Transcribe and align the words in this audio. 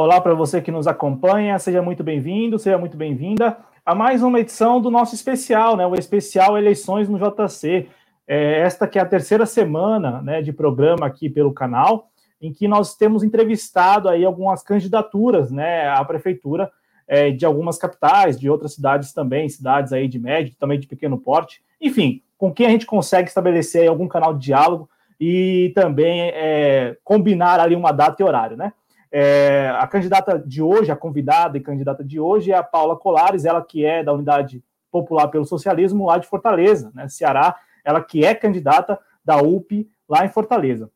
Olá 0.00 0.20
para 0.20 0.32
você 0.32 0.62
que 0.62 0.70
nos 0.70 0.86
acompanha, 0.86 1.58
seja 1.58 1.82
muito 1.82 2.04
bem-vindo, 2.04 2.56
seja 2.56 2.78
muito 2.78 2.96
bem-vinda 2.96 3.58
a 3.84 3.96
mais 3.96 4.22
uma 4.22 4.38
edição 4.38 4.80
do 4.80 4.92
nosso 4.92 5.12
especial, 5.12 5.76
né? 5.76 5.84
O 5.84 5.96
especial 5.96 6.56
Eleições 6.56 7.08
no 7.08 7.18
JC. 7.18 7.88
É, 8.24 8.60
esta 8.60 8.86
que 8.86 8.96
é 8.96 9.02
a 9.02 9.04
terceira 9.04 9.44
semana 9.44 10.22
né, 10.22 10.40
de 10.40 10.52
programa 10.52 11.04
aqui 11.04 11.28
pelo 11.28 11.52
canal, 11.52 12.12
em 12.40 12.52
que 12.52 12.68
nós 12.68 12.94
temos 12.94 13.24
entrevistado 13.24 14.08
aí 14.08 14.24
algumas 14.24 14.62
candidaturas 14.62 15.50
né, 15.50 15.88
à 15.88 16.04
prefeitura 16.04 16.70
é, 17.08 17.32
de 17.32 17.44
algumas 17.44 17.76
capitais, 17.76 18.38
de 18.38 18.48
outras 18.48 18.74
cidades 18.74 19.12
também, 19.12 19.48
cidades 19.48 19.92
aí 19.92 20.06
de 20.06 20.20
médio, 20.20 20.54
também 20.60 20.78
de 20.78 20.86
pequeno 20.86 21.18
porte, 21.18 21.60
enfim, 21.80 22.22
com 22.38 22.54
quem 22.54 22.68
a 22.68 22.70
gente 22.70 22.86
consegue 22.86 23.26
estabelecer 23.26 23.88
algum 23.88 24.06
canal 24.06 24.32
de 24.32 24.44
diálogo 24.44 24.88
e 25.20 25.72
também 25.74 26.20
é, 26.20 26.96
combinar 27.02 27.58
ali 27.58 27.74
uma 27.74 27.90
data 27.90 28.22
e 28.22 28.24
horário, 28.24 28.56
né? 28.56 28.72
É, 29.10 29.72
a 29.78 29.86
candidata 29.86 30.38
de 30.38 30.62
hoje, 30.62 30.92
a 30.92 30.96
convidada 30.96 31.56
e 31.56 31.62
candidata 31.62 32.04
de 32.04 32.20
hoje 32.20 32.52
é 32.52 32.56
a 32.56 32.62
Paula 32.62 32.96
Colares, 32.96 33.44
ela 33.44 33.62
que 33.62 33.84
é 33.84 34.02
da 34.02 34.12
Unidade 34.12 34.62
Popular 34.90 35.28
pelo 35.28 35.44
Socialismo 35.44 36.06
lá 36.06 36.18
de 36.18 36.26
Fortaleza, 36.26 36.90
né, 36.94 37.08
Ceará, 37.08 37.56
ela 37.84 38.02
que 38.02 38.24
é 38.24 38.34
candidata 38.34 38.98
da 39.24 39.38
UP 39.38 39.88
lá 40.08 40.24
em 40.24 40.28
Fortaleza. 40.28 40.90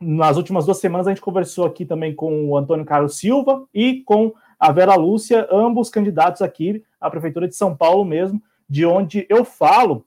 Nas 0.00 0.36
últimas 0.36 0.66
duas 0.66 0.78
semanas 0.78 1.06
a 1.06 1.10
gente 1.10 1.20
conversou 1.20 1.64
aqui 1.64 1.84
também 1.84 2.14
com 2.14 2.48
o 2.48 2.56
Antônio 2.56 2.84
Carlos 2.84 3.18
Silva 3.18 3.64
e 3.72 4.02
com 4.02 4.32
a 4.58 4.72
Vera 4.72 4.94
Lúcia, 4.94 5.46
ambos 5.50 5.90
candidatos 5.90 6.42
aqui 6.42 6.82
à 7.00 7.10
Prefeitura 7.10 7.48
de 7.48 7.54
São 7.54 7.76
Paulo 7.76 8.04
mesmo, 8.04 8.42
de 8.68 8.86
onde 8.86 9.26
eu 9.28 9.44
falo. 9.44 10.06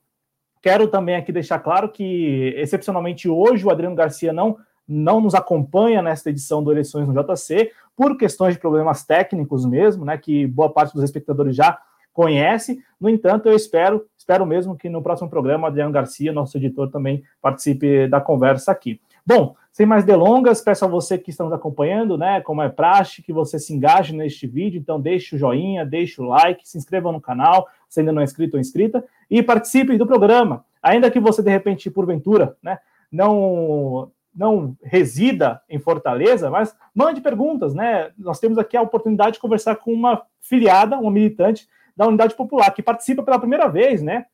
Quero 0.60 0.88
também 0.88 1.14
aqui 1.14 1.30
deixar 1.30 1.60
claro 1.60 1.88
que, 1.88 2.54
excepcionalmente 2.56 3.28
hoje, 3.28 3.64
o 3.64 3.70
Adriano 3.70 3.94
Garcia 3.94 4.32
não 4.32 4.58
não 4.88 5.20
nos 5.20 5.34
acompanha 5.34 6.00
nesta 6.00 6.30
edição 6.30 6.62
do 6.62 6.70
Eleições 6.70 7.08
no 7.08 7.14
JC, 7.14 7.72
por 7.96 8.16
questões 8.16 8.54
de 8.54 8.60
problemas 8.60 9.04
técnicos 9.04 9.64
mesmo, 9.64 10.04
né, 10.04 10.18
que 10.18 10.46
boa 10.46 10.70
parte 10.70 10.94
dos 10.94 11.02
espectadores 11.02 11.56
já 11.56 11.78
conhece. 12.12 12.82
No 13.00 13.08
entanto, 13.08 13.48
eu 13.48 13.56
espero, 13.56 14.06
espero 14.16 14.46
mesmo 14.46 14.76
que 14.76 14.88
no 14.88 15.02
próximo 15.02 15.28
programa, 15.28 15.68
Adriano 15.68 15.92
Garcia, 15.92 16.32
nosso 16.32 16.56
editor, 16.56 16.90
também 16.90 17.22
participe 17.40 18.06
da 18.06 18.20
conversa 18.20 18.72
aqui. 18.72 19.00
Bom, 19.24 19.56
sem 19.72 19.84
mais 19.84 20.04
delongas, 20.04 20.62
peço 20.62 20.84
a 20.84 20.88
você 20.88 21.18
que 21.18 21.30
está 21.30 21.44
nos 21.44 21.52
acompanhando, 21.52 22.16
né, 22.16 22.40
como 22.40 22.62
é 22.62 22.68
praxe, 22.68 23.22
que 23.22 23.32
você 23.32 23.58
se 23.58 23.74
engaje 23.74 24.14
neste 24.14 24.46
vídeo, 24.46 24.78
então 24.78 25.00
deixe 25.00 25.34
o 25.34 25.38
joinha, 25.38 25.84
deixe 25.84 26.20
o 26.20 26.24
like, 26.24 26.66
se 26.66 26.78
inscreva 26.78 27.10
no 27.10 27.20
canal, 27.20 27.66
se 27.88 28.00
ainda 28.00 28.12
não 28.12 28.20
é 28.20 28.24
inscrito 28.24 28.56
ou 28.56 28.60
inscrita, 28.60 29.04
e 29.30 29.42
participe 29.42 29.98
do 29.98 30.06
programa. 30.06 30.64
Ainda 30.82 31.10
que 31.10 31.18
você, 31.18 31.42
de 31.42 31.50
repente, 31.50 31.90
porventura, 31.90 32.56
né, 32.62 32.78
não 33.10 34.10
não 34.36 34.76
resida 34.82 35.60
em 35.68 35.78
Fortaleza, 35.78 36.50
mas 36.50 36.76
mande 36.94 37.20
perguntas, 37.20 37.72
né? 37.74 38.10
Nós 38.18 38.38
temos 38.38 38.58
aqui 38.58 38.76
a 38.76 38.82
oportunidade 38.82 39.34
de 39.34 39.40
conversar 39.40 39.76
com 39.76 39.92
uma 39.92 40.22
filiada, 40.40 40.98
uma 40.98 41.10
militante 41.10 41.66
da 41.96 42.06
Unidade 42.06 42.34
Popular, 42.34 42.70
que 42.72 42.82
participa 42.82 43.22
pela 43.22 43.38
primeira 43.38 43.68
vez, 43.68 44.02
né? 44.02 44.26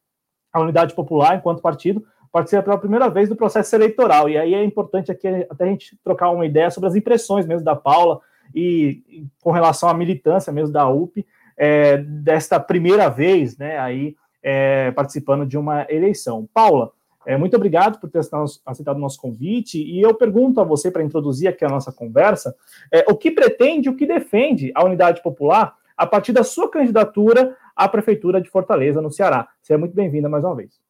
A 0.53 0.61
Unidade 0.61 0.95
Popular, 0.95 1.37
enquanto 1.37 1.63
partido, 1.63 2.05
participa 2.33 2.63
pela 2.63 2.79
primeira 2.79 3.09
vez 3.09 3.29
do 3.29 3.37
processo 3.37 3.75
eleitoral. 3.77 4.29
E 4.29 4.37
aí 4.37 4.55
é 4.55 4.65
importante 4.65 5.13
aqui 5.13 5.29
até 5.49 5.65
a 5.65 5.69
gente 5.69 5.97
trocar 6.03 6.31
uma 6.31 6.45
ideia 6.45 6.71
sobre 6.71 6.89
as 6.89 6.97
impressões 6.97 7.47
mesmo 7.47 7.65
da 7.65 7.77
Paula 7.77 8.21
e, 8.55 9.27
com 9.41 9.53
relação 9.53 9.89
à 9.89 9.95
militância 9.95 10.53
mesmo 10.53 10.73
da 10.73 10.89
UP, 10.89 11.25
é, 11.57 11.99
desta 11.99 12.59
primeira 12.59 13.09
vez, 13.09 13.57
né? 13.57 13.79
Aí 13.79 14.17
é, 14.43 14.91
participando 14.91 15.47
de 15.47 15.57
uma 15.57 15.87
eleição. 15.89 16.49
Paula, 16.53 16.91
é, 17.27 17.37
muito 17.37 17.57
obrigado 17.57 17.99
por 18.01 18.11
ter 18.11 18.21
aceitado 18.67 18.97
o 18.97 19.01
nosso 19.01 19.21
convite. 19.21 19.83
E 19.83 20.01
eu 20.01 20.15
pergunto 20.15 20.61
a 20.61 20.65
você, 20.65 20.91
para 20.91 21.03
introduzir 21.03 21.49
aqui 21.49 21.65
a 21.65 21.69
nossa 21.69 21.93
conversa, 21.93 22.55
é, 22.91 23.05
o 23.09 23.17
que 23.17 23.31
pretende, 23.31 23.89
o 23.89 23.97
que 23.97 24.07
defende 24.07 24.73
a 24.75 24.85
Unidade 24.85 25.23
Popular 25.23 25.77
a 25.97 26.07
partir 26.07 26.33
da 26.33 26.43
sua 26.43 26.71
candidatura 26.71 27.57
à 27.77 27.89
Prefeitura 27.89 28.41
de 28.41 28.51
Fortaleza, 28.51 29.01
no 29.01 29.11
Ceará. 29.11 29.49
Seja 29.63 29.79
muito 29.79 29.95
bem-vinda 29.95 30.29
mais 30.29 30.45
uma 30.45 30.57
vez. 30.57 30.81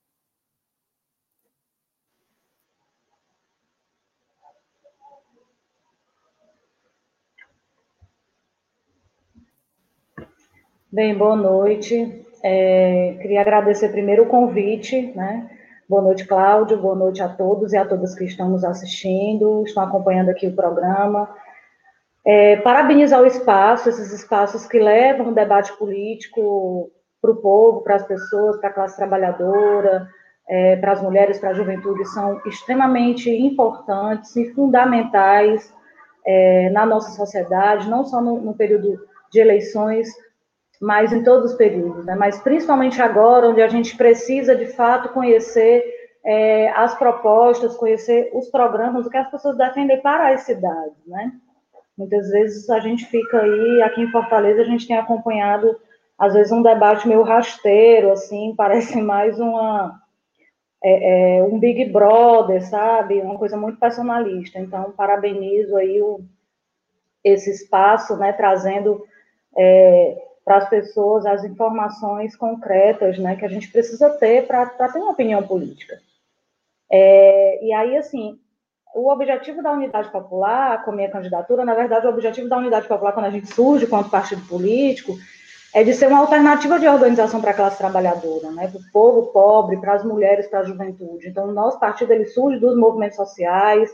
Bem, 10.90 11.16
boa 11.16 11.34
noite. 11.34 12.22
É, 12.42 13.16
queria 13.22 13.40
agradecer 13.40 13.88
primeiro 13.90 14.24
o 14.24 14.26
convite, 14.26 15.12
né? 15.16 15.50
Boa 15.92 16.00
noite, 16.00 16.26
Cláudio. 16.26 16.78
Boa 16.78 16.94
noite 16.96 17.22
a 17.22 17.28
todos 17.28 17.74
e 17.74 17.76
a 17.76 17.84
todas 17.84 18.14
que 18.14 18.24
estão 18.24 18.48
nos 18.48 18.64
assistindo, 18.64 19.62
estão 19.66 19.82
acompanhando 19.82 20.30
aqui 20.30 20.46
o 20.46 20.56
programa. 20.56 21.28
É, 22.24 22.56
parabenizar 22.56 23.20
o 23.20 23.26
espaço, 23.26 23.90
esses 23.90 24.10
espaços 24.10 24.66
que 24.66 24.78
levam 24.78 25.28
o 25.28 25.34
debate 25.34 25.70
político 25.76 26.90
para 27.20 27.30
o 27.30 27.36
povo, 27.36 27.82
para 27.82 27.96
as 27.96 28.06
pessoas, 28.06 28.56
para 28.56 28.70
a 28.70 28.72
classe 28.72 28.96
trabalhadora, 28.96 30.08
é, 30.48 30.76
para 30.76 30.92
as 30.92 31.02
mulheres, 31.02 31.38
para 31.38 31.50
a 31.50 31.54
juventude, 31.54 32.06
são 32.06 32.40
extremamente 32.46 33.28
importantes 33.30 34.34
e 34.34 34.50
fundamentais 34.54 35.74
é, 36.24 36.70
na 36.70 36.86
nossa 36.86 37.10
sociedade, 37.10 37.90
não 37.90 38.02
só 38.02 38.18
no, 38.18 38.40
no 38.40 38.54
período 38.54 38.98
de 39.30 39.40
eleições, 39.40 40.08
mas 40.82 41.12
em 41.12 41.22
todos 41.22 41.52
os 41.52 41.56
períodos, 41.56 42.04
né? 42.04 42.16
mas 42.16 42.40
principalmente 42.40 43.00
agora, 43.00 43.48
onde 43.48 43.62
a 43.62 43.68
gente 43.68 43.96
precisa 43.96 44.52
de 44.56 44.66
fato 44.66 45.10
conhecer 45.10 45.84
é, 46.24 46.70
as 46.70 46.98
propostas, 46.98 47.76
conhecer 47.76 48.32
os 48.34 48.48
programas, 48.48 49.06
o 49.06 49.10
que 49.10 49.16
as 49.16 49.30
pessoas 49.30 49.56
defendem 49.56 50.02
para 50.02 50.34
as 50.34 50.40
cidades, 50.40 50.96
né? 51.06 51.32
Muitas 51.96 52.30
vezes 52.30 52.68
a 52.68 52.80
gente 52.80 53.06
fica 53.06 53.42
aí, 53.42 53.82
aqui 53.82 54.02
em 54.02 54.10
Fortaleza, 54.10 54.62
a 54.62 54.64
gente 54.64 54.88
tem 54.88 54.96
acompanhado, 54.96 55.78
às 56.18 56.34
vezes, 56.34 56.50
um 56.50 56.62
debate 56.62 57.06
meio 57.06 57.22
rasteiro, 57.22 58.10
assim, 58.10 58.52
parece 58.58 59.00
mais 59.00 59.38
uma, 59.38 60.00
é, 60.82 61.38
é, 61.38 61.44
um 61.44 61.60
Big 61.60 61.92
Brother, 61.92 62.60
sabe? 62.68 63.20
Uma 63.20 63.38
coisa 63.38 63.56
muito 63.56 63.78
personalista. 63.78 64.58
Então, 64.58 64.90
parabenizo 64.92 65.76
aí 65.76 66.02
o, 66.02 66.20
esse 67.22 67.50
espaço, 67.50 68.16
né, 68.16 68.32
trazendo 68.32 69.04
é, 69.56 70.31
para 70.44 70.56
as 70.56 70.68
pessoas 70.68 71.24
as 71.24 71.44
informações 71.44 72.34
concretas 72.36 73.18
né, 73.18 73.36
que 73.36 73.44
a 73.44 73.48
gente 73.48 73.70
precisa 73.70 74.10
ter 74.10 74.46
para 74.46 74.66
ter 74.66 74.98
uma 74.98 75.12
opinião 75.12 75.42
política. 75.42 75.98
É, 76.90 77.64
e 77.64 77.72
aí, 77.72 77.96
assim, 77.96 78.38
o 78.94 79.10
objetivo 79.10 79.62
da 79.62 79.72
Unidade 79.72 80.10
Popular, 80.10 80.84
com 80.84 80.90
a 80.90 80.94
minha 80.94 81.10
candidatura, 81.10 81.64
na 81.64 81.74
verdade, 81.74 82.06
o 82.06 82.10
objetivo 82.10 82.48
da 82.48 82.58
Unidade 82.58 82.86
Popular, 82.86 83.12
quando 83.12 83.26
a 83.26 83.30
gente 83.30 83.46
surge 83.46 83.86
quanto 83.86 84.10
partido 84.10 84.46
político, 84.46 85.16
é 85.74 85.82
de 85.82 85.94
ser 85.94 86.08
uma 86.08 86.18
alternativa 86.18 86.78
de 86.78 86.86
organização 86.86 87.40
para 87.40 87.52
a 87.52 87.54
classe 87.54 87.78
trabalhadora, 87.78 88.50
né, 88.50 88.68
para 88.68 88.78
o 88.78 88.92
povo 88.92 89.32
pobre, 89.32 89.78
para 89.78 89.94
as 89.94 90.04
mulheres, 90.04 90.46
para 90.46 90.60
a 90.60 90.64
juventude. 90.64 91.28
Então, 91.28 91.48
o 91.48 91.52
nosso 91.52 91.80
partido 91.80 92.12
ele 92.12 92.26
surge 92.26 92.58
dos 92.58 92.76
movimentos 92.76 93.16
sociais 93.16 93.90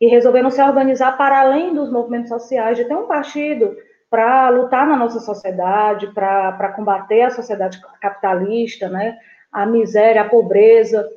e 0.00 0.06
resolveram 0.06 0.50
se 0.50 0.62
organizar 0.62 1.16
para 1.16 1.40
além 1.40 1.74
dos 1.74 1.90
movimentos 1.90 2.28
sociais, 2.28 2.76
de 2.76 2.84
ter 2.84 2.94
um 2.94 3.08
partido 3.08 3.76
para 4.10 4.48
lutar 4.50 4.86
na 4.86 4.96
nossa 4.96 5.20
sociedade, 5.20 6.12
para 6.12 6.72
combater 6.74 7.22
a 7.22 7.30
sociedade 7.30 7.80
capitalista, 8.00 8.88
né, 8.88 9.18
a 9.52 9.66
miséria, 9.66 10.22
a 10.22 10.28
pobreza, 10.28 11.08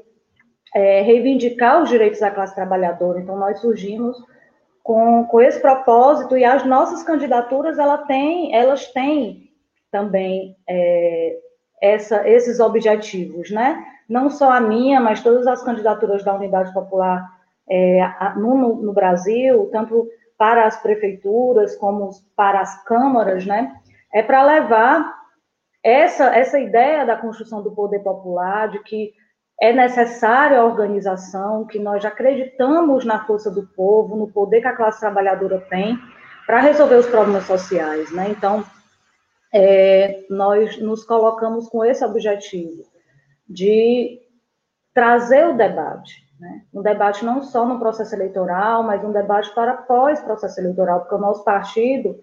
é, 0.73 1.01
reivindicar 1.01 1.81
os 1.81 1.89
direitos 1.89 2.19
da 2.19 2.31
classe 2.31 2.56
trabalhadora. 2.56 3.19
Então, 3.19 3.38
nós 3.38 3.59
surgimos 3.59 4.18
com, 4.83 5.25
com 5.25 5.41
esse 5.41 5.59
propósito 5.59 6.38
e 6.38 6.44
as 6.44 6.65
nossas 6.65 7.03
candidaturas 7.03 7.77
ela 7.77 8.00
tem, 8.00 8.56
elas 8.56 8.88
têm 8.88 9.50
também 9.91 10.56
é, 10.68 11.38
essa, 11.81 12.27
esses 12.27 12.59
objetivos, 12.59 13.51
né? 13.51 13.83
Não 14.07 14.30
só 14.30 14.51
a 14.51 14.59
minha, 14.59 15.00
mas 15.00 15.21
todas 15.21 15.45
as 15.45 15.63
candidaturas 15.63 16.24
da 16.24 16.33
Unidade 16.33 16.74
Popular 16.74 17.24
é, 17.69 18.01
no, 18.36 18.75
no 18.81 18.94
Brasil, 18.94 19.69
tanto 19.71 20.07
para 20.39 20.65
as 20.65 20.81
prefeituras, 20.81 21.75
como 21.75 22.12
para 22.33 22.62
as 22.62 22.81
câmaras, 22.86 23.45
né? 23.45 23.75
É 24.13 24.24
para 24.24 24.41
levar 24.41 25.19
essa, 25.83 26.33
essa 26.33 26.57
ideia 26.57 27.06
da 27.06 27.18
construção 27.18 27.62
do 27.62 27.75
poder 27.75 28.00
popular, 28.00 28.69
de 28.69 28.80
que 28.80 29.13
é 29.62 29.74
necessária 29.74 30.57
a 30.57 30.63
organização, 30.63 31.65
que 31.65 31.77
nós 31.77 32.06
acreditamos 32.06 33.03
na 33.03 33.25
força 33.25 33.51
do 33.51 33.68
povo, 33.68 34.15
no 34.15 34.31
poder 34.31 34.62
que 34.62 34.68
a 34.68 34.75
classe 34.75 35.01
trabalhadora 35.01 35.59
tem 35.69 36.00
para 36.45 36.62
resolver 36.62 36.95
os 36.95 37.07
problemas 37.07 37.44
sociais, 37.44 38.09
né? 38.13 38.30
Então, 38.30 38.63
é, 39.53 40.24
nós 40.30 40.80
nos 40.80 41.03
colocamos 41.03 41.68
com 41.68 41.83
esse 41.83 42.03
objetivo 42.06 42.86
de 43.47 44.21
trazer 44.94 45.50
o 45.50 45.57
debate, 45.57 46.28
né? 46.39 46.62
Um 46.74 46.81
debate 46.81 47.25
não 47.25 47.41
só 47.41 47.65
no 47.65 47.80
processo 47.80 48.15
eleitoral, 48.15 48.83
mas 48.83 49.03
um 49.03 49.12
debate 49.12 49.53
para 49.53 49.74
pós-processo 49.74 50.59
eleitoral, 50.59 51.01
porque 51.01 51.15
o 51.15 51.19
nosso 51.19 51.44
partido 51.44 52.19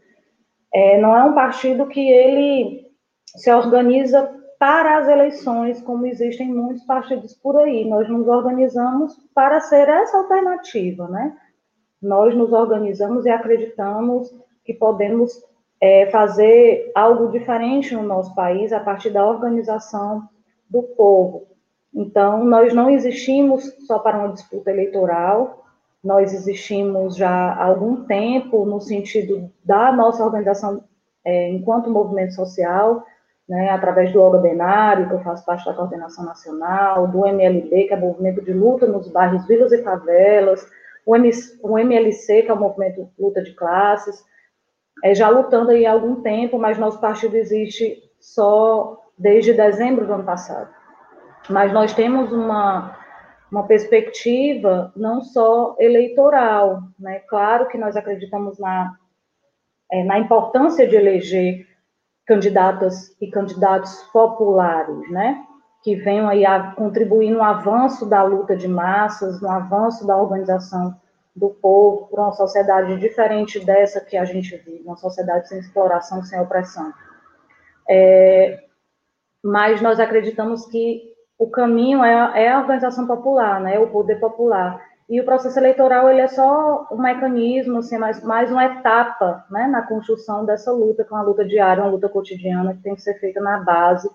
é, 0.73 0.99
não 0.99 1.17
é 1.17 1.23
um 1.25 1.35
partido 1.35 1.87
que 1.87 2.11
ele 2.11 2.87
se 3.27 3.53
organiza 3.53 4.35
para 4.59 4.99
as 4.99 5.09
eleições, 5.09 5.83
como 5.83 6.07
existem 6.07 6.49
muitos 6.49 6.85
partidos 6.85 7.35
por 7.35 7.59
aí. 7.59 7.85
Nós 7.89 8.09
nos 8.09 8.27
organizamos 8.27 9.15
para 9.35 9.61
ser 9.61 9.89
essa 9.89 10.17
alternativa, 10.17 11.07
né? 11.09 11.37
Nós 12.01 12.35
nos 12.35 12.53
organizamos 12.53 13.27
e 13.27 13.31
acreditamos 13.31 14.31
que 14.65 14.73
podemos 14.73 15.33
é, 15.81 16.07
fazer 16.11 16.91
algo 16.95 17.31
diferente 17.31 17.95
no 17.95 18.03
nosso 18.03 18.35
país 18.35 18.73
a 18.73 18.81
partir 18.81 19.11
da 19.11 19.27
organização 19.27 20.29
do 20.71 20.83
povo. 20.83 21.56
Então, 21.97 22.45
nós 22.45 22.75
não 22.75 22.91
existimos 22.91 23.65
só 23.87 23.99
para 23.99 24.19
uma 24.19 24.35
disputa 24.35 24.71
eleitoral, 24.71 25.65
nós 26.05 26.35
existimos 26.35 27.17
já 27.17 27.31
há 27.31 27.65
algum 27.65 28.05
tempo 28.05 28.67
no 28.67 28.83
sentido 28.83 29.51
da 29.65 29.91
nossa 29.91 30.23
organização 30.23 30.85
é, 31.25 31.51
enquanto 31.51 31.91
movimento 31.91 32.35
social, 32.35 33.03
né, 33.49 33.71
através 33.71 34.13
do 34.13 34.21
Olga 34.21 34.39
Benário, 34.39 35.09
que 35.09 35.15
eu 35.15 35.23
faço 35.23 35.45
parte 35.47 35.65
da 35.65 35.73
coordenação 35.73 36.25
nacional, 36.27 37.09
do 37.09 37.27
MLB, 37.27 37.85
que 37.85 37.95
é 37.95 37.97
o 37.97 38.01
movimento 38.01 38.43
de 38.43 38.53
luta 38.53 38.87
nos 38.87 39.09
bairros, 39.09 39.47
vilas 39.47 39.73
e 39.73 39.83
favelas, 39.83 40.69
o, 41.07 41.79
MLC, 41.79 42.43
que 42.43 42.51
é 42.51 42.55
o 42.55 42.61
movimento 42.61 43.09
luta 43.19 43.43
de 43.43 43.55
classes, 43.55 44.23
é, 45.03 45.15
já 45.15 45.31
lutando 45.31 45.71
aí 45.71 45.87
há 45.87 45.93
algum 45.93 46.17
tempo, 46.17 46.59
mas 46.59 46.77
nosso 46.77 47.01
partido 47.01 47.37
existe 47.37 48.03
só 48.21 49.03
desde 49.17 49.55
dezembro 49.55 50.07
do 50.07 50.13
ano 50.13 50.25
passado. 50.25 50.76
Mas 51.49 51.73
nós 51.73 51.95
temos 51.95 52.33
uma, 52.33 52.97
uma 53.51 53.67
perspectiva 53.67 54.93
não 54.97 55.21
só 55.23 55.77
eleitoral, 55.79 56.83
né? 56.99 57.21
Claro 57.21 57.69
que 57.69 57.79
nós 57.79 57.97
acreditamos 57.97 58.59
na, 58.59 58.97
é, 59.91 60.05
na 60.05 60.19
importância 60.19 60.87
de 60.87 60.97
eleger 60.97 61.67
candidatas 62.27 63.17
e 63.21 63.31
candidatos 63.31 64.03
populares, 64.13 65.11
né? 65.11 65.45
Que 65.85 65.95
venham 65.95 66.29
aí 66.29 66.45
a 66.45 66.73
contribuir 66.73 67.31
no 67.31 67.43
avanço 67.43 68.05
da 68.07 68.23
luta 68.25 68.57
de 68.57 68.67
massas, 68.67 69.41
no 69.41 69.49
avanço 69.49 70.07
da 70.07 70.17
organização 70.17 70.97
do 71.35 71.51
povo 71.51 72.09
para 72.09 72.23
uma 72.23 72.33
sociedade 72.33 72.99
diferente 72.99 73.61
dessa 73.65 74.01
que 74.01 74.17
a 74.17 74.25
gente 74.25 74.57
vive, 74.57 74.83
uma 74.85 74.97
sociedade 74.97 75.49
sem 75.49 75.59
exploração, 75.59 76.25
sem 76.25 76.41
opressão. 76.41 76.93
É, 77.89 78.65
mas 79.45 79.81
nós 79.81 80.01
acreditamos 80.01 80.67
que 80.67 81.15
o 81.39 81.49
caminho 81.51 82.03
é, 82.03 82.45
é, 82.45 82.53
a 82.53 82.61
organização 82.61 83.07
popular, 83.07 83.61
né, 83.61 83.79
o 83.79 83.89
poder 83.89 84.17
popular. 84.17 84.81
E 85.09 85.21
o 85.21 85.25
processo 85.25 85.59
eleitoral 85.59 86.11
ele 86.11 86.21
é 86.21 86.27
só 86.27 86.89
um 86.91 87.01
mecanismo, 87.01 87.79
assim, 87.79 87.97
mais, 87.97 88.23
mais 88.25 88.51
uma 88.51 88.65
etapa 88.65 89.45
né, 89.51 89.69
na 89.69 89.83
construção 89.83 90.45
dessa 90.45 90.73
luta, 90.73 91.05
que 91.05 91.13
é 91.13 91.17
uma 91.17 91.23
luta 91.23 91.45
diária, 91.45 91.83
uma 91.83 91.93
luta 91.93 92.09
cotidiana 92.09 92.75
que 92.75 92.83
tem 92.83 92.95
que 92.95 93.03
ser 93.03 93.15
feita 93.21 93.41
na 93.41 93.59
base. 93.59 94.11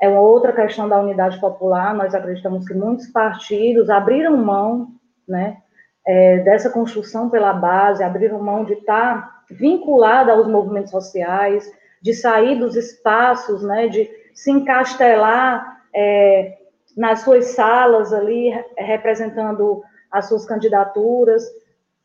É 0.00 0.08
uma 0.08 0.20
outra 0.20 0.52
questão 0.52 0.88
da 0.88 1.00
unidade 1.00 1.40
popular. 1.40 1.92
Nós 1.94 2.14
acreditamos 2.14 2.64
que 2.64 2.74
muitos 2.74 3.08
partidos 3.08 3.90
abriram 3.90 4.36
mão 4.36 4.88
né, 5.26 5.56
é, 6.06 6.38
dessa 6.38 6.70
construção 6.70 7.28
pela 7.28 7.52
base, 7.52 8.04
abriram 8.04 8.40
mão 8.40 8.64
de 8.64 8.74
estar 8.74 9.42
vinculada 9.50 10.30
aos 10.30 10.46
movimentos 10.46 10.92
sociais, 10.92 11.68
de 12.00 12.14
sair 12.14 12.56
dos 12.56 12.76
espaços, 12.76 13.64
né, 13.64 13.88
de 13.88 14.08
se 14.32 14.52
encastelar 14.52 15.77
é, 15.94 16.58
nas 16.96 17.20
suas 17.20 17.46
salas 17.46 18.12
ali, 18.12 18.50
representando 18.76 19.82
as 20.10 20.28
suas 20.28 20.44
candidaturas, 20.46 21.44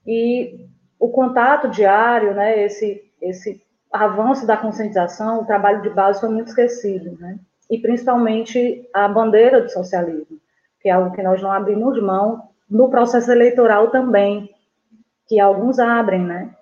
e 0.05 0.67
o 0.99 1.09
contato 1.09 1.69
diário, 1.69 2.33
né, 2.33 2.63
esse, 2.63 3.01
esse 3.21 3.61
avanço 3.91 4.45
da 4.45 4.57
conscientização, 4.57 5.41
o 5.41 5.45
trabalho 5.45 5.81
de 5.81 5.89
base 5.89 6.19
foi 6.19 6.29
muito 6.29 6.49
esquecido, 6.49 7.17
né, 7.19 7.37
e 7.69 7.77
principalmente 7.77 8.87
a 8.93 9.07
bandeira 9.07 9.61
do 9.61 9.69
socialismo, 9.69 10.37
que 10.79 10.89
é 10.89 10.91
algo 10.91 11.15
que 11.15 11.23
nós 11.23 11.41
não 11.41 11.51
abrimos 11.51 12.01
mão 12.01 12.49
no 12.69 12.89
processo 12.89 13.31
eleitoral 13.31 13.89
também, 13.89 14.49
que 15.27 15.39
alguns 15.39 15.79
abrem, 15.79 16.23
né? 16.23 16.53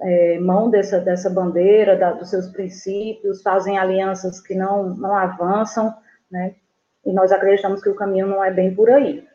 É, 0.00 0.38
mão 0.38 0.70
dessa, 0.70 1.00
dessa 1.00 1.28
bandeira, 1.30 1.96
da, 1.96 2.12
dos 2.12 2.30
seus 2.30 2.48
princípios, 2.48 3.42
fazem 3.42 3.78
alianças 3.78 4.40
que 4.40 4.54
não, 4.54 4.90
não 4.90 5.16
avançam, 5.16 5.94
né? 6.30 6.54
E 7.04 7.12
nós 7.12 7.32
acreditamos 7.32 7.82
que 7.82 7.88
o 7.88 7.94
caminho 7.94 8.26
não 8.26 8.42
é 8.44 8.50
bem 8.50 8.74
por 8.74 8.90
aí. 8.90 9.26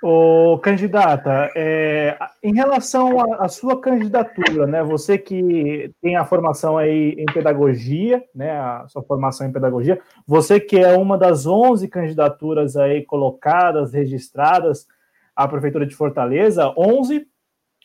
Ô, 0.00 0.56
candidata, 0.60 1.50
é, 1.56 2.16
em 2.40 2.54
relação 2.54 3.20
à 3.34 3.48
sua 3.48 3.80
candidatura, 3.80 4.64
né, 4.64 4.80
você 4.80 5.18
que 5.18 5.92
tem 6.00 6.14
a 6.14 6.24
formação 6.24 6.78
aí 6.78 7.16
em 7.18 7.26
pedagogia, 7.26 8.24
né, 8.32 8.52
a 8.52 8.86
sua 8.86 9.02
formação 9.02 9.44
em 9.44 9.52
pedagogia, 9.52 10.00
você 10.24 10.60
que 10.60 10.78
é 10.78 10.96
uma 10.96 11.18
das 11.18 11.46
11 11.46 11.88
candidaturas 11.88 12.76
aí 12.76 13.04
colocadas, 13.04 13.92
registradas 13.92 14.86
à 15.34 15.48
Prefeitura 15.48 15.84
de 15.84 15.96
Fortaleza, 15.96 16.72
11, 16.76 17.26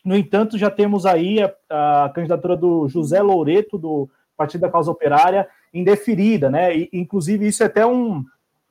no 0.04 0.16
entanto, 0.16 0.56
já 0.56 0.70
temos 0.70 1.06
aí 1.06 1.38
a, 1.68 2.04
a 2.04 2.08
candidatura 2.10 2.56
do 2.56 2.86
José 2.86 3.20
Loureto, 3.20 3.76
do 3.76 4.08
Partido 4.36 4.60
da 4.60 4.70
Causa 4.70 4.90
Operária, 4.90 5.48
indeferida, 5.74 6.48
né, 6.48 6.74
e, 6.74 6.88
inclusive 6.92 7.46
isso 7.46 7.62
é 7.62 7.66
até 7.66 7.84
um 7.84 8.24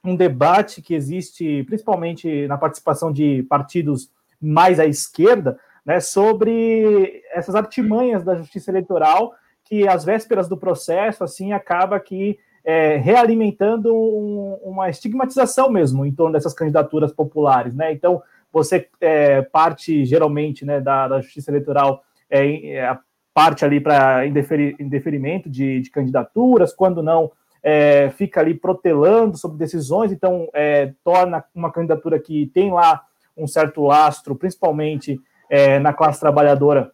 um 0.03 0.15
debate 0.15 0.81
que 0.81 0.94
existe, 0.94 1.63
principalmente 1.63 2.45
na 2.47 2.57
participação 2.57 3.11
de 3.11 3.44
partidos 3.44 4.11
mais 4.41 4.79
à 4.79 4.85
esquerda, 4.85 5.57
né, 5.85 6.00
sobre 6.01 7.23
essas 7.31 7.55
artimanhas 7.55 8.23
da 8.23 8.35
justiça 8.35 8.69
eleitoral, 8.69 9.33
que 9.63 9.88
às 9.88 10.03
vésperas 10.03 10.50
do 10.50 10.57
processo, 10.57 11.23
assim, 11.23 11.53
acaba 11.53 12.00
que 12.00 12.38
é, 12.65 12.97
realimentando 12.97 13.94
um, 13.94 14.59
uma 14.63 14.89
estigmatização 14.89 15.69
mesmo 15.69 16.05
em 16.05 16.13
torno 16.13 16.33
dessas 16.33 16.53
candidaturas 16.53 17.11
populares, 17.11 17.75
né? 17.75 17.91
Então, 17.91 18.21
você 18.51 18.88
é, 19.01 19.41
parte 19.41 20.05
geralmente 20.05 20.65
né, 20.65 20.79
da, 20.79 21.07
da 21.07 21.21
justiça 21.21 21.51
eleitoral 21.51 22.03
é, 22.29 22.75
é 22.75 22.97
parte 23.33 23.65
ali 23.65 23.80
para 23.80 24.25
indeferimento 24.25 25.50
de, 25.50 25.81
de 25.81 25.89
candidaturas, 25.89 26.74
quando 26.74 27.01
não 27.01 27.31
é, 27.63 28.09
fica 28.12 28.41
ali 28.41 28.53
protelando 28.53 29.38
sobre 29.38 29.57
decisões, 29.57 30.12
então 30.12 30.47
é, 30.53 30.94
torna 31.03 31.44
uma 31.56 31.71
candidatura 31.71 32.19
que 32.19 32.51
tem 32.53 32.71
lá 32.71 33.01
um 33.38 33.47
certo 33.47 33.81
lastro, 33.81 34.36
principalmente 34.36 35.19
é, 35.50 35.79
na 35.79 35.93
classe 35.93 36.19
trabalhadora, 36.19 36.91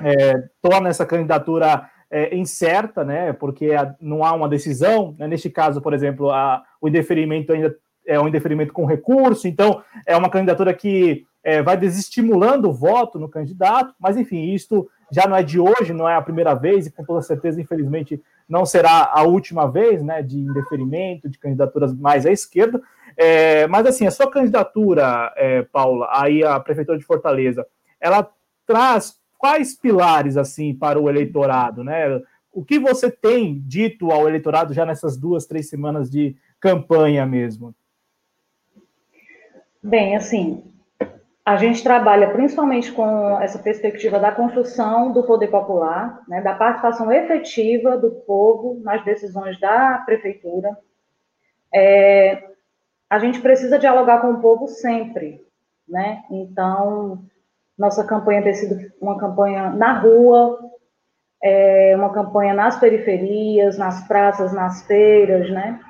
é, 0.00 0.48
torna 0.62 0.88
essa 0.88 1.04
candidatura 1.04 1.88
é, 2.10 2.34
incerta, 2.34 3.04
né, 3.04 3.32
porque 3.32 3.70
não 4.00 4.24
há 4.24 4.32
uma 4.32 4.48
decisão. 4.48 5.14
Né, 5.18 5.28
neste 5.28 5.50
caso, 5.50 5.80
por 5.80 5.92
exemplo, 5.92 6.30
a, 6.30 6.62
o 6.80 6.88
indeferimento 6.88 7.52
ainda 7.52 7.76
é 8.06 8.18
um 8.18 8.26
indeferimento 8.26 8.72
com 8.72 8.86
recurso, 8.86 9.46
então 9.46 9.82
é 10.06 10.16
uma 10.16 10.30
candidatura 10.30 10.72
que 10.72 11.26
é, 11.44 11.62
vai 11.62 11.76
desestimulando 11.76 12.70
o 12.70 12.72
voto 12.72 13.18
no 13.18 13.28
candidato, 13.28 13.94
mas 14.00 14.16
enfim, 14.16 14.54
isto 14.54 14.88
já 15.10 15.26
não 15.26 15.36
é 15.36 15.42
de 15.42 15.58
hoje, 15.58 15.92
não 15.92 16.08
é 16.08 16.14
a 16.14 16.22
primeira 16.22 16.54
vez, 16.54 16.86
e 16.86 16.92
com 16.92 17.04
toda 17.04 17.22
certeza, 17.22 17.60
infelizmente, 17.60 18.22
não 18.48 18.64
será 18.64 19.10
a 19.12 19.22
última 19.22 19.70
vez, 19.70 20.02
né, 20.02 20.22
de 20.22 20.38
indeferimento, 20.38 21.28
de 21.28 21.38
candidaturas 21.38 21.94
mais 21.94 22.26
à 22.26 22.32
esquerda. 22.32 22.80
É, 23.16 23.66
mas, 23.66 23.86
assim, 23.86 24.06
a 24.06 24.10
sua 24.10 24.30
candidatura, 24.30 25.32
é, 25.36 25.62
Paula, 25.62 26.08
aí 26.12 26.44
a 26.44 26.58
Prefeitura 26.60 26.98
de 26.98 27.04
Fortaleza, 27.04 27.66
ela 28.00 28.30
traz 28.66 29.18
quais 29.36 29.74
pilares, 29.74 30.36
assim, 30.36 30.74
para 30.74 31.00
o 31.00 31.08
eleitorado, 31.08 31.82
né? 31.82 32.20
O 32.52 32.64
que 32.64 32.78
você 32.78 33.10
tem 33.10 33.60
dito 33.60 34.10
ao 34.10 34.28
eleitorado 34.28 34.74
já 34.74 34.84
nessas 34.84 35.16
duas, 35.16 35.46
três 35.46 35.68
semanas 35.68 36.10
de 36.10 36.36
campanha 36.60 37.24
mesmo? 37.24 37.74
Bem, 39.82 40.16
assim, 40.16 40.62
a 41.48 41.56
gente 41.56 41.82
trabalha 41.82 42.28
principalmente 42.28 42.92
com 42.92 43.40
essa 43.40 43.58
perspectiva 43.58 44.18
da 44.18 44.30
construção 44.30 45.12
do 45.12 45.22
poder 45.22 45.48
popular, 45.48 46.20
né, 46.28 46.42
da 46.42 46.52
participação 46.52 47.10
efetiva 47.10 47.96
do 47.96 48.10
povo 48.10 48.78
nas 48.82 49.02
decisões 49.02 49.58
da 49.58 50.02
prefeitura. 50.04 50.76
É, 51.74 52.50
a 53.08 53.18
gente 53.18 53.40
precisa 53.40 53.78
dialogar 53.78 54.20
com 54.20 54.32
o 54.32 54.42
povo 54.42 54.68
sempre, 54.68 55.42
né? 55.88 56.22
Então, 56.30 57.24
nossa 57.78 58.04
campanha 58.04 58.42
tem 58.42 58.52
sido 58.52 58.76
uma 59.00 59.18
campanha 59.18 59.70
na 59.70 60.00
rua, 60.00 60.58
é, 61.42 61.96
uma 61.96 62.12
campanha 62.12 62.52
nas 62.52 62.78
periferias, 62.78 63.78
nas 63.78 64.06
praças, 64.06 64.52
nas 64.52 64.82
feiras, 64.82 65.48
né? 65.50 65.80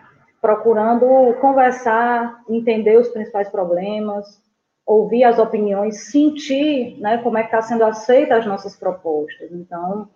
Procurando 0.41 1.35
conversar, 1.41 2.45
entender 2.49 2.97
os 2.97 3.09
principais 3.09 3.49
problemas, 3.49 4.41
ouvir 4.89 5.23
as 5.23 5.39
opiniões, 5.39 6.11
sentir 6.11 6.99
né, 6.99 7.19
como 7.19 7.37
é 7.37 7.43
que 7.43 7.49
está 7.49 7.61
sendo 7.61 7.85
aceita 7.85 8.37
as 8.37 8.47
nossas 8.47 8.75
propostas. 8.75 9.53
Então, 9.53 10.09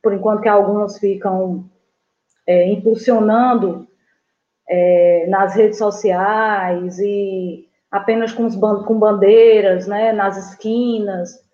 por 0.00 0.14
enquanto 0.14 0.42
que 0.42 0.48
alguns 0.48 0.98
ficam 0.98 1.68
é, 2.46 2.70
impulsionando 2.70 3.88
é, 4.68 5.26
nas 5.28 5.56
redes 5.56 5.78
sociais 5.78 7.00
e 7.00 7.68
apenas 7.90 8.32
com, 8.32 8.48
com 8.84 8.98
bandeiras 9.00 9.88
né, 9.88 10.12
nas 10.12 10.36
esquinas, 10.50 11.44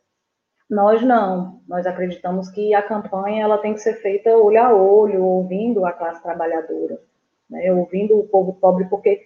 nós 0.69 1.01
não. 1.01 1.63
Nós 1.67 1.87
acreditamos 1.87 2.51
que 2.51 2.75
a 2.75 2.83
campanha 2.83 3.43
ela 3.43 3.57
tem 3.57 3.73
que 3.73 3.81
ser 3.81 3.95
feita 4.03 4.37
olho 4.37 4.63
a 4.63 4.75
olho, 4.75 5.25
ouvindo 5.25 5.87
a 5.87 5.93
classe 5.93 6.23
trabalhadora, 6.23 7.01
né, 7.49 7.73
ouvindo 7.73 8.19
o 8.19 8.29
povo 8.29 8.53
pobre, 8.53 8.85
porque 8.85 9.23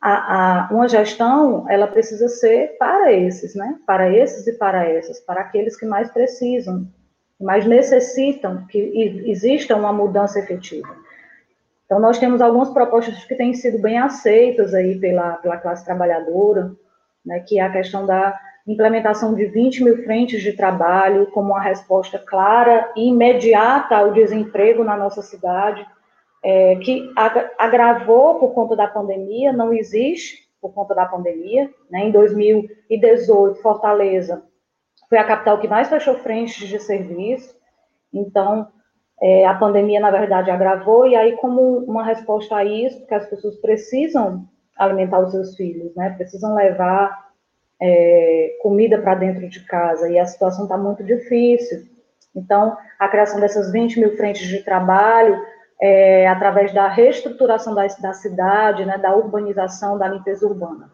a, 0.00 0.68
a, 0.68 0.68
uma 0.72 0.88
gestão, 0.88 1.66
ela 1.68 1.86
precisa 1.86 2.28
ser 2.28 2.76
para 2.78 3.12
esses, 3.12 3.54
né? 3.54 3.78
Para 3.86 4.10
esses 4.10 4.46
e 4.46 4.52
para 4.54 4.84
essas, 4.88 5.20
para 5.20 5.42
aqueles 5.42 5.76
que 5.76 5.84
mais 5.84 6.10
precisam, 6.10 6.86
que 7.36 7.44
mais 7.44 7.66
necessitam 7.66 8.66
que 8.66 8.78
exista 9.26 9.76
uma 9.76 9.92
mudança 9.92 10.38
efetiva. 10.38 10.88
Então, 11.84 11.98
nós 11.98 12.18
temos 12.18 12.40
algumas 12.40 12.70
propostas 12.70 13.24
que 13.24 13.34
têm 13.34 13.52
sido 13.52 13.78
bem 13.78 13.98
aceitas 13.98 14.72
aí 14.72 14.98
pela, 14.98 15.32
pela 15.34 15.58
classe 15.58 15.84
trabalhadora, 15.84 16.72
né, 17.26 17.40
que 17.40 17.58
é 17.58 17.62
a 17.62 17.72
questão 17.72 18.06
da 18.06 18.38
implementação 18.66 19.34
de 19.34 19.46
20 19.46 19.82
mil 19.82 20.04
frentes 20.04 20.40
de 20.40 20.52
trabalho 20.52 21.26
como 21.32 21.50
uma 21.50 21.60
resposta 21.60 22.18
clara 22.18 22.90
e 22.96 23.08
imediata 23.08 23.96
ao 23.96 24.12
desemprego 24.12 24.84
na 24.84 24.96
nossa 24.96 25.20
cidade, 25.20 25.84
é, 26.42 26.76
que 26.76 27.12
agravou 27.58 28.38
por 28.38 28.54
conta 28.54 28.74
da 28.74 28.86
pandemia, 28.86 29.52
não 29.52 29.72
existe 29.72 30.48
por 30.60 30.72
conta 30.72 30.94
da 30.94 31.06
pandemia. 31.06 31.70
Né? 31.90 32.04
Em 32.04 32.10
2018, 32.10 33.60
Fortaleza 33.60 34.42
foi 35.08 35.18
a 35.18 35.24
capital 35.24 35.58
que 35.58 35.68
mais 35.68 35.88
fechou 35.88 36.14
frentes 36.16 36.68
de 36.68 36.78
serviço, 36.78 37.54
então 38.12 38.68
é, 39.20 39.44
a 39.44 39.54
pandemia, 39.54 40.00
na 40.00 40.10
verdade, 40.10 40.50
agravou, 40.50 41.06
e 41.06 41.14
aí, 41.14 41.36
como 41.36 41.78
uma 41.78 42.02
resposta 42.02 42.56
a 42.56 42.64
isso, 42.64 42.98
porque 43.00 43.14
as 43.14 43.28
pessoas 43.28 43.56
precisam 43.56 44.48
alimentar 44.78 45.20
os 45.20 45.32
seus 45.32 45.56
filhos, 45.56 45.94
né? 45.94 46.10
precisam 46.16 46.54
levar 46.54 47.28
é, 47.82 48.56
comida 48.62 48.98
para 48.98 49.16
dentro 49.16 49.46
de 49.46 49.60
casa, 49.66 50.08
e 50.08 50.18
a 50.18 50.24
situação 50.24 50.64
está 50.64 50.78
muito 50.78 51.04
difícil. 51.04 51.86
Então, 52.34 52.76
a 52.98 53.08
criação 53.08 53.40
dessas 53.40 53.70
20 53.72 54.00
mil 54.00 54.16
frentes 54.16 54.46
de 54.48 54.62
trabalho 54.62 55.38
é, 55.80 56.28
através 56.28 56.72
da 56.74 56.88
reestruturação 56.88 57.74
da, 57.74 57.86
da 57.86 58.12
cidade, 58.12 58.84
né, 58.84 58.98
da 58.98 59.14
urbanização, 59.14 59.96
da 59.96 60.08
limpeza 60.08 60.46
urbana. 60.46 60.92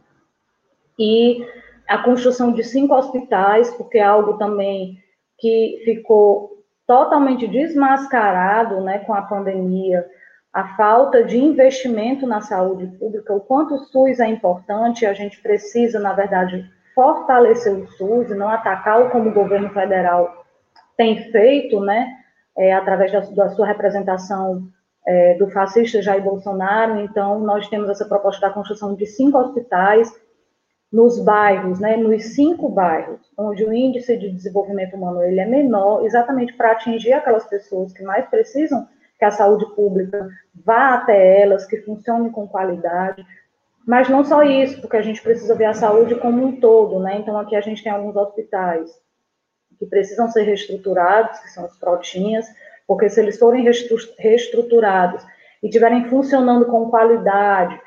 E 0.98 1.44
a 1.88 1.98
construção 1.98 2.52
de 2.52 2.62
cinco 2.62 2.94
hospitais, 2.94 3.70
porque 3.74 3.98
é 3.98 4.02
algo 4.02 4.38
também 4.38 4.98
que 5.38 5.82
ficou 5.84 6.64
totalmente 6.86 7.46
desmascarado 7.48 8.80
né, 8.80 9.00
com 9.00 9.12
a 9.12 9.22
pandemia, 9.22 10.06
a 10.52 10.76
falta 10.76 11.22
de 11.22 11.36
investimento 11.36 12.26
na 12.26 12.40
saúde 12.40 12.86
pública, 12.98 13.34
o 13.34 13.40
quanto 13.40 13.74
o 13.74 13.78
SUS 13.78 14.20
é 14.20 14.26
importante, 14.26 15.04
a 15.04 15.12
gente 15.12 15.42
precisa, 15.42 15.98
na 15.98 16.14
verdade, 16.14 16.64
fortalecer 16.94 17.74
o 17.74 17.86
SUS 17.88 18.30
não 18.30 18.48
atacá-lo 18.48 19.10
como 19.10 19.28
o 19.28 19.34
governo 19.34 19.68
federal 19.70 20.46
tem 20.96 21.30
feito, 21.30 21.78
né, 21.80 22.08
é, 22.56 22.72
através 22.72 23.12
da, 23.12 23.20
da, 23.20 23.50
sua 23.50 23.66
representação 23.66 24.66
é, 25.06 25.34
do 25.34 25.48
fascista 25.48 26.02
Jair 26.02 26.22
Bolsonaro. 26.22 27.00
Então, 27.00 27.38
nós 27.40 27.68
temos 27.68 27.88
essa 27.88 28.04
proposta 28.04 28.40
da 28.48 28.52
construção 28.52 28.94
de 28.94 29.06
cinco 29.06 29.38
hospitais 29.38 30.12
nos 30.92 31.18
bairros, 31.18 31.80
né, 31.80 31.96
nos 31.96 32.34
cinco 32.34 32.68
bairros, 32.68 33.20
onde 33.36 33.64
o 33.64 33.72
índice 33.72 34.16
de 34.16 34.30
desenvolvimento 34.30 34.96
humano 34.96 35.22
ele 35.22 35.40
é 35.40 35.46
menor, 35.46 36.04
exatamente 36.04 36.54
para 36.54 36.72
atingir 36.72 37.12
aquelas 37.12 37.44
pessoas 37.44 37.92
que 37.92 38.02
mais 38.02 38.26
precisam 38.26 38.86
que 39.18 39.24
a 39.24 39.30
saúde 39.30 39.66
pública 39.74 40.28
vá 40.54 40.94
até 40.94 41.40
elas, 41.40 41.66
que 41.66 41.78
funcione 41.78 42.30
com 42.30 42.46
qualidade. 42.46 43.24
Mas 43.86 44.08
não 44.08 44.24
só 44.24 44.42
isso, 44.42 44.80
porque 44.80 44.96
a 44.96 45.02
gente 45.02 45.22
precisa 45.22 45.54
ver 45.54 45.66
a 45.66 45.74
saúde 45.74 46.16
como 46.16 46.44
um 46.44 46.60
todo, 46.60 46.98
né? 46.98 47.18
Então, 47.18 47.38
aqui 47.38 47.54
a 47.54 47.60
gente 47.60 47.82
tem 47.82 47.92
alguns 47.92 48.16
hospitais 48.16 48.90
que 49.78 49.86
precisam 49.86 50.28
ser 50.28 50.42
reestruturados, 50.42 51.38
que 51.40 51.50
são 51.50 51.64
os 51.64 51.76
protinhas, 51.78 52.46
porque 52.86 53.08
se 53.08 53.20
eles 53.20 53.38
forem 53.38 53.64
reestruturados 54.18 55.24
e 55.62 55.66
estiverem 55.66 56.08
funcionando 56.08 56.66
com 56.66 56.90
qualidade, 56.90 57.80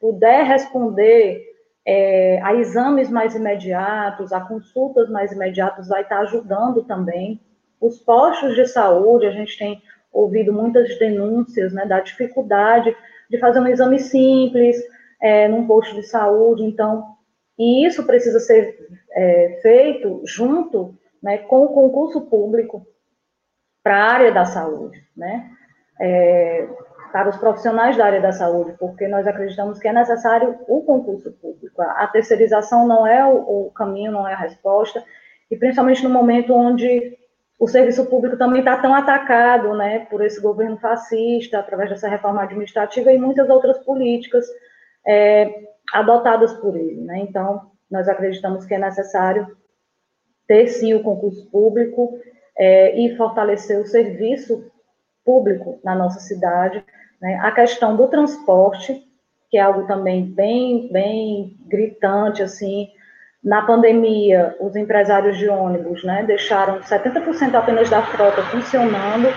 puder 0.00 0.44
responder 0.44 1.42
é, 1.86 2.40
a 2.42 2.54
exames 2.54 3.10
mais 3.10 3.34
imediatos, 3.34 4.32
a 4.32 4.40
consultas 4.40 5.08
mais 5.08 5.32
imediatas, 5.32 5.88
vai 5.88 6.02
estar 6.02 6.20
ajudando 6.20 6.84
também. 6.84 7.40
Os 7.80 7.98
postos 7.98 8.54
de 8.54 8.66
saúde, 8.66 9.26
a 9.26 9.32
gente 9.32 9.58
tem 9.58 9.82
ouvido 10.12 10.52
muitas 10.52 10.98
denúncias 10.98 11.72
né, 11.72 11.86
da 11.86 12.00
dificuldade 12.00 12.94
de 13.30 13.38
fazer 13.38 13.60
um 13.60 13.66
exame 13.66 13.98
simples 13.98 14.76
é, 15.20 15.48
num 15.48 15.66
posto 15.66 15.94
de 15.94 16.02
saúde, 16.02 16.64
então, 16.64 17.16
e 17.58 17.86
isso 17.86 18.04
precisa 18.04 18.38
ser 18.40 18.76
é, 19.12 19.58
feito 19.62 20.20
junto 20.24 20.94
né, 21.22 21.38
com 21.38 21.64
o 21.64 21.68
concurso 21.68 22.20
público, 22.22 22.86
para 23.82 23.96
a 23.96 24.12
área 24.12 24.32
da 24.32 24.44
saúde, 24.44 25.02
né? 25.16 25.50
É, 26.00 26.68
para 27.12 27.28
os 27.28 27.36
profissionais 27.36 27.96
da 27.96 28.06
área 28.06 28.20
da 28.20 28.32
saúde, 28.32 28.74
porque 28.78 29.06
nós 29.06 29.26
acreditamos 29.26 29.78
que 29.78 29.86
é 29.86 29.92
necessário 29.92 30.58
o 30.66 30.80
concurso 30.82 31.30
público. 31.32 31.82
A 31.82 32.06
terceirização 32.06 32.86
não 32.86 33.06
é 33.06 33.24
o, 33.26 33.66
o 33.66 33.70
caminho, 33.72 34.10
não 34.10 34.26
é 34.26 34.32
a 34.32 34.38
resposta, 34.38 35.04
e 35.50 35.56
principalmente 35.56 36.02
no 36.02 36.08
momento 36.08 36.54
onde 36.54 37.18
o 37.58 37.68
serviço 37.68 38.06
público 38.06 38.38
também 38.38 38.60
está 38.60 38.78
tão 38.78 38.94
atacado, 38.94 39.74
né, 39.74 40.06
por 40.06 40.24
esse 40.24 40.40
governo 40.40 40.78
fascista, 40.78 41.58
através 41.58 41.90
dessa 41.90 42.08
reforma 42.08 42.42
administrativa 42.42 43.12
e 43.12 43.18
muitas 43.18 43.48
outras 43.50 43.78
políticas 43.78 44.46
é, 45.06 45.68
adotadas 45.92 46.54
por 46.54 46.74
ele, 46.74 47.02
né. 47.02 47.18
Então, 47.18 47.70
nós 47.90 48.08
acreditamos 48.08 48.64
que 48.64 48.74
é 48.74 48.78
necessário 48.78 49.46
ter 50.46 50.66
sim 50.68 50.94
o 50.94 51.02
concurso 51.02 51.46
público 51.50 52.18
é, 52.58 52.98
e 52.98 53.16
fortalecer 53.16 53.80
o 53.80 53.86
serviço 53.86 54.70
público 55.24 55.80
na 55.84 55.94
nossa 55.94 56.20
cidade. 56.20 56.84
Né? 57.20 57.38
A 57.42 57.50
questão 57.52 57.96
do 57.96 58.08
transporte, 58.08 59.02
que 59.50 59.56
é 59.56 59.60
algo 59.60 59.86
também 59.86 60.24
bem, 60.24 60.90
bem 60.92 61.56
gritante, 61.66 62.42
assim, 62.42 62.88
na 63.42 63.62
pandemia, 63.62 64.56
os 64.60 64.76
empresários 64.76 65.36
de 65.36 65.48
ônibus 65.48 66.04
né, 66.04 66.22
deixaram 66.24 66.80
70% 66.80 67.54
apenas 67.54 67.90
da 67.90 68.00
frota 68.02 68.40
funcionando, 68.42 69.28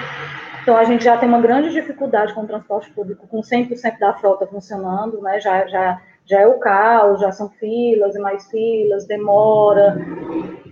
então 0.62 0.78
a 0.78 0.84
gente 0.84 1.04
já 1.04 1.18
tem 1.18 1.28
uma 1.28 1.42
grande 1.42 1.72
dificuldade 1.72 2.34
com 2.34 2.42
o 2.42 2.48
transporte 2.48 2.92
público, 2.92 3.28
com 3.28 3.42
100% 3.42 3.98
da 4.00 4.14
frota 4.14 4.46
funcionando, 4.46 5.22
né, 5.22 5.40
já, 5.40 5.66
já, 5.66 6.02
já 6.26 6.42
é 6.42 6.48
o 6.48 6.60
caos, 6.60 7.20
já 7.20 7.32
são 7.32 7.50
filas 7.50 8.16
e 8.16 8.20
mais 8.20 8.50
filas, 8.50 9.06
demora, 9.06 9.96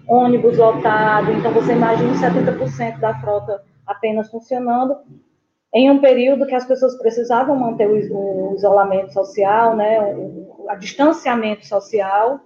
ônibus 0.07 0.57
lotado, 0.57 1.31
então 1.31 1.51
você 1.53 1.73
imagina 1.73 2.13
70% 2.13 2.99
da 2.99 3.13
frota 3.19 3.63
apenas 3.85 4.29
funcionando, 4.29 4.97
em 5.73 5.89
um 5.89 5.99
período 5.99 6.45
que 6.45 6.55
as 6.55 6.65
pessoas 6.65 6.95
precisavam 6.97 7.55
manter 7.55 7.89
o, 7.89 8.53
isolamento 8.55 9.13
social, 9.13 9.75
né, 9.75 10.13
o, 10.13 10.67
o 10.69 10.75
distanciamento 10.77 11.65
social, 11.65 12.39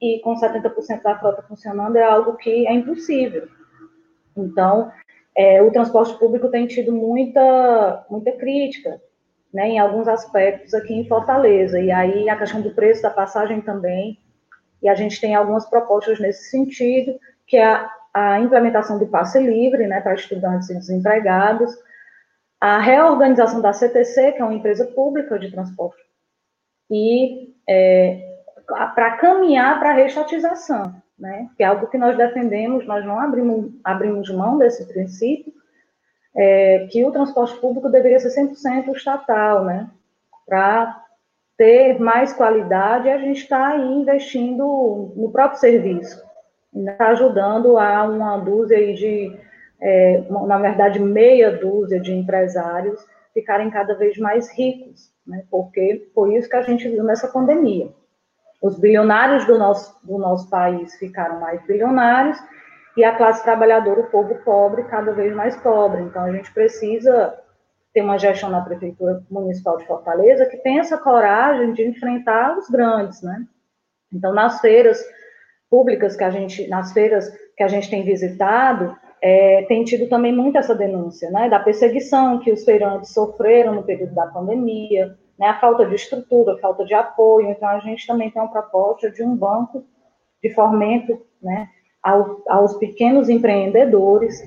e 0.00 0.18
com 0.20 0.34
70% 0.34 1.02
da 1.02 1.18
frota 1.18 1.42
funcionando 1.42 1.96
é 1.96 2.02
algo 2.02 2.36
que 2.36 2.66
é 2.66 2.72
impossível. 2.72 3.48
Então, 4.36 4.90
é, 5.36 5.62
o 5.62 5.70
transporte 5.70 6.18
público 6.18 6.48
tem 6.48 6.66
tido 6.66 6.92
muita, 6.92 8.06
muita 8.08 8.32
crítica, 8.32 9.00
né, 9.52 9.68
em 9.68 9.78
alguns 9.78 10.06
aspectos 10.06 10.74
aqui 10.74 10.94
em 10.94 11.08
Fortaleza, 11.08 11.80
e 11.80 11.90
aí 11.90 12.28
a 12.28 12.36
questão 12.36 12.60
do 12.60 12.70
preço 12.70 13.02
da 13.02 13.10
passagem 13.10 13.60
também. 13.60 14.18
E 14.82 14.88
a 14.88 14.94
gente 14.94 15.20
tem 15.20 15.34
algumas 15.34 15.68
propostas 15.68 16.18
nesse 16.20 16.50
sentido, 16.50 17.18
que 17.46 17.56
é 17.56 17.64
a, 17.64 17.90
a 18.14 18.40
implementação 18.40 18.98
do 18.98 19.06
passe 19.06 19.38
livre, 19.40 19.86
né, 19.86 20.00
para 20.00 20.14
estudantes 20.14 20.70
e 20.70 20.74
desempregados, 20.74 21.74
a 22.60 22.78
reorganização 22.78 23.60
da 23.60 23.72
CTC, 23.72 24.32
que 24.32 24.42
é 24.42 24.44
uma 24.44 24.54
empresa 24.54 24.84
pública 24.86 25.38
de 25.38 25.50
transporte, 25.50 26.02
e 26.90 27.54
é, 27.68 28.36
para 28.66 29.16
caminhar 29.16 29.78
para 29.78 29.90
a 29.90 29.94
restatização, 29.94 30.94
né, 31.18 31.48
que 31.56 31.62
é 31.62 31.66
algo 31.66 31.88
que 31.88 31.98
nós 31.98 32.16
defendemos, 32.16 32.86
nós 32.86 33.04
não 33.04 33.18
abrimos, 33.18 33.72
abrimos 33.82 34.30
mão 34.30 34.58
desse 34.58 34.86
princípio, 34.86 35.52
é, 36.36 36.86
que 36.90 37.04
o 37.04 37.10
transporte 37.10 37.56
público 37.60 37.88
deveria 37.88 38.18
ser 38.18 38.28
100% 38.28 38.94
estatal, 38.94 39.64
né, 39.64 39.88
para 40.46 41.04
ter 41.56 42.00
mais 42.00 42.32
qualidade, 42.32 43.08
a 43.08 43.18
gente 43.18 43.42
está 43.42 43.76
investindo 43.76 45.12
no 45.14 45.30
próprio 45.30 45.60
serviço, 45.60 46.22
está 46.74 47.08
ajudando 47.08 47.76
a 47.76 48.04
uma 48.04 48.38
dúzia 48.38 48.94
de, 48.94 49.38
é, 49.80 50.24
na 50.30 50.58
verdade, 50.58 50.98
meia 50.98 51.50
dúzia 51.50 52.00
de 52.00 52.14
empresários 52.14 53.04
ficarem 53.34 53.70
cada 53.70 53.94
vez 53.94 54.16
mais 54.18 54.50
ricos, 54.56 55.12
né? 55.26 55.44
porque 55.50 56.10
foi 56.14 56.36
isso 56.36 56.48
que 56.48 56.56
a 56.56 56.62
gente 56.62 56.88
viu 56.88 57.04
nessa 57.04 57.28
pandemia. 57.28 57.88
Os 58.62 58.78
bilionários 58.78 59.46
do 59.46 59.58
nosso, 59.58 59.94
do 60.02 60.18
nosso 60.18 60.48
país 60.48 60.94
ficaram 60.96 61.40
mais 61.40 61.62
bilionários 61.66 62.38
e 62.96 63.04
a 63.04 63.14
classe 63.14 63.42
trabalhadora, 63.42 64.00
o 64.00 64.10
povo 64.10 64.34
pobre, 64.44 64.84
cada 64.84 65.12
vez 65.12 65.34
mais 65.34 65.56
pobre. 65.56 66.02
Então, 66.02 66.22
a 66.24 66.32
gente 66.32 66.52
precisa 66.52 67.34
tem 67.92 68.02
uma 68.02 68.18
gestão 68.18 68.48
na 68.50 68.60
Prefeitura 68.60 69.22
Municipal 69.30 69.76
de 69.76 69.86
Fortaleza 69.86 70.46
que 70.46 70.56
tem 70.58 70.78
essa 70.78 70.96
coragem 70.96 71.72
de 71.72 71.86
enfrentar 71.86 72.56
os 72.56 72.68
grandes, 72.68 73.20
né? 73.22 73.44
Então, 74.12 74.32
nas 74.32 74.60
feiras 74.60 75.04
públicas 75.68 76.16
que 76.16 76.24
a 76.24 76.30
gente, 76.30 76.68
nas 76.68 76.92
feiras 76.92 77.28
que 77.56 77.62
a 77.62 77.68
gente 77.68 77.90
tem 77.90 78.04
visitado, 78.04 78.96
é, 79.22 79.62
tem 79.62 79.84
tido 79.84 80.08
também 80.08 80.32
muito 80.32 80.56
essa 80.56 80.74
denúncia, 80.74 81.30
né, 81.30 81.48
da 81.48 81.60
perseguição 81.60 82.38
que 82.38 82.50
os 82.50 82.64
feirantes 82.64 83.12
sofreram 83.12 83.74
no 83.74 83.82
período 83.82 84.14
da 84.14 84.26
pandemia, 84.26 85.16
né, 85.38 85.48
a 85.48 85.60
falta 85.60 85.84
de 85.84 85.94
estrutura, 85.94 86.54
a 86.54 86.58
falta 86.58 86.84
de 86.84 86.94
apoio. 86.94 87.50
Então, 87.50 87.68
a 87.68 87.78
gente 87.80 88.06
também 88.06 88.30
tem 88.30 88.40
uma 88.40 88.50
proposta 88.50 89.10
de 89.10 89.22
um 89.22 89.36
banco 89.36 89.84
de 90.42 90.52
fomento 90.54 91.20
né, 91.42 91.68
ao, 92.02 92.42
aos 92.48 92.74
pequenos 92.74 93.28
empreendedores 93.28 94.42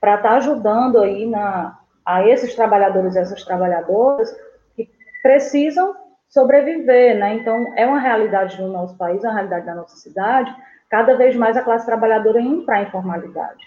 para 0.00 0.16
estar 0.16 0.28
tá 0.30 0.36
ajudando 0.36 0.98
aí 0.98 1.26
na, 1.26 1.78
a 2.04 2.26
esses 2.26 2.54
trabalhadores 2.54 3.14
e 3.14 3.18
essas 3.18 3.44
trabalhadoras 3.44 4.34
que 4.76 4.88
precisam 5.22 5.94
sobreviver, 6.28 7.18
né? 7.18 7.34
Então, 7.34 7.72
é 7.76 7.86
uma 7.86 7.98
realidade 7.98 8.56
do 8.56 8.68
nosso 8.68 8.96
país, 8.96 9.22
é 9.24 9.28
uma 9.28 9.34
realidade 9.34 9.66
da 9.66 9.74
nossa 9.74 9.96
cidade, 9.96 10.54
cada 10.88 11.16
vez 11.16 11.34
mais 11.34 11.56
a 11.56 11.62
classe 11.62 11.86
trabalhadora 11.86 12.40
indo 12.40 12.64
para 12.64 12.78
a 12.78 12.82
informalidade, 12.82 13.64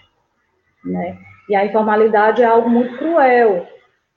né? 0.84 1.18
E 1.48 1.56
a 1.56 1.64
informalidade 1.64 2.42
é 2.42 2.46
algo 2.46 2.68
muito 2.68 2.96
cruel, 2.96 3.66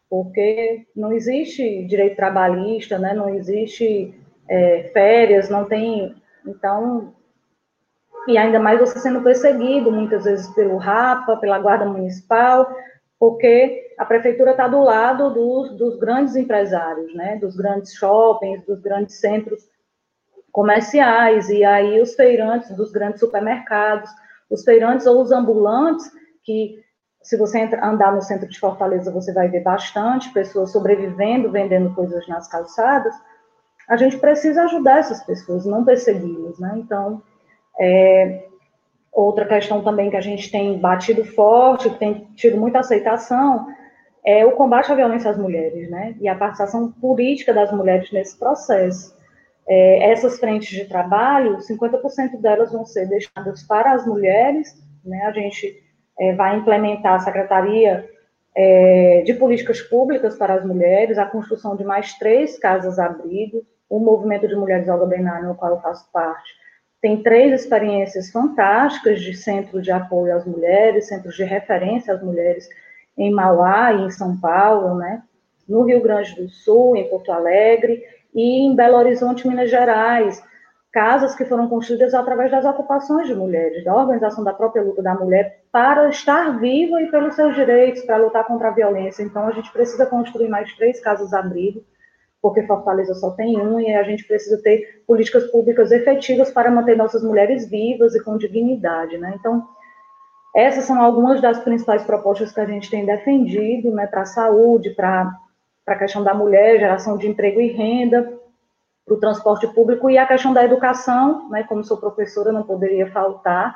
porque 0.09 0.85
não 0.95 1.11
existe 1.11 1.83
direito 1.85 2.15
trabalhista, 2.15 2.99
né? 2.99 3.13
Não 3.13 3.29
existe 3.29 4.13
é, 4.47 4.91
férias, 4.93 5.49
não 5.49 5.65
tem, 5.65 6.15
então, 6.45 7.13
e 8.27 8.37
ainda 8.37 8.59
mais 8.59 8.79
você 8.79 8.99
sendo 8.99 9.21
perseguido 9.21 9.91
muitas 9.91 10.23
vezes 10.23 10.47
pelo 10.49 10.77
RAPA, 10.77 11.37
pela 11.37 11.59
Guarda 11.59 11.85
Municipal, 11.85 12.73
porque 13.19 13.93
a 13.97 14.05
prefeitura 14.05 14.51
está 14.51 14.67
do 14.67 14.81
lado 14.81 15.29
dos, 15.33 15.77
dos, 15.77 15.97
grandes 15.97 16.35
empresários, 16.35 17.13
né, 17.15 17.37
dos 17.37 17.55
grandes 17.55 17.93
shoppings, 17.93 18.65
dos 18.65 18.81
grandes 18.81 19.19
centros 19.19 19.63
comerciais, 20.51 21.49
e 21.49 21.63
aí 21.63 22.01
os 22.01 22.13
feirantes 22.15 22.75
dos 22.75 22.91
grandes 22.91 23.19
supermercados, 23.19 24.09
os 24.49 24.63
feirantes 24.63 25.05
ou 25.05 25.21
os 25.21 25.31
ambulantes, 25.31 26.11
que 26.43 26.83
se 27.21 27.37
você 27.37 27.69
andar 27.81 28.13
no 28.13 28.21
centro 28.21 28.47
de 28.47 28.59
Fortaleza, 28.59 29.11
você 29.11 29.33
vai 29.33 29.47
ver 29.47 29.63
bastante 29.63 30.31
pessoas 30.33 30.71
sobrevivendo, 30.71 31.49
vendendo 31.49 31.95
coisas 31.95 32.27
nas 32.27 32.47
calçadas, 32.49 33.15
a 33.89 33.97
gente 33.97 34.17
precisa 34.17 34.63
ajudar 34.63 34.99
essas 34.99 35.23
pessoas, 35.23 35.65
não 35.65 35.83
persegui-las, 35.83 36.59
né, 36.59 36.73
então, 36.75 37.21
é, 37.79 38.43
Outra 39.13 39.45
questão 39.45 39.83
também 39.83 40.09
que 40.09 40.17
a 40.17 40.21
gente 40.21 40.49
tem 40.49 40.75
batido 40.79 41.23
forte, 41.23 41.87
que 41.91 41.99
tem 41.99 42.27
tido 42.35 42.57
muita 42.57 42.79
aceitação, 42.79 43.67
é 44.25 44.43
o 44.43 44.53
combate 44.53 44.91
à 44.91 44.95
violência 44.95 45.29
às 45.29 45.37
mulheres, 45.37 45.87
né? 45.91 46.15
E 46.19 46.27
a 46.27 46.33
participação 46.33 46.91
política 46.91 47.53
das 47.53 47.71
mulheres 47.71 48.11
nesse 48.11 48.39
processo. 48.39 49.15
É, 49.67 50.11
essas 50.11 50.39
frentes 50.39 50.69
de 50.69 50.85
trabalho, 50.85 51.57
50% 51.57 52.41
delas 52.41 52.71
vão 52.71 52.85
ser 52.85 53.07
deixadas 53.07 53.61
para 53.63 53.93
as 53.93 54.07
mulheres, 54.07 54.73
né? 55.05 55.21
A 55.27 55.31
gente 55.31 55.83
é, 56.19 56.33
vai 56.33 56.57
implementar 56.57 57.13
a 57.13 57.19
Secretaria 57.19 58.09
é, 58.55 59.21
de 59.23 59.35
Políticas 59.35 59.79
Públicas 59.79 60.35
para 60.35 60.55
as 60.55 60.65
Mulheres, 60.65 61.19
a 61.19 61.25
construção 61.25 61.75
de 61.75 61.83
mais 61.83 62.13
três 62.17 62.57
casas-abrigo, 62.57 63.63
o 63.87 63.99
Movimento 63.99 64.47
de 64.47 64.55
Mulheres 64.55 64.89
Olga 64.89 65.05
Benário, 65.05 65.49
no 65.49 65.55
qual 65.55 65.73
eu 65.73 65.81
faço 65.81 66.09
parte, 66.11 66.62
tem 67.03 67.21
três 67.21 67.59
experiências 67.59 68.31
fantásticas 68.31 69.19
de 69.19 69.35
centro 69.35 69.81
de 69.81 69.91
apoio 69.91 70.33
às 70.33 70.45
mulheres, 70.45 71.09
centros 71.09 71.35
de 71.35 71.43
referência 71.43 72.13
às 72.13 72.23
mulheres 72.23 72.69
em 73.17 73.29
Mauá 73.29 73.91
e 73.91 74.05
em 74.05 74.09
São 74.09 74.39
Paulo, 74.39 74.95
né? 74.95 75.21
no 75.67 75.83
Rio 75.83 76.01
Grande 76.01 76.33
do 76.33 76.47
Sul, 76.47 76.95
em 76.95 77.09
Porto 77.09 77.33
Alegre 77.33 78.01
e 78.33 78.65
em 78.65 78.73
Belo 78.73 78.95
Horizonte, 78.95 79.45
Minas 79.45 79.69
Gerais. 79.69 80.41
Casas 80.93 81.35
que 81.35 81.43
foram 81.43 81.67
construídas 81.67 82.13
através 82.13 82.49
das 82.49 82.63
ocupações 82.63 83.27
de 83.27 83.35
mulheres, 83.35 83.83
da 83.83 83.93
organização 83.93 84.41
da 84.41 84.53
própria 84.53 84.81
luta 84.81 85.03
da 85.03 85.13
mulher 85.13 85.61
para 85.73 86.07
estar 86.07 86.57
viva 86.57 87.01
e 87.01 87.11
pelos 87.11 87.35
seus 87.35 87.53
direitos, 87.53 88.03
para 88.03 88.15
lutar 88.15 88.45
contra 88.45 88.69
a 88.69 88.73
violência. 88.73 89.23
Então, 89.23 89.45
a 89.45 89.51
gente 89.51 89.69
precisa 89.73 90.05
construir 90.05 90.47
mais 90.47 90.73
três 90.75 91.01
casas-abrigo 91.01 91.83
porque 92.43 92.61
Fortaleza 92.63 93.13
só 93.13 93.31
tem 93.31 93.57
um, 93.57 93.79
e 93.79 93.95
a 93.95 94.03
gente 94.03 94.25
precisa 94.25 94.61
ter 94.61 95.01
políticas 95.07 95.49
públicas 95.49 95.93
efetivas 95.93 96.51
para 96.51 96.69
manter 96.69 96.97
nossas 96.97 97.23
mulheres 97.23 97.69
vivas 97.69 98.13
e 98.13 98.21
com 98.21 98.37
dignidade, 98.37 99.17
né? 99.17 99.33
Então, 99.39 99.65
essas 100.53 100.83
são 100.83 101.01
algumas 101.01 101.41
das 101.41 101.59
principais 101.59 102.03
propostas 102.03 102.51
que 102.51 102.59
a 102.59 102.65
gente 102.65 102.91
tem 102.91 103.05
defendido, 103.05 103.91
né, 103.91 104.05
para 104.07 104.23
a 104.23 104.25
saúde, 104.25 104.89
para 104.89 105.33
a 105.87 105.95
questão 105.95 106.21
da 106.21 106.33
mulher, 106.33 106.79
geração 106.79 107.17
de 107.17 107.29
emprego 107.29 107.61
e 107.61 107.71
renda, 107.71 108.37
para 109.05 109.15
o 109.15 109.19
transporte 109.19 109.65
público 109.67 110.09
e 110.09 110.17
a 110.17 110.27
questão 110.27 110.53
da 110.53 110.65
educação, 110.65 111.49
né, 111.49 111.63
como 111.63 111.81
sou 111.81 111.95
professora, 111.95 112.51
não 112.51 112.63
poderia 112.63 113.09
faltar. 113.09 113.73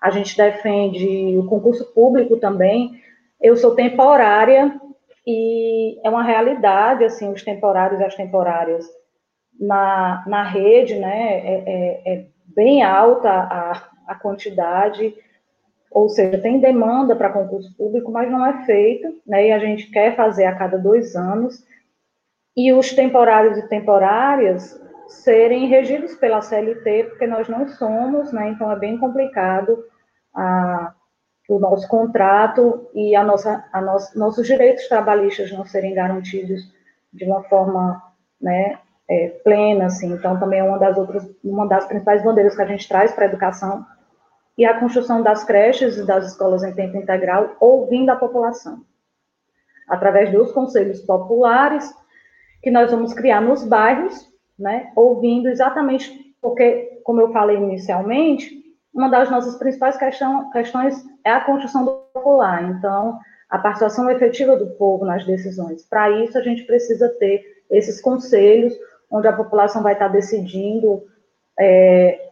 A 0.00 0.08
gente 0.08 0.34
defende 0.34 1.36
o 1.36 1.44
concurso 1.44 1.84
público 1.92 2.38
também. 2.38 2.98
Eu 3.40 3.58
sou 3.58 3.74
temporária, 3.74 4.80
e 5.26 5.98
é 6.04 6.08
uma 6.08 6.22
realidade, 6.22 7.04
assim, 7.04 7.32
os 7.32 7.42
temporários 7.42 8.00
e 8.00 8.04
as 8.04 8.14
temporárias 8.14 8.86
na, 9.58 10.22
na 10.26 10.42
rede, 10.44 10.94
né, 10.96 11.38
é, 11.38 11.64
é, 11.66 12.14
é 12.14 12.26
bem 12.54 12.82
alta 12.82 13.28
a, 13.28 13.88
a 14.06 14.14
quantidade, 14.14 15.14
ou 15.90 16.08
seja, 16.08 16.38
tem 16.38 16.60
demanda 16.60 17.16
para 17.16 17.32
concurso 17.32 17.74
público, 17.76 18.12
mas 18.12 18.30
não 18.30 18.46
é 18.46 18.64
feito, 18.64 19.20
né, 19.26 19.48
e 19.48 19.52
a 19.52 19.58
gente 19.58 19.90
quer 19.90 20.14
fazer 20.14 20.44
a 20.44 20.54
cada 20.54 20.78
dois 20.78 21.16
anos, 21.16 21.64
e 22.56 22.72
os 22.72 22.92
temporários 22.92 23.58
e 23.58 23.68
temporárias 23.68 24.80
serem 25.08 25.66
regidos 25.66 26.14
pela 26.14 26.40
CLT, 26.40 27.04
porque 27.10 27.26
nós 27.26 27.48
não 27.48 27.66
somos, 27.66 28.32
né, 28.32 28.50
então 28.50 28.70
é 28.70 28.76
bem 28.76 28.96
complicado 28.96 29.84
a 30.32 30.94
o 31.48 31.58
nosso 31.58 31.86
contrato 31.88 32.88
e 32.94 33.14
a 33.14 33.22
nossa, 33.22 33.64
a 33.72 33.80
nossos 34.14 34.46
direitos 34.46 34.88
trabalhistas 34.88 35.52
não 35.52 35.64
serem 35.64 35.94
garantidos 35.94 36.72
de 37.12 37.24
uma 37.24 37.42
forma 37.44 38.02
né, 38.40 38.78
é, 39.08 39.28
plena, 39.44 39.86
assim. 39.86 40.12
Então, 40.12 40.38
também 40.38 40.60
é 40.60 40.64
uma 40.64 40.78
das 40.78 40.96
outras, 40.98 41.28
uma 41.44 41.66
das 41.66 41.86
principais 41.86 42.22
bandeiras 42.22 42.56
que 42.56 42.62
a 42.62 42.66
gente 42.66 42.88
traz 42.88 43.12
para 43.12 43.24
a 43.24 43.28
educação 43.28 43.86
e 44.58 44.64
a 44.64 44.78
construção 44.78 45.22
das 45.22 45.44
creches 45.44 45.96
e 45.98 46.06
das 46.06 46.26
escolas 46.26 46.64
em 46.64 46.74
tempo 46.74 46.96
integral, 46.96 47.54
ouvindo 47.60 48.10
a 48.10 48.16
população, 48.16 48.80
através 49.88 50.32
dos 50.32 50.50
conselhos 50.52 51.00
populares 51.02 51.94
que 52.62 52.70
nós 52.70 52.90
vamos 52.90 53.14
criar 53.14 53.40
nos 53.40 53.64
bairros, 53.64 54.28
né, 54.58 54.90
ouvindo 54.96 55.48
exatamente 55.48 56.34
porque, 56.40 57.00
como 57.04 57.20
eu 57.20 57.32
falei 57.32 57.56
inicialmente, 57.56 58.65
uma 58.96 59.10
das 59.10 59.30
nossas 59.30 59.56
principais 59.56 59.98
questão, 59.98 60.50
questões 60.50 61.04
é 61.22 61.30
a 61.30 61.42
construção 61.42 61.84
popular. 62.14 62.64
Então, 62.64 63.20
a 63.50 63.58
participação 63.58 64.10
efetiva 64.10 64.56
do 64.56 64.68
povo 64.68 65.04
nas 65.04 65.24
decisões. 65.26 65.84
Para 65.84 66.10
isso, 66.10 66.38
a 66.38 66.40
gente 66.40 66.62
precisa 66.62 67.10
ter 67.18 67.44
esses 67.70 68.00
conselhos, 68.00 68.72
onde 69.10 69.28
a 69.28 69.34
população 69.34 69.82
vai 69.82 69.92
estar 69.92 70.08
decidindo 70.08 71.04
é, 71.60 72.30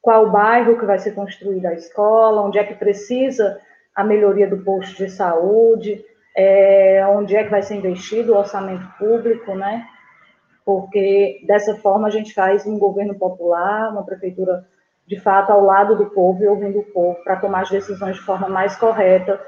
qual 0.00 0.30
bairro 0.30 0.78
que 0.78 0.86
vai 0.86 1.00
ser 1.00 1.12
construída 1.12 1.70
a 1.70 1.74
escola, 1.74 2.42
onde 2.42 2.58
é 2.58 2.64
que 2.64 2.74
precisa 2.74 3.60
a 3.92 4.04
melhoria 4.04 4.48
do 4.48 4.58
posto 4.58 4.96
de 4.96 5.10
saúde, 5.10 6.04
é, 6.36 7.04
onde 7.08 7.34
é 7.34 7.42
que 7.42 7.50
vai 7.50 7.62
ser 7.62 7.74
investido 7.74 8.32
o 8.32 8.38
orçamento 8.38 8.86
público, 8.96 9.56
né? 9.56 9.84
Porque 10.64 11.40
dessa 11.46 11.74
forma 11.76 12.06
a 12.06 12.10
gente 12.10 12.32
faz 12.32 12.64
um 12.64 12.78
governo 12.78 13.16
popular, 13.16 13.90
uma 13.90 14.04
prefeitura 14.04 14.64
de 15.06 15.20
fato, 15.20 15.52
ao 15.52 15.64
lado 15.64 15.96
do 15.96 16.06
povo 16.06 16.42
e 16.42 16.48
ouvindo 16.48 16.80
o 16.80 16.84
povo 16.84 17.22
para 17.22 17.36
tomar 17.36 17.62
as 17.62 17.70
decisões 17.70 18.16
de 18.16 18.22
forma 18.22 18.48
mais 18.48 18.76
correta, 18.76 19.40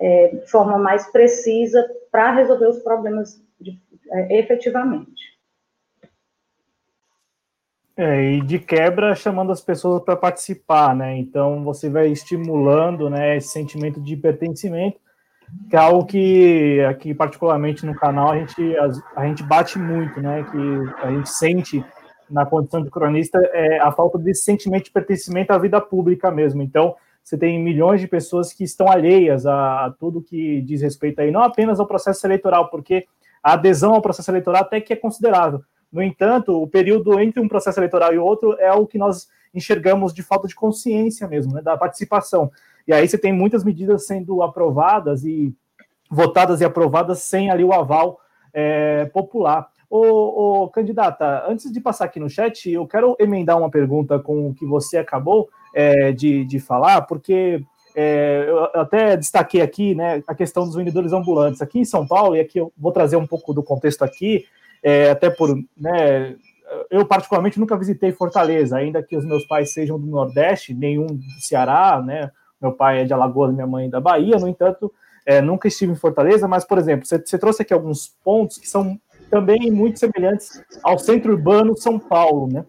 é, 0.00 0.28
de 0.28 0.50
forma 0.50 0.78
mais 0.78 1.10
precisa, 1.12 1.84
para 2.10 2.32
resolver 2.32 2.66
os 2.66 2.78
problemas 2.78 3.40
de, 3.60 3.78
é, 4.10 4.38
efetivamente. 4.38 5.32
É, 7.94 8.22
e 8.22 8.40
de 8.40 8.58
quebra 8.58 9.14
chamando 9.14 9.52
as 9.52 9.60
pessoas 9.60 10.02
para 10.02 10.16
participar, 10.16 10.96
né? 10.96 11.16
Então 11.18 11.62
você 11.62 11.90
vai 11.90 12.08
estimulando, 12.08 13.10
né, 13.10 13.36
esse 13.36 13.48
sentimento 13.48 14.00
de 14.00 14.16
pertencimento, 14.16 14.98
que 15.68 15.76
é 15.76 15.78
algo 15.78 16.06
que 16.06 16.80
aqui 16.88 17.12
particularmente 17.12 17.84
no 17.84 17.94
canal 17.94 18.30
a 18.30 18.38
gente 18.38 18.76
a, 18.78 18.88
a 19.16 19.26
gente 19.26 19.42
bate 19.42 19.78
muito, 19.78 20.22
né? 20.22 20.42
Que 20.44 21.06
a 21.06 21.10
gente 21.10 21.28
sente 21.28 21.84
na 22.32 22.46
condição 22.46 22.82
de 22.82 22.90
cronista 22.90 23.38
é 23.52 23.78
a 23.78 23.92
falta 23.92 24.18
de 24.18 24.34
sentimento 24.34 24.84
de 24.84 24.90
pertencimento 24.90 25.52
à 25.52 25.58
vida 25.58 25.80
pública 25.80 26.30
mesmo. 26.30 26.62
Então, 26.62 26.96
você 27.22 27.38
tem 27.38 27.62
milhões 27.62 28.00
de 28.00 28.08
pessoas 28.08 28.52
que 28.52 28.64
estão 28.64 28.90
alheias 28.90 29.46
a, 29.46 29.86
a, 29.86 29.90
tudo 29.90 30.22
que 30.22 30.60
diz 30.62 30.82
respeito 30.82 31.20
aí, 31.20 31.30
não 31.30 31.42
apenas 31.42 31.78
ao 31.78 31.86
processo 31.86 32.26
eleitoral, 32.26 32.68
porque 32.68 33.06
a 33.42 33.52
adesão 33.52 33.94
ao 33.94 34.02
processo 34.02 34.30
eleitoral 34.30 34.62
até 34.62 34.80
que 34.80 34.92
é 34.92 34.96
considerável. 34.96 35.62
No 35.92 36.02
entanto, 36.02 36.60
o 36.60 36.66
período 36.66 37.20
entre 37.20 37.38
um 37.38 37.46
processo 37.46 37.78
eleitoral 37.78 38.14
e 38.14 38.18
outro 38.18 38.56
é 38.58 38.72
o 38.72 38.86
que 38.86 38.98
nós 38.98 39.28
enxergamos 39.54 40.14
de 40.14 40.22
falta 40.22 40.48
de 40.48 40.54
consciência 40.54 41.28
mesmo, 41.28 41.52
né, 41.52 41.60
da 41.60 41.76
participação. 41.76 42.50
E 42.88 42.92
aí 42.92 43.06
você 43.06 43.18
tem 43.18 43.32
muitas 43.32 43.62
medidas 43.62 44.06
sendo 44.06 44.42
aprovadas 44.42 45.22
e 45.24 45.54
votadas 46.10 46.60
e 46.60 46.64
aprovadas 46.64 47.20
sem 47.20 47.50
ali 47.50 47.62
o 47.62 47.72
aval 47.72 48.18
é, 48.52 49.04
popular. 49.06 49.68
Ô, 49.94 50.62
ô, 50.62 50.68
candidata, 50.70 51.44
antes 51.46 51.70
de 51.70 51.78
passar 51.78 52.06
aqui 52.06 52.18
no 52.18 52.30
chat, 52.30 52.70
eu 52.70 52.86
quero 52.86 53.14
emendar 53.20 53.58
uma 53.58 53.68
pergunta 53.68 54.18
com 54.18 54.48
o 54.48 54.54
que 54.54 54.64
você 54.64 54.96
acabou 54.96 55.50
é, 55.74 56.10
de, 56.12 56.46
de 56.46 56.58
falar, 56.58 57.02
porque 57.02 57.62
é, 57.94 58.46
eu 58.48 58.80
até 58.80 59.18
destaquei 59.18 59.60
aqui 59.60 59.94
né, 59.94 60.22
a 60.26 60.34
questão 60.34 60.64
dos 60.64 60.76
vendedores 60.76 61.12
ambulantes. 61.12 61.60
Aqui 61.60 61.78
em 61.78 61.84
São 61.84 62.06
Paulo, 62.06 62.34
e 62.34 62.40
aqui 62.40 62.58
eu 62.58 62.72
vou 62.74 62.90
trazer 62.90 63.16
um 63.16 63.26
pouco 63.26 63.52
do 63.52 63.62
contexto 63.62 64.02
aqui, 64.02 64.46
é, 64.82 65.10
até 65.10 65.28
por, 65.28 65.54
né, 65.76 66.36
eu 66.90 67.04
particularmente 67.04 67.60
nunca 67.60 67.76
visitei 67.76 68.12
Fortaleza, 68.12 68.78
ainda 68.78 69.02
que 69.02 69.14
os 69.14 69.26
meus 69.26 69.44
pais 69.44 69.74
sejam 69.74 70.00
do 70.00 70.06
Nordeste, 70.06 70.72
nenhum 70.72 71.04
do 71.04 71.22
Ceará, 71.38 72.02
né? 72.02 72.30
Meu 72.58 72.72
pai 72.72 73.02
é 73.02 73.04
de 73.04 73.12
Alagoas, 73.12 73.52
minha 73.52 73.66
mãe 73.66 73.88
é 73.88 73.90
da 73.90 74.00
Bahia, 74.00 74.38
no 74.38 74.48
entanto, 74.48 74.90
é, 75.26 75.40
nunca 75.40 75.68
estive 75.68 75.92
em 75.92 75.96
Fortaleza, 75.96 76.48
mas, 76.48 76.64
por 76.64 76.78
exemplo, 76.78 77.06
você, 77.06 77.18
você, 77.18 77.38
trouxe 77.38 77.62
aqui 77.62 77.72
alguns 77.72 78.08
pontos 78.24 78.56
que 78.56 78.68
são 78.68 78.98
também 79.32 79.70
muito 79.70 79.98
semelhantes 79.98 80.62
ao 80.82 80.98
centro 80.98 81.32
urbano 81.32 81.74
São 81.74 81.98
Paulo, 81.98 82.52
né? 82.52 82.66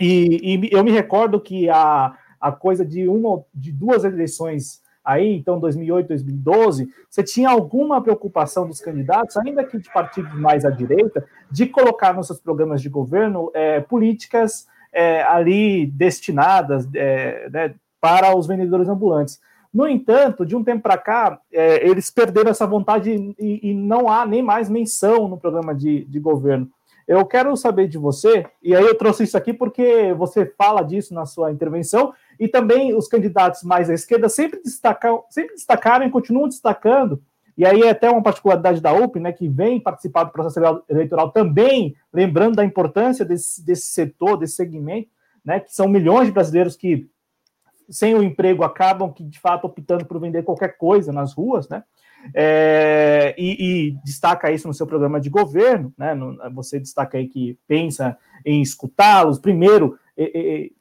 E, 0.00 0.60
e 0.62 0.70
eu 0.70 0.84
me 0.84 0.92
recordo 0.92 1.40
que 1.40 1.68
a, 1.68 2.16
a 2.40 2.52
coisa 2.52 2.86
de 2.86 3.08
uma 3.08 3.42
de 3.52 3.72
duas 3.72 4.04
eleições 4.04 4.80
aí, 5.04 5.34
então 5.34 5.58
2008, 5.58 6.06
2012, 6.06 6.88
você 7.10 7.24
tinha 7.24 7.50
alguma 7.50 8.00
preocupação 8.00 8.68
dos 8.68 8.80
candidatos, 8.80 9.36
ainda 9.38 9.64
que 9.64 9.76
de 9.76 9.92
partidos 9.92 10.32
mais 10.38 10.64
à 10.64 10.70
direita, 10.70 11.26
de 11.50 11.66
colocar 11.66 12.14
nos 12.14 12.28
seus 12.28 12.40
programas 12.40 12.80
de 12.80 12.88
governo 12.88 13.50
é, 13.52 13.80
políticas 13.80 14.68
é, 14.92 15.24
ali 15.24 15.86
destinadas 15.86 16.88
é, 16.94 17.50
né, 17.50 17.74
para 18.00 18.36
os 18.36 18.46
vendedores 18.46 18.88
ambulantes. 18.88 19.40
No 19.72 19.86
entanto, 19.86 20.46
de 20.46 20.56
um 20.56 20.64
tempo 20.64 20.82
para 20.82 20.96
cá, 20.96 21.40
é, 21.52 21.86
eles 21.86 22.10
perderam 22.10 22.50
essa 22.50 22.66
vontade 22.66 23.10
e, 23.38 23.70
e, 23.70 23.74
não 23.74 24.08
há 24.08 24.24
nem 24.24 24.42
mais 24.42 24.70
menção 24.70 25.28
no 25.28 25.38
programa 25.38 25.74
de, 25.74 26.04
de 26.04 26.18
governo. 26.18 26.70
Eu 27.06 27.24
quero 27.24 27.56
saber 27.56 27.88
de 27.88 27.96
você, 27.96 28.46
e 28.62 28.74
aí 28.74 28.84
eu 28.84 28.94
trouxe 28.94 29.24
isso 29.24 29.36
aqui 29.36 29.52
porque 29.52 30.12
você 30.14 30.44
fala 30.58 30.82
disso 30.82 31.14
na 31.14 31.24
sua 31.24 31.50
intervenção, 31.50 32.12
e 32.38 32.46
também 32.46 32.94
os 32.94 33.08
candidatos 33.08 33.62
mais 33.62 33.88
à 33.88 33.94
esquerda 33.94 34.28
sempre, 34.28 34.60
destacam, 34.62 35.24
sempre 35.30 35.54
destacaram 35.54 36.06
e 36.06 36.10
continuam 36.10 36.48
destacando, 36.48 37.22
e 37.58 37.66
aí 37.66 37.82
é 37.82 37.90
até 37.90 38.08
uma 38.08 38.22
particularidade 38.22 38.80
da 38.80 38.92
UP, 38.92 39.18
né, 39.18 39.32
que 39.32 39.48
vem 39.48 39.80
participar 39.80 40.24
do 40.24 40.32
processo 40.32 40.82
eleitoral 40.88 41.32
também, 41.32 41.96
lembrando 42.12 42.54
da 42.54 42.64
importância 42.64 43.24
desse, 43.24 43.64
desse 43.64 43.88
setor, 43.88 44.36
desse 44.36 44.54
segmento, 44.54 45.08
né, 45.44 45.58
que 45.58 45.74
são 45.74 45.88
milhões 45.88 46.26
de 46.26 46.32
brasileiros 46.32 46.76
que, 46.76 47.08
sem 47.88 48.14
o 48.14 48.22
emprego, 48.22 48.64
acabam 48.64 49.12
que, 49.12 49.24
de 49.24 49.38
fato, 49.38 49.66
optando 49.66 50.04
por 50.04 50.20
vender 50.20 50.42
qualquer 50.42 50.76
coisa 50.76 51.12
nas 51.12 51.32
ruas, 51.32 51.68
né, 51.68 51.82
é, 52.34 53.34
e, 53.38 53.88
e, 53.88 53.90
destaca 54.04 54.50
isso 54.50 54.66
no 54.66 54.74
seu 54.74 54.86
programa 54.86 55.20
de 55.20 55.30
governo, 55.30 55.92
né? 55.96 56.14
No, 56.14 56.36
você 56.52 56.78
destaca 56.78 57.16
aí 57.16 57.28
que 57.28 57.58
pensa 57.66 58.16
em 58.44 58.60
escutá-los, 58.60 59.38
primeiro 59.38 59.98
e, 60.16 60.72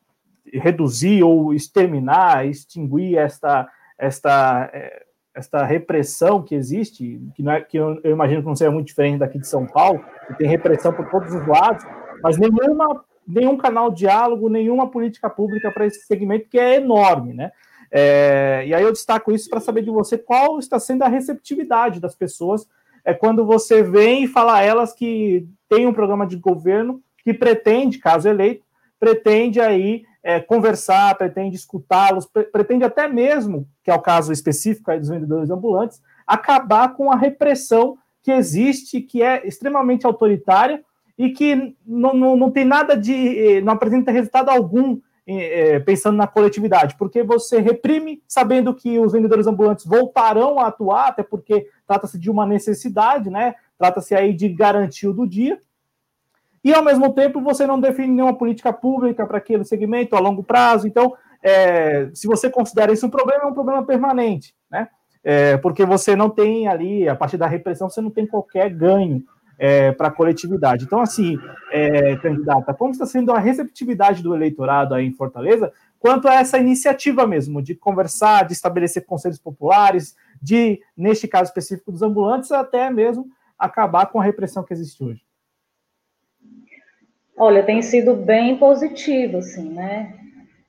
e, 0.51 0.59
reduzir 0.59 1.23
ou 1.23 1.53
exterminar, 1.53 2.45
extinguir 2.45 3.17
esta, 3.17 3.69
esta, 3.97 4.69
é, 4.73 5.03
esta 5.33 5.63
repressão 5.63 6.41
que 6.41 6.55
existe, 6.55 7.21
que, 7.35 7.43
não 7.43 7.51
é, 7.51 7.61
que 7.61 7.77
eu, 7.77 7.99
eu, 8.03 8.11
imagino 8.11 8.41
que 8.41 8.47
não 8.47 8.55
seja 8.55 8.71
muito 8.71 8.87
diferente 8.87 9.19
daqui 9.19 9.39
de 9.39 9.47
São 9.47 9.65
Paulo, 9.65 10.03
que 10.27 10.37
tem 10.37 10.47
repressão 10.47 10.91
por 10.91 11.09
todos 11.09 11.33
os 11.33 11.47
lados, 11.47 11.83
mas 12.23 12.37
nenhuma, 12.37 13.05
nenhum 13.27 13.57
canal 13.57 13.89
de 13.89 13.97
diálogo, 13.97 14.49
nenhuma 14.49 14.89
política 14.89 15.29
pública 15.29 15.71
para 15.71 15.85
esse 15.85 16.05
segmento 16.05 16.47
que 16.49 16.57
é 16.57 16.75
enorme, 16.75 17.33
né? 17.33 17.51
É, 17.91 18.63
e 18.67 18.73
aí 18.73 18.83
eu 18.83 18.91
destaco 18.91 19.31
isso 19.31 19.49
para 19.49 19.59
saber 19.59 19.81
de 19.81 19.89
você 19.89 20.17
qual 20.17 20.59
está 20.59 20.79
sendo 20.79 21.03
a 21.03 21.07
receptividade 21.07 21.99
das 21.99 22.15
pessoas 22.15 22.67
é 23.03 23.13
quando 23.13 23.45
você 23.45 23.81
vem 23.81 24.25
e 24.25 24.27
fala 24.27 24.57
a 24.57 24.61
elas 24.61 24.93
que 24.93 25.47
tem 25.69 25.87
um 25.87 25.93
programa 25.93 26.27
de 26.27 26.35
governo 26.35 27.01
que 27.23 27.33
pretende, 27.33 27.99
caso 27.99 28.27
eleito, 28.27 28.65
pretende 28.99 29.61
aí 29.61 30.03
é, 30.21 30.41
conversar, 30.41 31.17
pretende 31.17 31.55
escutá-los, 31.55 32.25
pre 32.25 32.43
pretende 32.43 32.83
até 32.83 33.07
mesmo, 33.07 33.65
que 33.81 33.89
é 33.89 33.93
o 33.93 34.01
caso 34.01 34.33
específico 34.33 34.91
aí 34.91 34.99
dos 34.99 35.07
vendedores 35.07 35.49
ambulantes, 35.49 36.01
acabar 36.25 36.95
com 36.95 37.09
a 37.09 37.15
repressão 37.15 37.97
que 38.21 38.31
existe, 38.31 38.99
que 38.99 39.23
é 39.23 39.47
extremamente 39.47 40.05
autoritária 40.05 40.83
e 41.17 41.29
que 41.29 41.75
não, 41.85 42.13
não, 42.13 42.37
não 42.37 42.51
tem 42.51 42.63
nada 42.63 42.95
de. 42.95 43.61
não 43.61 43.73
apresenta 43.73 44.11
resultado 44.11 44.49
algum 44.49 44.99
é, 45.27 45.79
pensando 45.79 46.15
na 46.15 46.25
coletividade, 46.25 46.95
porque 46.97 47.21
você 47.21 47.59
reprime 47.59 48.23
sabendo 48.27 48.73
que 48.73 48.97
os 48.97 49.11
vendedores 49.11 49.45
ambulantes 49.45 49.85
voltarão 49.85 50.57
a 50.59 50.67
atuar, 50.67 51.09
até 51.09 51.21
porque 51.21 51.67
trata-se 51.85 52.17
de 52.17 52.29
uma 52.29 52.45
necessidade, 52.45 53.29
né? 53.29 53.55
Trata-se 53.77 54.15
aí 54.15 54.33
de 54.33 54.47
garantir 54.47 55.07
o 55.07 55.13
do 55.13 55.27
dia. 55.27 55.59
E 56.63 56.73
ao 56.73 56.83
mesmo 56.83 57.13
tempo 57.13 57.41
você 57.41 57.67
não 57.67 57.79
define 57.79 58.13
nenhuma 58.13 58.37
política 58.37 58.71
pública 58.71 59.25
para 59.25 59.37
aquele 59.37 59.65
segmento 59.65 60.15
a 60.15 60.19
longo 60.19 60.43
prazo. 60.43 60.87
Então, 60.87 61.13
é, 61.43 62.09
se 62.13 62.25
você 62.25 62.49
considera 62.49 62.93
isso 62.93 63.05
um 63.05 63.09
problema, 63.09 63.43
é 63.43 63.47
um 63.47 63.53
problema 63.53 63.85
permanente, 63.85 64.55
né? 64.71 64.87
É, 65.23 65.57
porque 65.57 65.85
você 65.85 66.15
não 66.15 66.29
tem 66.29 66.69
ali, 66.69 67.09
a 67.09 67.15
partir 67.15 67.35
da 67.35 67.47
repressão, 67.47 67.89
você 67.89 67.99
não 67.99 68.09
tem 68.09 68.25
qualquer 68.25 68.69
ganho 68.69 69.23
é, 69.57 69.91
para 69.91 70.07
a 70.07 70.11
coletividade. 70.11 70.85
Então, 70.85 71.01
assim, 71.01 71.37
é, 71.71 72.15
candidata, 72.17 72.73
como 72.73 72.91
está 72.91 73.05
sendo 73.05 73.31
a 73.31 73.39
receptividade 73.39 74.21
do 74.21 74.35
eleitorado 74.35 74.93
aí 74.93 75.05
em 75.05 75.13
Fortaleza 75.13 75.71
quanto 75.99 76.27
a 76.27 76.35
essa 76.35 76.57
iniciativa 76.59 77.25
mesmo 77.25 77.61
de 77.61 77.75
conversar, 77.75 78.45
de 78.45 78.53
estabelecer 78.53 79.05
conselhos 79.05 79.39
populares, 79.39 80.15
de, 80.41 80.79
neste 80.95 81.27
caso 81.27 81.49
específico 81.49 81.91
dos 81.91 82.01
ambulantes, 82.01 82.51
até 82.51 82.89
mesmo 82.89 83.27
acabar 83.57 84.05
com 84.05 84.19
a 84.19 84.23
repressão 84.23 84.63
que 84.63 84.73
existe 84.73 85.03
hoje? 85.03 85.21
Olha, 87.35 87.63
tem 87.63 87.81
sido 87.81 88.15
bem 88.15 88.57
positivo, 88.57 89.37
assim, 89.37 89.69
né? 89.69 90.13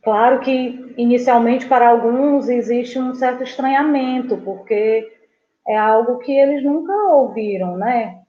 Claro 0.02 0.40
que 0.40 0.94
inicialmente 0.96 1.66
para 1.66 1.88
alguns 1.88 2.48
existe 2.48 2.98
um 2.98 3.14
certo 3.14 3.42
estranhamento, 3.42 4.36
porque 4.38 5.06
é 5.66 5.76
algo 5.76 6.18
que 6.18 6.32
eles 6.32 6.62
nunca 6.62 6.92
ouviram, 7.12 7.76
né? 7.76 8.20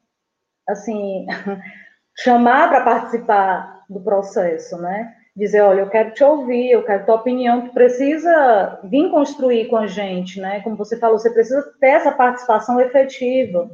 Assim, 0.69 1.25
chamar 2.17 2.69
para 2.69 2.83
participar 2.83 3.83
do 3.89 3.99
processo, 4.01 4.77
né? 4.77 5.13
Dizer, 5.35 5.61
olha, 5.61 5.81
eu 5.81 5.89
quero 5.89 6.13
te 6.13 6.23
ouvir, 6.23 6.71
eu 6.71 6.83
quero 6.83 7.05
tua 7.05 7.15
opinião, 7.15 7.67
tu 7.67 7.73
precisa 7.73 8.79
vir 8.83 9.09
construir 9.09 9.67
com 9.67 9.77
a 9.77 9.87
gente, 9.87 10.39
né? 10.39 10.59
Como 10.61 10.75
você 10.75 10.97
falou, 10.97 11.17
você 11.17 11.31
precisa 11.31 11.63
ter 11.79 11.87
essa 11.87 12.11
participação 12.11 12.79
efetiva. 12.79 13.69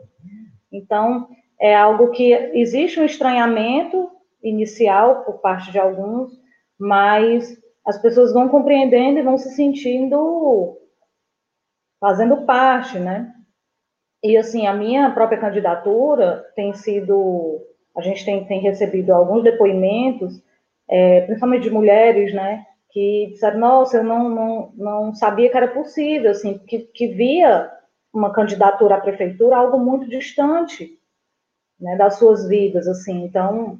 Então, 0.71 1.27
é 1.60 1.75
algo 1.75 2.12
que 2.12 2.34
existe 2.53 2.99
um 2.99 3.05
estranhamento 3.05 4.12
inicial 4.43 5.23
por 5.23 5.39
parte 5.39 5.71
de 5.71 5.79
alguns, 5.79 6.31
mas 6.79 7.58
as 7.86 7.97
pessoas 8.01 8.34
vão 8.34 8.47
compreendendo 8.49 9.19
e 9.19 9.23
vão 9.23 9.38
se 9.38 9.49
sentindo 9.51 10.77
fazendo 11.99 12.45
parte, 12.45 12.99
né? 12.99 13.34
E, 14.25 14.35
assim, 14.38 14.65
a 14.65 14.73
minha 14.73 15.11
própria 15.11 15.39
candidatura 15.39 16.43
tem 16.55 16.73
sido. 16.73 17.61
A 17.95 18.01
gente 18.01 18.25
tem, 18.25 18.43
tem 18.45 18.59
recebido 18.59 19.11
alguns 19.11 19.43
depoimentos, 19.43 20.41
é, 20.89 21.21
principalmente 21.21 21.61
de 21.61 21.69
mulheres, 21.69 22.33
né? 22.33 22.65
Que 22.89 23.27
disseram: 23.31 23.59
Nossa, 23.59 23.97
eu 23.97 24.03
não, 24.03 24.27
não, 24.27 24.73
não 24.75 25.13
sabia 25.13 25.47
que 25.47 25.55
era 25.55 25.67
possível, 25.67 26.31
assim, 26.31 26.57
que, 26.57 26.79
que 26.79 27.05
via 27.05 27.69
uma 28.11 28.33
candidatura 28.33 28.95
à 28.95 28.99
prefeitura 28.99 29.57
algo 29.57 29.77
muito 29.77 30.09
distante 30.09 30.97
né, 31.79 31.95
das 31.95 32.15
suas 32.15 32.47
vidas, 32.47 32.88
assim. 32.88 33.25
Então, 33.25 33.79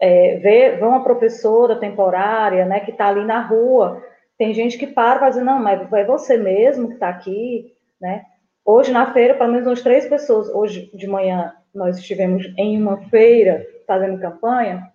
é, 0.00 0.38
ver, 0.38 0.80
ver 0.80 0.84
uma 0.84 1.04
professora 1.04 1.78
temporária, 1.78 2.64
né, 2.64 2.80
que 2.80 2.90
está 2.90 3.06
ali 3.06 3.24
na 3.24 3.40
rua, 3.40 4.02
tem 4.36 4.52
gente 4.52 4.76
que 4.76 4.88
para 4.88 5.18
e 5.18 5.20
vai 5.20 5.30
dizer, 5.30 5.44
não, 5.44 5.60
mas 5.62 5.92
é 5.92 6.04
você 6.04 6.36
mesmo 6.36 6.88
que 6.88 6.94
está 6.94 7.08
aqui, 7.08 7.72
né? 8.00 8.24
Hoje, 8.64 8.92
na 8.92 9.12
feira, 9.12 9.34
pelo 9.34 9.52
menos 9.52 9.66
umas 9.66 9.82
três 9.82 10.06
pessoas. 10.06 10.48
Hoje 10.48 10.90
de 10.94 11.06
manhã, 11.06 11.52
nós 11.74 11.98
estivemos 11.98 12.52
em 12.56 12.80
uma 12.80 12.98
feira 13.08 13.66
fazendo 13.86 14.20
campanha 14.20 14.90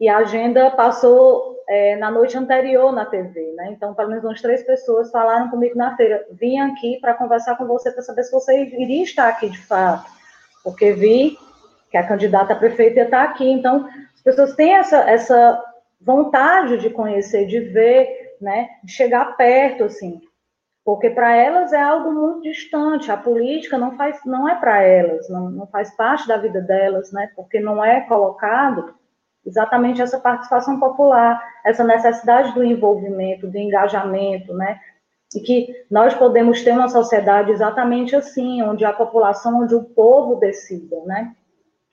e 0.00 0.08
a 0.08 0.18
agenda 0.18 0.70
passou 0.70 1.62
é, 1.68 1.96
na 1.96 2.10
noite 2.10 2.36
anterior 2.36 2.92
na 2.92 3.06
TV, 3.06 3.54
né? 3.56 3.68
Então, 3.70 3.94
pelo 3.94 4.08
menos 4.08 4.24
umas 4.24 4.42
três 4.42 4.62
pessoas 4.64 5.10
falaram 5.10 5.48
comigo 5.48 5.76
na 5.76 5.96
feira. 5.96 6.26
Vim 6.32 6.58
aqui 6.58 6.98
para 7.00 7.14
conversar 7.14 7.56
com 7.56 7.66
você 7.66 7.90
para 7.90 8.02
saber 8.02 8.24
se 8.24 8.32
você 8.32 8.64
iria 8.64 9.04
estar 9.04 9.28
aqui 9.28 9.48
de 9.48 9.62
fato, 9.62 10.10
porque 10.62 10.92
vi 10.92 11.38
que 11.90 11.96
a 11.96 12.06
candidata 12.06 12.56
prefeita 12.56 12.98
ia 12.98 13.04
estar 13.04 13.22
aqui. 13.22 13.48
Então, 13.48 13.88
as 14.12 14.20
pessoas 14.22 14.54
têm 14.54 14.74
essa, 14.74 15.08
essa 15.08 15.62
vontade 16.00 16.78
de 16.78 16.90
conhecer, 16.90 17.46
de 17.46 17.60
ver, 17.60 18.36
né? 18.40 18.68
De 18.82 18.92
chegar 18.92 19.36
perto, 19.36 19.84
assim 19.84 20.20
porque 20.84 21.08
para 21.08 21.34
elas 21.34 21.72
é 21.72 21.80
algo 21.80 22.12
muito 22.12 22.42
distante. 22.42 23.10
A 23.10 23.16
política 23.16 23.78
não 23.78 23.96
faz, 23.96 24.20
não 24.26 24.46
é 24.46 24.54
para 24.54 24.82
elas, 24.82 25.28
não, 25.30 25.50
não 25.50 25.66
faz 25.66 25.96
parte 25.96 26.28
da 26.28 26.36
vida 26.36 26.60
delas, 26.60 27.10
né? 27.10 27.30
Porque 27.34 27.58
não 27.58 27.82
é 27.82 28.02
colocado 28.02 28.94
exatamente 29.46 30.02
essa 30.02 30.18
participação 30.18 30.78
popular, 30.78 31.42
essa 31.64 31.84
necessidade 31.84 32.52
do 32.54 32.62
envolvimento, 32.62 33.46
do 33.46 33.56
engajamento, 33.56 34.52
né? 34.54 34.78
E 35.34 35.40
que 35.40 35.68
nós 35.90 36.14
podemos 36.14 36.62
ter 36.62 36.72
uma 36.72 36.88
sociedade 36.88 37.50
exatamente 37.50 38.14
assim, 38.14 38.62
onde 38.62 38.84
a 38.84 38.92
população, 38.92 39.62
onde 39.62 39.74
o 39.74 39.84
povo 39.84 40.36
decida, 40.36 40.96
né? 41.06 41.34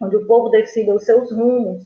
Onde 0.02 0.18
o 0.18 0.28
povo 0.28 0.50
decida 0.50 0.94
os 0.94 1.06
seus 1.06 1.32
rumos. 1.32 1.84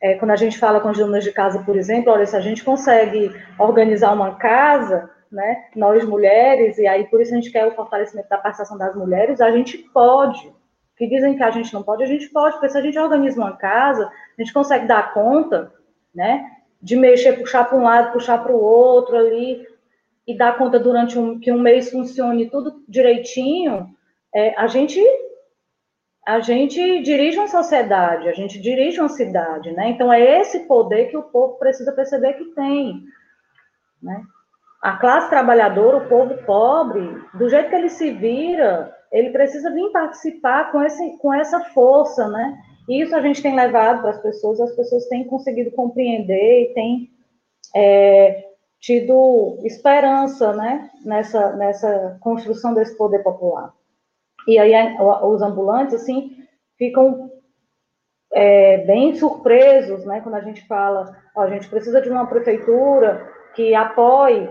É, 0.00 0.14
quando 0.14 0.30
a 0.30 0.36
gente 0.36 0.58
fala 0.58 0.80
com 0.80 0.88
as 0.88 0.98
donas 0.98 1.24
de 1.24 1.32
casa, 1.32 1.62
por 1.64 1.76
exemplo, 1.76 2.12
olha, 2.12 2.26
se 2.26 2.36
a 2.36 2.40
gente 2.40 2.62
consegue 2.62 3.34
organizar 3.58 4.12
uma 4.12 4.36
casa, 4.36 5.10
né, 5.30 5.66
nós 5.74 6.04
mulheres, 6.04 6.78
e 6.78 6.86
aí 6.86 7.04
por 7.04 7.20
isso 7.20 7.32
a 7.32 7.36
gente 7.36 7.50
quer 7.50 7.66
o 7.66 7.74
fortalecimento 7.74 8.28
da 8.28 8.38
participação 8.38 8.78
das 8.78 8.94
mulheres, 8.94 9.40
a 9.40 9.50
gente 9.50 9.78
pode, 9.78 10.52
que 10.96 11.06
dizem 11.06 11.36
que 11.36 11.42
a 11.42 11.50
gente 11.50 11.72
não 11.74 11.82
pode, 11.82 12.02
a 12.02 12.06
gente 12.06 12.28
pode, 12.28 12.54
porque 12.54 12.68
se 12.68 12.78
a 12.78 12.82
gente 12.82 12.98
organiza 12.98 13.40
uma 13.40 13.56
casa, 13.56 14.06
a 14.06 14.42
gente 14.42 14.52
consegue 14.52 14.86
dar 14.86 15.12
conta, 15.12 15.72
né, 16.14 16.50
de 16.80 16.96
mexer, 16.96 17.38
puxar 17.38 17.64
para 17.64 17.78
um 17.78 17.82
lado, 17.82 18.12
puxar 18.12 18.38
para 18.38 18.52
o 18.52 18.60
outro 18.60 19.16
ali, 19.16 19.66
e 20.26 20.36
dar 20.36 20.58
conta 20.58 20.78
durante 20.78 21.18
um, 21.18 21.38
que 21.38 21.52
um 21.52 21.60
mês 21.60 21.90
funcione 21.90 22.50
tudo 22.50 22.82
direitinho, 22.88 23.94
é, 24.34 24.54
a 24.56 24.66
gente 24.66 25.00
a 26.26 26.40
gente 26.40 27.02
dirige 27.02 27.38
uma 27.38 27.46
sociedade, 27.46 28.28
a 28.28 28.32
gente 28.32 28.60
dirige 28.60 28.98
uma 28.98 29.08
cidade, 29.08 29.70
né? 29.70 29.90
Então 29.90 30.12
é 30.12 30.40
esse 30.40 30.66
poder 30.66 31.08
que 31.08 31.16
o 31.16 31.22
povo 31.22 31.56
precisa 31.56 31.92
perceber 31.92 32.32
que 32.32 32.46
tem, 32.46 33.04
né? 34.02 34.20
A 34.82 34.96
classe 34.96 35.28
trabalhadora, 35.28 35.98
o 35.98 36.08
povo 36.08 36.36
pobre, 36.44 37.20
do 37.34 37.48
jeito 37.48 37.70
que 37.70 37.74
ele 37.74 37.88
se 37.88 38.10
vira, 38.10 38.94
ele 39.10 39.30
precisa 39.30 39.70
vir 39.70 39.90
participar 39.90 40.70
com, 40.70 40.82
esse, 40.82 41.18
com 41.18 41.32
essa 41.32 41.60
força, 41.60 42.28
né? 42.28 42.58
E 42.88 43.02
isso 43.02 43.16
a 43.16 43.20
gente 43.20 43.42
tem 43.42 43.56
levado 43.56 44.00
para 44.00 44.10
as 44.10 44.20
pessoas, 44.20 44.60
as 44.60 44.74
pessoas 44.76 45.06
têm 45.06 45.24
conseguido 45.24 45.70
compreender 45.72 46.62
e 46.62 46.74
têm 46.74 47.10
é, 47.74 48.44
tido 48.80 49.58
esperança, 49.64 50.52
né? 50.52 50.90
Nessa, 51.04 51.56
nessa 51.56 52.18
construção 52.20 52.74
desse 52.74 52.96
poder 52.96 53.22
popular. 53.22 53.72
E 54.46 54.58
aí 54.58 54.72
os 55.22 55.42
ambulantes, 55.42 55.94
assim, 55.94 56.46
ficam 56.78 57.30
é, 58.32 58.78
bem 58.78 59.14
surpresos, 59.14 60.04
né, 60.04 60.20
quando 60.20 60.34
a 60.34 60.40
gente 60.40 60.66
fala, 60.66 61.16
ó, 61.34 61.42
a 61.42 61.50
gente 61.50 61.68
precisa 61.68 62.00
de 62.00 62.10
uma 62.10 62.26
prefeitura 62.26 63.26
que 63.54 63.74
apoie 63.74 64.48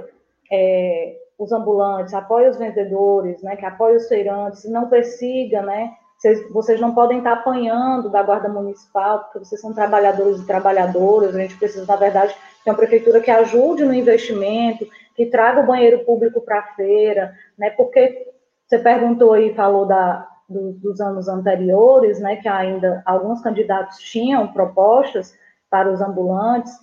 é, 0.51 1.17
os 1.37 1.51
ambulantes, 1.51 2.13
apoie 2.13 2.49
os 2.49 2.57
vendedores, 2.57 3.41
né, 3.41 3.55
que 3.55 3.65
apoie 3.65 3.95
os 3.95 4.07
feirantes, 4.07 4.69
não 4.69 4.87
persiga, 4.87 5.61
né, 5.61 5.93
vocês, 6.17 6.49
vocês 6.51 6.79
não 6.79 6.95
podem 6.95 7.17
estar 7.17 7.33
apanhando 7.33 8.09
da 8.09 8.23
guarda 8.23 8.47
municipal, 8.47 9.19
porque 9.19 9.39
vocês 9.39 9.59
são 9.59 9.73
trabalhadores 9.73 10.39
e 10.39 10.47
trabalhadoras, 10.47 11.35
a 11.35 11.39
gente 11.39 11.57
precisa, 11.57 11.85
na 11.85 11.95
verdade, 11.95 12.33
ter 12.63 12.69
uma 12.69 12.77
prefeitura 12.77 13.19
que 13.19 13.29
ajude 13.29 13.83
no 13.83 13.93
investimento, 13.93 14.87
que 15.15 15.25
traga 15.25 15.61
o 15.61 15.67
banheiro 15.67 16.05
público 16.05 16.41
para 16.41 16.59
a 16.59 16.75
feira, 16.75 17.33
né, 17.57 17.69
porque 17.71 18.33
você 18.67 18.79
perguntou 18.79 19.33
aí, 19.33 19.53
falou 19.53 19.85
da, 19.85 20.27
do, 20.49 20.73
dos 20.73 21.01
anos 21.01 21.27
anteriores, 21.27 22.19
né, 22.19 22.37
que 22.37 22.47
ainda 22.47 23.03
alguns 23.05 23.41
candidatos 23.41 23.99
tinham 23.99 24.47
propostas 24.51 25.37
para 25.69 25.91
os 25.91 26.01
ambulantes. 26.01 26.73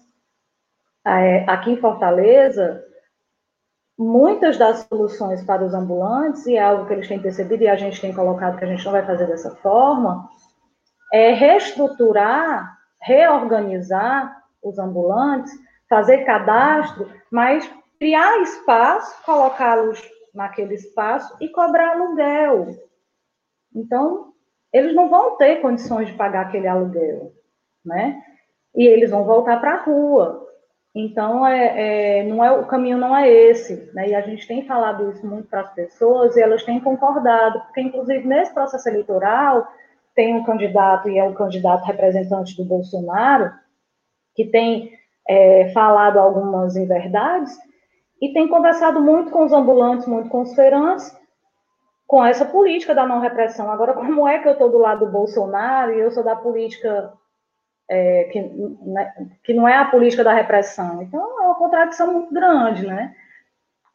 É, 1.04 1.44
aqui 1.48 1.72
em 1.72 1.76
Fortaleza, 1.76 2.84
muitas 4.02 4.56
das 4.56 4.86
soluções 4.88 5.42
para 5.44 5.64
os 5.64 5.72
ambulantes, 5.72 6.46
e 6.46 6.56
é 6.56 6.62
algo 6.62 6.86
que 6.86 6.92
eles 6.92 7.08
têm 7.08 7.20
percebido 7.20 7.62
e 7.62 7.68
a 7.68 7.76
gente 7.76 8.00
tem 8.00 8.12
colocado 8.12 8.58
que 8.58 8.64
a 8.64 8.68
gente 8.68 8.84
não 8.84 8.92
vai 8.92 9.04
fazer 9.04 9.26
dessa 9.26 9.54
forma, 9.56 10.28
é 11.12 11.32
reestruturar, 11.32 12.76
reorganizar 13.00 14.42
os 14.62 14.78
ambulantes, 14.78 15.52
fazer 15.88 16.24
cadastro, 16.24 17.08
mas 17.30 17.68
criar 17.98 18.40
espaço, 18.42 19.22
colocá-los 19.24 20.02
naquele 20.34 20.74
espaço 20.74 21.36
e 21.40 21.48
cobrar 21.48 21.92
aluguel. 21.92 22.68
Então, 23.74 24.32
eles 24.72 24.94
não 24.94 25.08
vão 25.08 25.36
ter 25.36 25.60
condições 25.60 26.08
de 26.08 26.14
pagar 26.14 26.46
aquele 26.46 26.66
aluguel, 26.66 27.32
né? 27.84 28.22
E 28.74 28.86
eles 28.86 29.10
vão 29.10 29.24
voltar 29.24 29.60
para 29.60 29.74
a 29.74 29.82
rua. 29.82 30.41
Então, 30.94 31.46
é, 31.46 32.20
é, 32.20 32.24
não 32.24 32.44
é, 32.44 32.52
o 32.52 32.66
caminho 32.66 32.98
não 32.98 33.16
é 33.16 33.30
esse, 33.30 33.90
né? 33.94 34.08
E 34.08 34.14
a 34.14 34.20
gente 34.20 34.46
tem 34.46 34.66
falado 34.66 35.10
isso 35.10 35.26
muito 35.26 35.48
para 35.48 35.62
as 35.62 35.72
pessoas 35.72 36.36
e 36.36 36.42
elas 36.42 36.62
têm 36.64 36.78
concordado, 36.80 37.60
porque, 37.60 37.80
inclusive, 37.80 38.26
nesse 38.28 38.52
processo 38.52 38.88
eleitoral, 38.88 39.66
tem 40.14 40.34
um 40.34 40.44
candidato, 40.44 41.08
e 41.08 41.18
é 41.18 41.24
o 41.24 41.32
candidato 41.32 41.84
representante 41.84 42.54
do 42.56 42.64
Bolsonaro, 42.64 43.50
que 44.34 44.44
tem 44.44 44.92
é, 45.26 45.70
falado 45.72 46.18
algumas 46.18 46.76
inverdades, 46.76 47.56
e 48.20 48.32
tem 48.34 48.46
conversado 48.46 49.00
muito 49.00 49.32
com 49.32 49.44
os 49.44 49.52
ambulantes, 49.52 50.06
muito 50.06 50.28
com 50.28 50.42
os 50.42 50.54
feirantes, 50.54 51.16
com 52.06 52.22
essa 52.22 52.44
política 52.44 52.94
da 52.94 53.06
não 53.06 53.20
repressão. 53.20 53.70
Agora, 53.70 53.94
como 53.94 54.28
é 54.28 54.38
que 54.38 54.46
eu 54.46 54.52
estou 54.52 54.70
do 54.70 54.76
lado 54.76 55.06
do 55.06 55.12
Bolsonaro 55.12 55.94
e 55.94 56.00
eu 56.00 56.10
sou 56.10 56.22
da 56.22 56.36
política 56.36 57.10
é, 57.88 58.24
que, 58.24 58.40
né, 58.40 59.12
que 59.44 59.54
não 59.54 59.66
é 59.66 59.76
a 59.76 59.84
política 59.84 60.24
da 60.24 60.32
repressão? 60.32 61.02
Então, 61.02 61.20
é 61.20 61.46
uma 61.46 61.54
contradição 61.54 62.12
muito 62.12 62.32
grande, 62.32 62.86
né? 62.86 63.14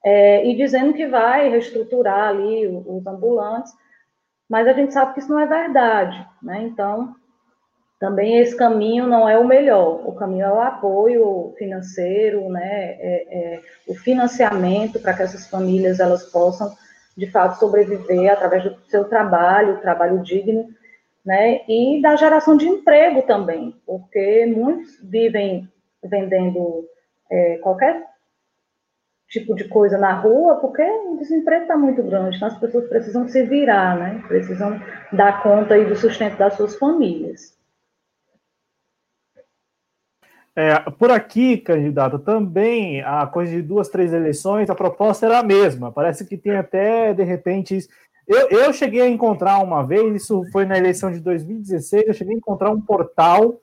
É, 0.04 0.46
e 0.48 0.56
dizendo 0.56 0.94
que 0.94 1.08
vai 1.08 1.50
reestruturar 1.50 2.30
ali 2.30 2.68
os, 2.68 3.06
ambulantes, 3.06 3.74
mas 4.50 4.68
a 4.68 4.74
gente 4.74 4.94
sabe 4.94 5.14
que 5.14 5.20
isso 5.20 5.30
não 5.30 5.40
é 5.40 5.46
verdade, 5.46 6.26
né? 6.42 6.62
Então, 6.64 7.16
também 8.00 8.38
esse 8.38 8.56
caminho 8.56 9.08
não 9.08 9.28
é 9.28 9.38
o 9.38 9.48
melhor. 9.48 10.08
O 10.08 10.14
caminho 10.14 10.46
é 10.46 10.52
o 10.52 10.62
apoio 10.62 11.54
financeiro, 11.58 12.48
né, 12.50 12.92
é, 13.00 13.28
é, 13.30 13.62
o 13.88 13.96
financiamento 13.96 15.00
para 15.00 15.14
que 15.14 15.24
essas 15.24 15.48
famílias 15.48 16.00
elas 16.00 16.24
possam, 16.26 16.72
de 17.18 17.30
fato, 17.32 17.60
sobreviver 17.60 18.32
através 18.32 18.64
do 18.64 18.78
seu 18.88 19.06
trabalho, 19.06 19.82
trabalho 19.82 20.22
digno, 20.22 20.68
né, 21.28 21.60
e 21.68 22.02
da 22.02 22.16
geração 22.16 22.56
de 22.56 22.66
emprego 22.66 23.22
também, 23.24 23.76
porque 23.86 24.46
muitos 24.46 24.98
vivem 25.04 25.70
vendendo 26.02 26.88
é, 27.30 27.58
qualquer 27.58 28.02
tipo 29.28 29.54
de 29.54 29.68
coisa 29.68 29.98
na 29.98 30.14
rua, 30.14 30.56
porque 30.56 30.82
o 30.82 31.18
desemprego 31.18 31.64
está 31.64 31.76
muito 31.76 32.02
grande, 32.02 32.38
então 32.38 32.48
as 32.48 32.58
pessoas 32.58 32.88
precisam 32.88 33.28
se 33.28 33.44
virar, 33.44 34.00
né, 34.00 34.24
precisam 34.26 34.80
dar 35.12 35.44
conta 35.44 35.74
aí 35.74 35.84
do 35.84 35.98
sustento 35.98 36.38
das 36.38 36.54
suas 36.54 36.78
famílias. 36.78 37.58
É, 40.56 40.80
por 40.92 41.12
aqui, 41.12 41.58
candidato, 41.58 42.18
também 42.18 43.02
a 43.04 43.28
coisa 43.28 43.52
de 43.52 43.62
duas, 43.62 43.90
três 43.90 44.14
eleições, 44.14 44.70
a 44.70 44.76
proposta 44.76 45.26
era 45.26 45.40
a 45.40 45.44
mesma. 45.44 45.92
Parece 45.92 46.26
que 46.26 46.36
tem 46.36 46.56
até, 46.56 47.14
de 47.14 47.24
repente, 47.24 47.78
eu, 48.28 48.50
eu 48.50 48.74
cheguei 48.74 49.02
a 49.02 49.08
encontrar 49.08 49.60
uma 49.60 49.86
vez, 49.86 50.24
isso 50.24 50.44
foi 50.52 50.66
na 50.66 50.78
eleição 50.78 51.12
de 51.12 51.20
2016, 51.20 52.08
eu 52.08 52.14
cheguei 52.14 52.36
a 52.36 52.38
encontrar 52.38 52.72
um 52.72 52.82
portal 52.82 53.60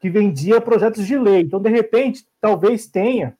que 0.00 0.10
vendia 0.10 0.60
projetos 0.60 1.06
de 1.06 1.18
lei. 1.18 1.42
Então, 1.42 1.60
de 1.60 1.70
repente, 1.70 2.26
talvez 2.40 2.86
tenha 2.86 3.36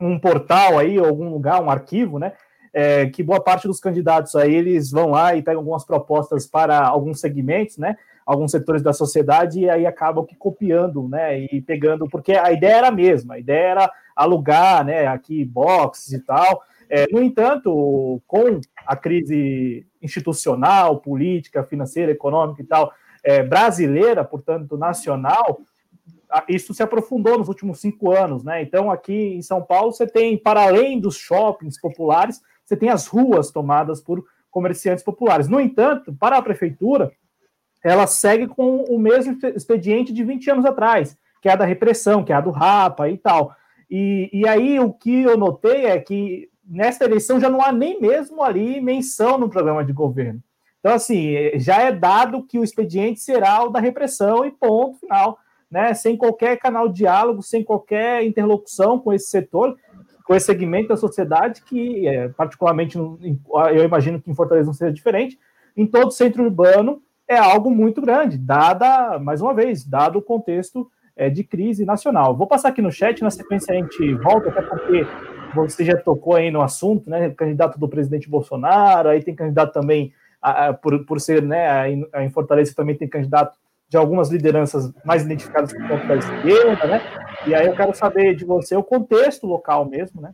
um 0.00 0.18
portal 0.18 0.78
aí, 0.78 0.98
algum 0.98 1.30
lugar, 1.30 1.62
um 1.62 1.70
arquivo, 1.70 2.18
né? 2.18 2.32
É, 2.72 3.06
que 3.06 3.22
boa 3.22 3.42
parte 3.42 3.66
dos 3.66 3.80
candidatos 3.80 4.36
aí 4.36 4.54
eles 4.54 4.92
vão 4.92 5.10
lá 5.10 5.34
e 5.34 5.42
pegam 5.42 5.60
algumas 5.60 5.84
propostas 5.84 6.46
para 6.46 6.80
alguns 6.86 7.18
segmentos, 7.20 7.76
né? 7.78 7.96
alguns 8.30 8.52
setores 8.52 8.80
da 8.80 8.92
sociedade 8.92 9.60
e 9.60 9.68
aí 9.68 9.84
acabam 9.84 10.24
que 10.24 10.36
copiando, 10.36 11.08
né, 11.08 11.40
e 11.40 11.60
pegando, 11.60 12.08
porque 12.08 12.32
a 12.32 12.52
ideia 12.52 12.76
era 12.76 12.88
a 12.88 12.92
mesma, 12.92 13.34
a 13.34 13.38
ideia 13.40 13.66
era 13.66 13.92
alugar, 14.14 14.84
né, 14.84 15.06
aqui 15.08 15.44
boxes 15.44 16.12
e 16.12 16.20
tal. 16.20 16.62
É, 16.90 17.06
no 17.12 17.22
entanto, 17.22 18.20
com 18.26 18.60
a 18.84 18.96
crise 18.96 19.86
institucional, 20.02 20.98
política, 20.98 21.62
financeira, 21.62 22.10
econômica 22.10 22.60
e 22.60 22.66
tal, 22.66 22.92
é, 23.22 23.44
brasileira, 23.44 24.24
portanto, 24.24 24.76
nacional, 24.76 25.60
isso 26.48 26.74
se 26.74 26.82
aprofundou 26.82 27.38
nos 27.38 27.48
últimos 27.48 27.80
cinco 27.80 28.10
anos, 28.10 28.42
né? 28.42 28.60
Então, 28.60 28.90
aqui 28.90 29.34
em 29.34 29.42
São 29.42 29.62
Paulo, 29.62 29.92
você 29.92 30.04
tem, 30.04 30.36
para 30.36 30.64
além 30.64 30.98
dos 30.98 31.16
shoppings 31.16 31.80
populares, 31.80 32.40
você 32.64 32.76
tem 32.76 32.88
as 32.88 33.06
ruas 33.06 33.52
tomadas 33.52 34.00
por 34.00 34.24
comerciantes 34.50 35.04
populares. 35.04 35.48
No 35.48 35.60
entanto, 35.60 36.12
para 36.12 36.38
a 36.38 36.42
prefeitura, 36.42 37.12
ela 37.84 38.06
segue 38.08 38.48
com 38.48 38.84
o 38.84 38.98
mesmo 38.98 39.38
expediente 39.54 40.12
de 40.12 40.24
20 40.24 40.50
anos 40.50 40.64
atrás, 40.64 41.16
que 41.40 41.48
é 41.48 41.52
a 41.52 41.56
da 41.56 41.64
repressão, 41.64 42.24
que 42.24 42.32
é 42.32 42.36
a 42.36 42.40
do 42.40 42.50
Rapa 42.50 43.08
e 43.08 43.16
tal. 43.16 43.54
E, 43.88 44.28
e 44.32 44.46
aí 44.46 44.78
o 44.80 44.92
que 44.92 45.22
eu 45.22 45.36
notei 45.36 45.86
é 45.86 45.98
que 45.98 46.49
nesta 46.70 47.04
eleição 47.04 47.40
já 47.40 47.50
não 47.50 47.60
há 47.60 47.72
nem 47.72 48.00
mesmo 48.00 48.42
ali 48.42 48.80
menção 48.80 49.36
no 49.36 49.50
programa 49.50 49.84
de 49.84 49.92
governo. 49.92 50.40
Então, 50.78 50.94
assim, 50.94 51.34
já 51.56 51.82
é 51.82 51.92
dado 51.92 52.44
que 52.44 52.58
o 52.58 52.64
expediente 52.64 53.20
será 53.20 53.64
o 53.64 53.70
da 53.70 53.80
repressão 53.80 54.46
e 54.46 54.50
ponto 54.50 54.98
final, 55.00 55.38
né? 55.70 55.92
Sem 55.92 56.16
qualquer 56.16 56.58
canal 56.58 56.88
de 56.88 56.94
diálogo, 56.94 57.42
sem 57.42 57.62
qualquer 57.62 58.24
interlocução 58.24 58.98
com 58.98 59.12
esse 59.12 59.28
setor, 59.28 59.76
com 60.24 60.34
esse 60.34 60.46
segmento 60.46 60.88
da 60.88 60.96
sociedade, 60.96 61.62
que, 61.62 62.06
é, 62.06 62.28
particularmente, 62.28 62.96
eu 62.96 63.84
imagino 63.84 64.20
que 64.20 64.30
em 64.30 64.34
Fortaleza 64.34 64.68
não 64.68 64.72
seja 64.72 64.92
diferente, 64.92 65.38
em 65.76 65.86
todo 65.86 66.08
o 66.08 66.12
centro 66.12 66.44
urbano, 66.44 67.02
é 67.28 67.36
algo 67.36 67.70
muito 67.70 68.00
grande, 68.00 68.38
dada, 68.38 69.18
mais 69.18 69.42
uma 69.42 69.52
vez, 69.52 69.84
dado 69.84 70.18
o 70.18 70.22
contexto 70.22 70.90
é, 71.14 71.28
de 71.28 71.44
crise 71.44 71.84
nacional. 71.84 72.36
Vou 72.36 72.46
passar 72.46 72.70
aqui 72.70 72.80
no 72.80 72.90
chat, 72.90 73.22
na 73.22 73.30
sequência 73.30 73.72
a 73.72 73.76
gente 73.76 74.14
volta, 74.14 74.48
até 74.48 74.62
porque 74.62 75.06
você 75.54 75.84
já 75.84 75.96
tocou 75.96 76.36
aí 76.36 76.50
no 76.50 76.62
assunto, 76.62 77.08
né? 77.08 77.30
Candidato 77.30 77.78
do 77.78 77.88
presidente 77.88 78.28
Bolsonaro, 78.28 79.08
aí 79.08 79.22
tem 79.22 79.34
candidato 79.34 79.72
também, 79.72 80.12
a, 80.40 80.68
a, 80.68 80.74
por, 80.74 81.04
por 81.04 81.20
ser, 81.20 81.42
né, 81.42 81.90
em 81.90 82.30
Fortaleza 82.30 82.74
também 82.74 82.96
tem 82.96 83.08
candidato 83.08 83.56
de 83.90 83.96
algumas 83.96 84.30
lideranças 84.30 84.92
mais 85.04 85.24
identificadas 85.24 85.72
com 85.72 85.82
o 85.82 85.88
campo 85.88 86.06
da 86.06 86.16
esquerda, 86.16 86.86
né? 86.86 87.02
E 87.44 87.54
aí 87.54 87.66
eu 87.66 87.74
quero 87.74 87.92
saber 87.92 88.36
de 88.36 88.44
você 88.44 88.76
o 88.76 88.84
contexto 88.84 89.46
local 89.46 89.84
mesmo, 89.84 90.20
né? 90.20 90.32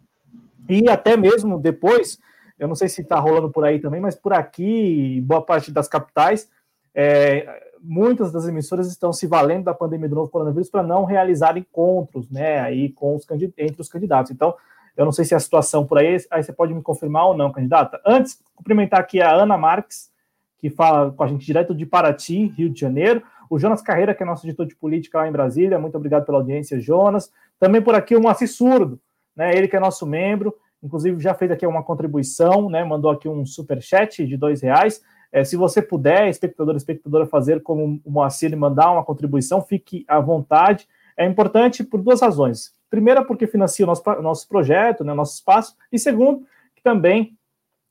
E 0.68 0.90
até 0.90 1.16
mesmo 1.16 1.58
depois, 1.58 2.18
eu 2.58 2.68
não 2.68 2.74
sei 2.74 2.88
se 2.88 3.00
está 3.00 3.18
rolando 3.18 3.50
por 3.50 3.64
aí 3.64 3.78
também, 3.78 4.00
mas 4.00 4.14
por 4.14 4.34
aqui, 4.34 5.22
boa 5.24 5.40
parte 5.40 5.72
das 5.72 5.88
capitais, 5.88 6.50
é, 6.94 7.62
muitas 7.80 8.30
das 8.30 8.46
emissoras 8.46 8.88
estão 8.88 9.10
se 9.12 9.26
valendo 9.26 9.64
da 9.64 9.74
pandemia 9.74 10.08
do 10.08 10.16
novo 10.16 10.30
coronavírus 10.30 10.68
para 10.68 10.82
não 10.82 11.04
realizar 11.04 11.56
encontros, 11.56 12.28
né, 12.30 12.58
aí 12.60 12.90
com 12.90 13.14
os 13.14 13.26
entre 13.56 13.80
os 13.80 13.88
candidatos. 13.88 14.30
Então, 14.32 14.54
eu 14.96 15.04
não 15.04 15.12
sei 15.12 15.24
se 15.24 15.34
a 15.34 15.40
situação 15.40 15.86
por 15.86 15.98
aí, 15.98 16.16
aí 16.30 16.42
você 16.42 16.52
pode 16.52 16.72
me 16.72 16.82
confirmar 16.82 17.26
ou 17.26 17.36
não, 17.36 17.52
candidata. 17.52 18.00
Antes, 18.04 18.40
cumprimentar 18.54 19.00
aqui 19.00 19.20
a 19.20 19.30
Ana 19.30 19.56
Marques, 19.56 20.10
que 20.58 20.70
fala 20.70 21.12
com 21.12 21.22
a 21.22 21.26
gente 21.26 21.44
direto 21.44 21.74
de 21.74 21.84
Paraty, 21.84 22.46
Rio 22.56 22.70
de 22.70 22.80
Janeiro. 22.80 23.22
O 23.48 23.58
Jonas 23.58 23.82
Carreira, 23.82 24.14
que 24.14 24.22
é 24.22 24.26
nosso 24.26 24.46
editor 24.46 24.66
de 24.66 24.74
política 24.74 25.18
lá 25.18 25.28
em 25.28 25.32
Brasília. 25.32 25.78
Muito 25.78 25.96
obrigado 25.96 26.24
pela 26.24 26.38
audiência, 26.38 26.80
Jonas. 26.80 27.30
Também 27.60 27.80
por 27.80 27.94
aqui 27.94 28.16
o 28.16 28.20
Moacir 28.20 28.50
Surdo, 28.50 28.98
né? 29.36 29.56
Ele 29.56 29.68
que 29.68 29.76
é 29.76 29.80
nosso 29.80 30.06
membro, 30.06 30.54
inclusive 30.82 31.20
já 31.20 31.34
fez 31.34 31.50
aqui 31.50 31.66
uma 31.66 31.82
contribuição, 31.82 32.68
né? 32.68 32.82
Mandou 32.82 33.10
aqui 33.10 33.28
um 33.28 33.44
super 33.44 33.80
chat 33.80 34.26
de 34.26 34.36
dois 34.36 34.62
reais. 34.62 35.02
É, 35.30 35.44
se 35.44 35.56
você 35.56 35.82
puder, 35.82 36.28
espectador, 36.28 36.74
espectadora, 36.74 37.26
fazer 37.26 37.62
como 37.62 38.00
o 38.04 38.10
Moacir 38.10 38.56
mandar 38.56 38.90
uma 38.90 39.04
contribuição, 39.04 39.60
fique 39.60 40.04
à 40.08 40.18
vontade. 40.18 40.88
É 41.16 41.24
importante 41.24 41.82
por 41.82 42.02
duas 42.02 42.20
razões. 42.20 42.72
Primeira, 42.90 43.24
porque 43.24 43.46
financia 43.46 43.84
o 43.84 43.86
nosso, 43.86 44.02
nosso 44.22 44.48
projeto, 44.48 45.02
né, 45.02 45.14
nosso 45.14 45.34
espaço. 45.34 45.74
E 45.90 45.98
segundo, 45.98 46.46
que 46.74 46.82
também 46.82 47.36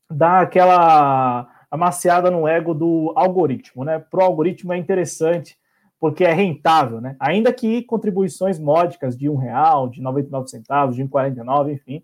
dá 0.09 0.41
aquela 0.41 1.49
amaciada 1.69 2.29
no 2.31 2.47
ego 2.47 2.73
do 2.73 3.11
algoritmo, 3.15 3.83
né? 3.83 3.99
Pro 3.99 4.23
algoritmo 4.23 4.73
é 4.73 4.77
interessante 4.77 5.57
porque 5.99 6.23
é 6.23 6.33
rentável, 6.33 7.01
né? 7.01 7.15
Ainda 7.19 7.51
que 7.51 7.81
contribuições 7.83 8.59
módicas 8.59 9.17
de 9.17 9.29
um 9.29 9.35
real, 9.35 9.89
de 9.89 10.01
99 10.01 10.47
centavos, 10.49 10.95
de 10.95 11.03
1,49, 11.03 11.73
enfim, 11.73 12.03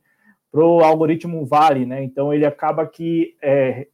pro 0.51 0.79
algoritmo 0.83 1.45
vale, 1.45 1.85
né? 1.85 2.03
Então 2.03 2.33
ele 2.33 2.45
acaba 2.45 2.85
que 2.85 3.35
é, 3.41 3.87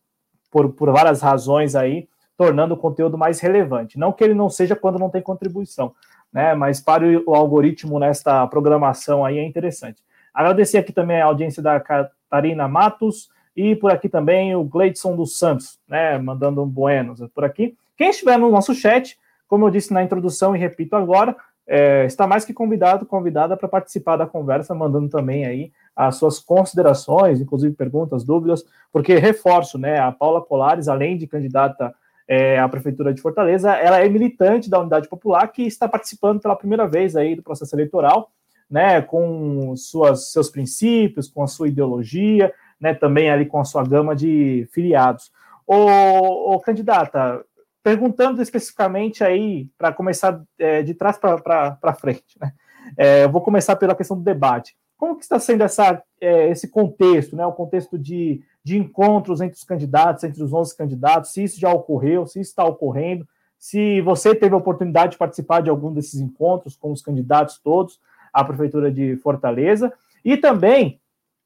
por, 0.50 0.72
por 0.74 0.92
várias 0.92 1.22
razões 1.22 1.76
aí, 1.76 2.08
tornando 2.38 2.74
o 2.74 2.78
conteúdo 2.78 3.18
mais 3.18 3.40
relevante. 3.40 3.98
Não 3.98 4.12
que 4.12 4.24
ele 4.24 4.34
não 4.34 4.50
seja 4.50 4.76
quando 4.76 5.00
não 5.00 5.10
tem 5.10 5.22
contribuição, 5.22 5.94
né? 6.38 6.54
Mas 6.54 6.80
para 6.80 7.04
o 7.26 7.34
algoritmo 7.34 7.98
nesta 7.98 8.46
programação 8.46 9.26
aí 9.26 9.40
é 9.40 9.44
interessante. 9.44 10.04
Agradecer 10.32 10.78
aqui 10.78 10.94
também 10.94 11.20
a 11.20 11.26
audiência 11.26 11.64
da 11.64 11.80
Catarina 11.80 12.68
Matos 12.68 13.32
e 13.56 13.76
por 13.76 13.92
aqui 13.92 14.08
também 14.08 14.56
o 14.56 14.64
Gleidson 14.64 15.16
dos 15.16 15.40
Santos, 15.40 15.80
né? 15.90 16.16
Mandando 16.20 16.62
um 16.62 16.68
buenos 16.68 17.20
por 17.34 17.44
aqui. 17.44 17.76
Quem 17.98 18.12
estiver 18.12 18.38
no 18.38 18.52
nosso 18.52 18.76
chat, 18.76 19.18
como 19.48 19.66
eu 19.66 19.72
disse 19.72 19.92
na 19.92 20.04
introdução 20.04 20.56
e 20.56 20.60
repito 20.60 20.96
agora, 20.96 21.36
é, 21.66 22.06
está 22.06 22.28
mais 22.28 22.46
que 22.46 22.54
convidado, 22.54 23.08
convidada 23.08 23.58
para 23.58 23.68
participar 23.68 24.16
da 24.16 24.28
conversa, 24.28 24.76
mandando 24.76 25.10
também 25.10 25.44
aí 25.44 25.72
as 25.96 26.18
suas 26.18 26.38
considerações, 26.38 27.42
inclusive 27.42 27.74
perguntas, 27.74 28.24
dúvidas, 28.24 28.64
porque 28.94 29.16
reforço, 29.16 29.80
né, 29.80 30.00
a 30.00 30.12
Paula 30.12 30.40
Colares, 30.40 30.88
além 30.88 31.18
de 31.18 31.26
candidata 31.26 31.96
é, 32.28 32.60
à 32.60 32.68
Prefeitura 32.68 33.14
de 33.14 33.22
Fortaleza, 33.22 33.72
ela 33.72 34.00
é 34.00 34.10
militante 34.10 34.70
da 34.70 34.80
Unidade 34.80 35.08
Popular, 35.08 35.48
que 35.48 35.64
está 35.64 35.88
participando 35.88 36.42
pela 36.42 36.56
primeira 36.56 36.88
vez 36.88 37.16
aí 37.16 37.36
do 37.36 37.44
processo 37.44 37.74
eleitoral, 37.74 38.32
né, 38.70 39.02
com 39.02 39.74
suas, 39.78 40.32
seus 40.32 40.50
princípios, 40.50 41.30
com 41.30 41.42
a 41.42 41.48
sua 41.48 41.70
ideologia, 41.70 42.54
né, 42.80 42.94
também 42.94 43.30
ali 43.30 43.46
com 43.46 43.60
a 43.60 43.66
sua 43.66 43.84
gama 43.84 44.16
de 44.16 44.68
filiados. 44.74 45.32
O 45.66 46.60
candidata, 46.60 47.44
perguntando 47.82 48.42
especificamente 48.42 49.24
aí, 49.24 49.70
para 49.78 49.94
começar 49.94 50.42
é, 50.60 50.84
de 50.84 50.94
trás 50.94 51.18
para 51.18 51.96
frente, 51.98 52.38
né, 52.40 52.52
é, 52.98 53.24
eu 53.24 53.30
vou 53.30 53.42
começar 53.42 53.76
pela 53.78 53.96
questão 53.96 54.18
do 54.18 54.24
debate. 54.24 54.76
Como 54.98 55.16
que 55.16 55.24
está 55.24 55.40
sendo 55.40 55.64
essa, 55.64 56.02
é, 56.20 56.50
esse 56.50 56.70
contexto, 56.70 57.36
né, 57.36 57.46
o 57.46 57.54
contexto 57.54 57.98
de, 57.98 58.42
de 58.68 58.78
encontros 58.78 59.40
entre 59.40 59.56
os 59.56 59.64
candidatos, 59.64 60.26
entre 60.26 60.44
os 60.44 60.52
11 60.52 60.76
candidatos, 60.76 61.32
se 61.32 61.42
isso 61.42 61.58
já 61.58 61.72
ocorreu, 61.72 62.28
se 62.28 62.42
está 62.42 62.66
ocorrendo, 62.66 63.26
se 63.58 64.02
você 64.02 64.36
teve 64.36 64.54
a 64.54 64.58
oportunidade 64.58 65.14
de 65.14 65.18
participar 65.18 65.62
de 65.62 65.70
algum 65.70 65.94
desses 65.94 66.20
encontros 66.20 66.76
com 66.76 66.92
os 66.92 67.02
candidatos 67.02 67.58
todos 67.60 67.98
à 68.34 68.44
Prefeitura 68.44 68.92
de 68.92 69.16
Fortaleza, 69.24 69.94
e 70.24 70.36
também 70.36 71.00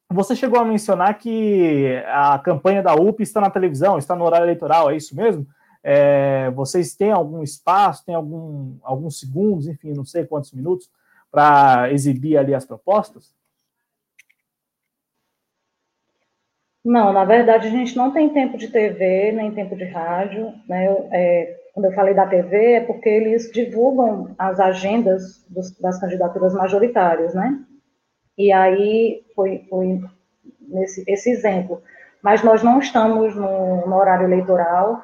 você 0.09 0.35
chegou 0.35 0.59
a 0.59 0.65
mencionar 0.65 1.19
que 1.19 2.03
a 2.07 2.39
campanha 2.39 2.81
da 2.81 2.95
UP 2.95 3.21
está 3.21 3.39
na 3.39 3.51
televisão, 3.51 3.99
está 3.99 4.15
no 4.15 4.25
horário 4.25 4.45
eleitoral, 4.45 4.89
é 4.89 4.95
isso 4.95 5.15
mesmo? 5.15 5.45
É, 5.83 6.49
vocês 6.55 6.95
têm 6.95 7.11
algum 7.11 7.43
espaço, 7.43 8.03
tem 8.03 8.15
algum, 8.15 8.77
alguns 8.81 9.19
segundos, 9.19 9.67
enfim, 9.67 9.93
não 9.93 10.05
sei 10.05 10.25
quantos 10.25 10.51
minutos, 10.53 10.89
para 11.29 11.93
exibir 11.93 12.35
ali 12.35 12.55
as 12.55 12.65
propostas? 12.65 13.31
Não, 16.83 17.13
na 17.13 17.23
verdade 17.23 17.67
a 17.67 17.71
gente 17.71 17.95
não 17.95 18.11
tem 18.11 18.29
tempo 18.29 18.57
de 18.57 18.67
TV, 18.67 19.31
nem 19.31 19.51
tempo 19.51 19.75
de 19.75 19.85
rádio. 19.85 20.53
Né? 20.67 20.87
Eu, 20.87 21.07
é, 21.11 21.61
quando 21.73 21.85
eu 21.85 21.93
falei 21.93 22.13
da 22.13 22.27
TV, 22.27 22.73
é 22.73 22.81
porque 22.81 23.07
eles 23.07 23.51
divulgam 23.51 24.33
as 24.37 24.59
agendas 24.59 25.45
dos, 25.49 25.71
das 25.79 25.99
candidaturas 25.99 26.53
majoritárias, 26.53 27.33
né? 27.33 27.59
E 28.37 28.51
aí 28.51 29.23
foi, 29.35 29.65
foi 29.69 30.01
nesse 30.59 31.03
esse 31.07 31.29
exemplo. 31.29 31.81
Mas 32.21 32.43
nós 32.43 32.61
não 32.61 32.79
estamos 32.79 33.35
no, 33.35 33.87
no 33.87 33.95
horário 33.95 34.27
eleitoral, 34.27 35.01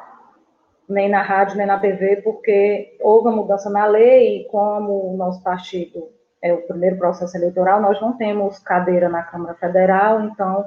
nem 0.88 1.10
na 1.10 1.22
rádio, 1.22 1.58
nem 1.58 1.66
na 1.66 1.80
TV, 1.80 2.18
porque 2.18 2.96
houve 3.02 3.28
uma 3.28 3.38
mudança 3.38 3.70
na 3.70 3.86
lei, 3.86 4.42
e 4.42 4.46
como 4.46 5.14
o 5.14 5.18
nosso 5.18 5.42
partido 5.44 6.10
é 6.42 6.54
o 6.54 6.62
primeiro 6.62 6.98
processo 6.98 7.36
eleitoral, 7.36 7.82
nós 7.82 8.00
não 8.00 8.16
temos 8.16 8.60
cadeira 8.60 9.10
na 9.10 9.24
Câmara 9.24 9.56
Federal, 9.56 10.22
então 10.22 10.66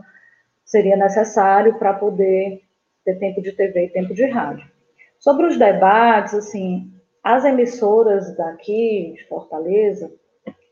seria 0.71 0.97
necessário 0.97 1.77
para 1.81 1.93
poder 1.95 2.63
ter 3.05 3.19
tempo 3.19 3.43
de 3.43 3.51
TV 3.51 3.87
e 3.87 3.93
tempo 3.93 4.15
de 4.15 4.25
rádio. 4.27 4.71
Sobre 5.19 5.47
os 5.47 5.59
debates, 5.59 6.33
assim, 6.33 6.93
as 7.25 7.45
emissoras 7.45 8.37
daqui 8.37 9.15
de 9.17 9.27
Fortaleza 9.27 10.13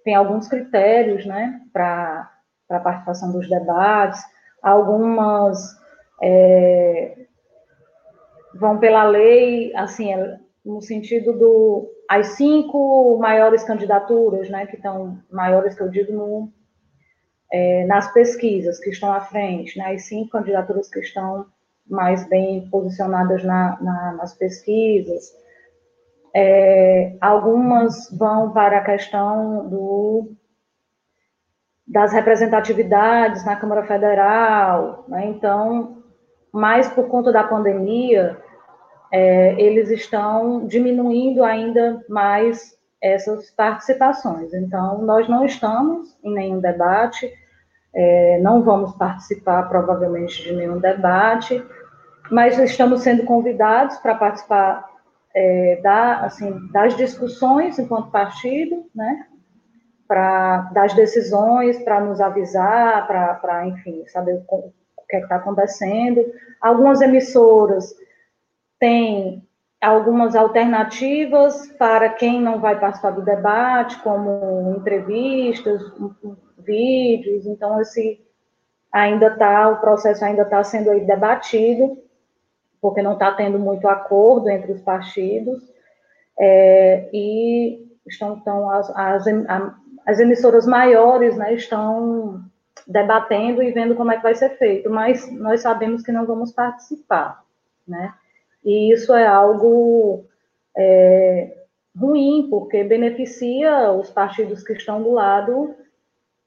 têm 0.05 0.15
alguns 0.15 0.47
critérios, 0.47 1.27
né, 1.27 1.61
para 1.73 2.31
a 2.71 2.79
participação 2.79 3.33
dos 3.33 3.49
debates, 3.49 4.23
algumas 4.63 5.59
é, 6.23 7.27
vão 8.55 8.79
pela 8.79 9.03
lei, 9.03 9.75
assim, 9.75 10.11
no 10.65 10.81
sentido 10.81 11.33
do 11.33 11.91
as 12.09 12.29
cinco 12.37 13.19
maiores 13.19 13.65
candidaturas, 13.65 14.49
né, 14.49 14.65
que 14.67 14.77
estão 14.77 15.19
maiores 15.29 15.75
que 15.75 15.83
eu 15.83 15.89
digo 15.89 16.13
no, 16.13 16.53
é, 17.53 17.87
nas 17.87 18.13
pesquisas 18.13 18.79
que 18.79 18.91
estão 18.91 19.13
à 19.13 19.21
frente, 19.21 19.79
né, 19.79 19.93
as 19.93 20.03
cinco 20.05 20.31
candidaturas 20.31 20.89
que 20.89 21.01
estão 21.01 21.47
mais 21.89 22.29
bem 22.29 22.69
posicionadas 22.69 23.43
na, 23.43 23.79
na, 23.81 24.13
nas 24.13 24.35
pesquisas. 24.35 25.35
É, 26.35 27.17
algumas 27.21 28.11
vão 28.17 28.53
para 28.53 28.79
a 28.79 28.85
questão 28.85 29.67
do, 29.69 30.33
das 31.87 32.13
representatividades 32.13 33.45
na 33.47 33.57
Câmara 33.57 33.87
Federal, 33.87 35.05
né, 35.09 35.27
então, 35.27 36.03
mais 36.53 36.89
por 36.89 37.09
conta 37.09 37.33
da 37.33 37.45
pandemia, 37.45 38.39
é, 39.11 39.59
eles 39.59 39.89
estão 39.91 40.67
diminuindo 40.67 41.43
ainda 41.43 42.05
mais 42.11 42.78
essas 43.01 43.51
participações. 43.51 44.53
Então, 44.53 45.03
nós 45.03 45.29
não 45.29 45.45
estamos 45.45 46.17
em 46.23 46.35
nenhum 46.35 46.61
debate, 46.61 47.33
é, 47.95 48.39
não 48.41 48.63
vamos 48.63 48.95
participar 48.97 49.69
provavelmente 49.69 50.43
de 50.43 50.53
nenhum 50.53 50.79
debate, 50.79 51.65
mas 52.31 52.59
estamos 52.59 53.03
sendo 53.03 53.25
convidados 53.25 53.97
para 53.99 54.15
participar 54.15 54.89
é, 55.35 55.81
da, 55.83 56.21
assim, 56.21 56.69
das 56.73 56.97
discussões 56.97 57.79
enquanto 57.79 58.11
partido, 58.11 58.87
né? 58.95 59.27
Pra, 60.07 60.71
das 60.73 60.95
decisões, 60.95 61.79
para 61.85 62.01
nos 62.01 62.21
avisar, 62.21 63.07
para, 63.07 63.67
enfim, 63.67 64.07
saber 64.07 64.43
o, 64.49 64.57
o 64.57 64.73
que 65.09 65.17
é 65.17 65.21
está 65.21 65.37
acontecendo. 65.37 66.25
Algumas 66.61 67.01
emissoras 67.03 67.95
têm 68.81 69.48
algumas 69.81 70.35
alternativas 70.35 71.71
para 71.79 72.09
quem 72.09 72.41
não 72.41 72.61
vai 72.61 72.79
participar 72.79 73.11
do 73.11 73.23
debate, 73.23 74.01
como 74.03 74.75
entrevistas, 74.77 75.81
vídeos, 76.59 77.47
então 77.47 77.81
esse 77.81 78.21
ainda 78.93 79.29
está, 79.29 79.69
o 79.69 79.81
processo 79.81 80.25
ainda 80.25 80.43
está 80.43 80.63
sendo 80.65 80.91
debatido, 81.07 81.99
porque 82.81 83.03
não 83.03 83.13
está 83.13 83.33
tendo 83.33 83.59
muito 83.59 83.87
acordo 83.89 84.49
entre 84.49 84.73
os 84.73 84.81
partidos, 84.81 85.63
é, 86.39 87.09
e 87.13 87.87
estão, 88.07 88.37
estão 88.37 88.71
as, 88.71 88.91
as, 88.97 89.25
as 90.07 90.19
emissoras 90.19 90.67
maiores 90.67 91.37
né, 91.37 91.55
estão 91.55 92.43
debatendo 92.87 93.63
e 93.63 93.71
vendo 93.71 93.95
como 93.95 94.11
é 94.11 94.17
que 94.17 94.23
vai 94.23 94.35
ser 94.35 94.57
feito, 94.57 94.91
mas 94.91 95.31
nós 95.33 95.61
sabemos 95.61 96.03
que 96.03 96.13
não 96.13 96.27
vamos 96.27 96.53
participar, 96.53 97.43
né? 97.87 98.15
E 98.65 98.93
isso 98.93 99.15
é 99.15 99.27
algo 99.27 100.25
é, 100.77 101.57
ruim, 101.99 102.49
porque 102.51 102.85
beneficia 102.85 103.93
os 103.93 104.11
partidos 104.11 104.63
que 104.63 104.73
estão 104.73 105.03
do 105.03 105.13
lado 105.13 105.75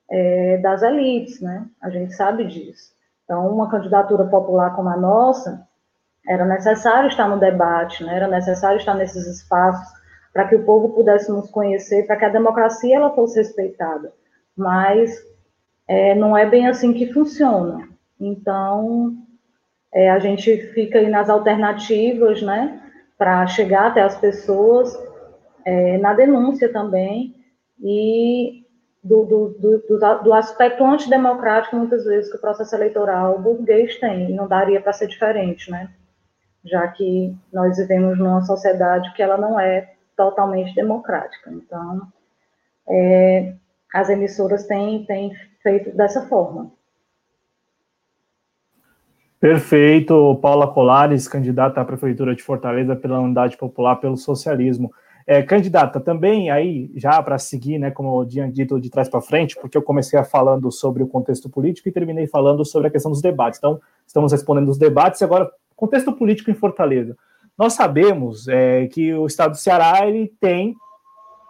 é, 0.09 0.57
das 0.57 0.81
elites, 0.81 1.41
né? 1.41 1.65
A 1.81 1.89
gente 1.89 2.13
sabe 2.13 2.45
disso. 2.45 2.93
Então, 3.23 3.47
uma 3.47 3.69
candidatura 3.69 4.25
popular 4.25 4.75
como 4.75 4.89
a 4.89 4.97
nossa, 4.97 5.65
era 6.27 6.45
necessário 6.45 7.07
estar 7.07 7.27
no 7.27 7.39
debate, 7.39 8.03
né? 8.03 8.15
era 8.15 8.27
necessário 8.27 8.77
estar 8.77 8.93
nesses 8.93 9.25
espaços 9.25 9.87
para 10.33 10.47
que 10.47 10.55
o 10.55 10.65
povo 10.65 10.89
pudesse 10.89 11.31
nos 11.31 11.49
conhecer, 11.49 12.05
para 12.05 12.15
que 12.15 12.25
a 12.25 12.29
democracia 12.29 12.95
ela 12.95 13.13
fosse 13.13 13.39
respeitada. 13.39 14.13
Mas 14.55 15.11
é, 15.87 16.15
não 16.15 16.37
é 16.37 16.45
bem 16.45 16.67
assim 16.67 16.93
que 16.93 17.11
funciona. 17.11 17.87
Então, 18.19 19.17
é, 19.93 20.09
a 20.09 20.19
gente 20.19 20.57
fica 20.73 20.99
aí 20.99 21.09
nas 21.09 21.29
alternativas, 21.29 22.41
né, 22.41 22.81
para 23.17 23.45
chegar 23.47 23.87
até 23.87 24.01
as 24.01 24.17
pessoas, 24.17 24.97
é, 25.65 25.97
na 25.97 26.13
denúncia 26.13 26.71
também, 26.71 27.35
e 27.79 28.63
do, 29.03 29.25
do, 29.25 29.49
do, 29.59 30.23
do, 30.23 30.33
aspecto 30.33 30.83
antidemocrático, 30.83 31.75
muitas 31.75 32.05
vezes, 32.05 32.29
que 32.29 32.37
o 32.37 32.41
processo 32.41 32.75
eleitoral 32.75 33.39
burguês 33.39 33.99
tem, 33.99 34.29
e 34.29 34.33
não 34.33 34.47
daria 34.47 34.79
para 34.79 34.93
ser 34.93 35.07
diferente, 35.07 35.69
né? 35.71 35.89
Já 36.63 36.87
que 36.87 37.35
nós 37.51 37.77
vivemos 37.77 38.17
numa 38.17 38.41
sociedade 38.43 39.11
que 39.13 39.23
ela 39.23 39.37
não 39.37 39.59
é 39.59 39.93
totalmente 40.15 40.75
democrática. 40.75 41.49
Então, 41.49 42.07
é, 42.87 43.55
as 43.93 44.09
emissoras 44.09 44.67
têm, 44.67 45.03
têm 45.05 45.33
feito 45.63 45.95
dessa 45.95 46.27
forma. 46.27 46.71
Perfeito, 49.41 50.35
Paula 50.35 50.67
Colares, 50.67 51.27
candidata 51.27 51.81
à 51.81 51.83
Prefeitura 51.83 52.35
de 52.35 52.43
Fortaleza 52.43 52.95
pela 52.95 53.19
Unidade 53.19 53.57
Popular 53.57 53.95
pelo 53.95 54.15
Socialismo. 54.15 54.93
É, 55.25 55.41
candidata, 55.41 55.99
também 55.99 56.51
aí, 56.51 56.91
já 56.95 57.21
para 57.23 57.39
seguir, 57.39 57.79
né, 57.79 57.89
como 57.89 58.21
eu 58.21 58.27
tinha 58.27 58.51
dito 58.51 58.79
de 58.79 58.87
trás 58.87 59.09
para 59.09 59.19
frente, 59.19 59.55
porque 59.59 59.75
eu 59.75 59.81
comecei 59.81 60.23
falando 60.25 60.71
sobre 60.71 61.01
o 61.01 61.07
contexto 61.07 61.49
político 61.49 61.89
e 61.89 61.91
terminei 61.91 62.27
falando 62.27 62.63
sobre 62.63 62.87
a 62.89 62.91
questão 62.91 63.09
dos 63.09 63.19
debates. 63.19 63.57
Então, 63.57 63.81
estamos 64.05 64.31
respondendo 64.31 64.69
os 64.69 64.77
debates 64.77 65.19
e 65.21 65.23
agora, 65.23 65.49
contexto 65.75 66.13
político 66.13 66.51
em 66.51 66.55
Fortaleza. 66.55 67.17
Nós 67.57 67.73
sabemos 67.73 68.47
é, 68.47 68.85
que 68.85 69.11
o 69.11 69.25
estado 69.25 69.53
do 69.53 69.57
Ceará 69.57 70.07
ele 70.07 70.31
tem 70.39 70.75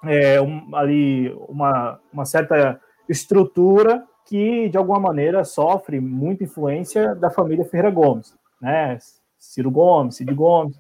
é, 0.06 0.40
um, 0.40 0.74
ali 0.74 1.30
uma, 1.50 2.00
uma 2.14 2.24
certa 2.24 2.80
estrutura 3.10 4.02
que, 4.32 4.70
de 4.70 4.78
alguma 4.78 4.98
maneira, 4.98 5.44
sofre 5.44 6.00
muita 6.00 6.46
influência 6.46 7.14
da 7.14 7.30
família 7.30 7.66
Ferreira 7.66 7.92
Gomes, 7.92 8.34
né? 8.62 8.98
Ciro 9.38 9.70
Gomes, 9.70 10.16
Cid 10.16 10.34
Gomes. 10.34 10.80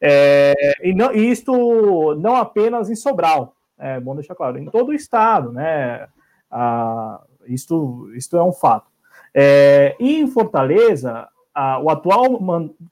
É, 0.00 0.54
e, 0.80 0.94
não, 0.94 1.12
e 1.12 1.28
isto 1.28 2.14
não 2.14 2.36
apenas 2.36 2.88
em 2.88 2.94
Sobral, 2.94 3.56
é 3.76 3.98
bom 3.98 4.14
deixar 4.14 4.36
claro, 4.36 4.58
em 4.58 4.66
todo 4.66 4.90
o 4.90 4.94
estado, 4.94 5.50
né? 5.50 6.06
Ah, 6.48 7.20
isto, 7.48 8.12
isto 8.14 8.36
é 8.36 8.44
um 8.44 8.52
fato. 8.52 8.86
É, 9.34 9.96
e 9.98 10.20
em 10.20 10.28
Fortaleza, 10.28 11.26
a, 11.52 11.80
o 11.80 11.90
atual, 11.90 12.38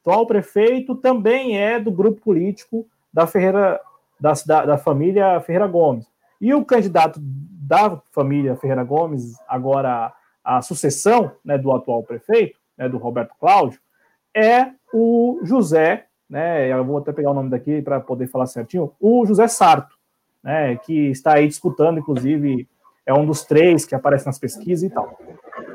atual 0.01 0.27
prefeito 0.27 0.97
também 0.97 1.57
é 1.57 1.79
do 1.79 1.93
grupo 1.93 2.21
político 2.21 2.85
da 3.15 3.25
Ferreira, 3.25 3.81
da, 4.19 4.33
da 4.65 4.77
família 4.77 5.41
Ferreira 5.43 5.69
Gomes. 5.69 6.11
E 6.41 6.53
o 6.53 6.65
candidato 6.65 7.21
da 7.63 8.01
família 8.11 8.57
Ferreira 8.57 8.83
Gomes, 8.83 9.39
agora 9.49 10.13
a 10.43 10.61
sucessão 10.61 11.33
né, 11.45 11.57
do 11.57 11.71
atual 11.73 12.03
prefeito, 12.03 12.59
né, 12.77 12.89
do 12.89 12.99
Roberto 12.99 13.35
Cláudio, 13.39 13.81
é 14.35 14.71
o 14.93 15.41
José, 15.45 16.07
né, 16.29 16.73
eu 16.73 16.85
vou 16.85 16.99
até 16.99 17.13
pegar 17.13 17.31
o 17.31 17.35
nome 17.35 17.51
daqui 17.51 17.81
para 17.81 18.01
poder 18.01 18.27
falar 18.27 18.47
certinho, 18.47 18.93
o 18.99 19.25
José 19.25 19.47
Sarto, 19.47 19.97
né, 20.43 20.77
que 20.77 21.11
está 21.11 21.35
aí 21.35 21.47
disputando, 21.47 21.99
inclusive, 21.99 22.69
é 23.07 23.15
um 23.15 23.25
dos 23.25 23.45
três 23.45 23.85
que 23.85 23.95
aparece 23.95 24.27
nas 24.27 24.39
pesquisas 24.39 24.91
e 24.91 24.93
tal. 24.93 25.17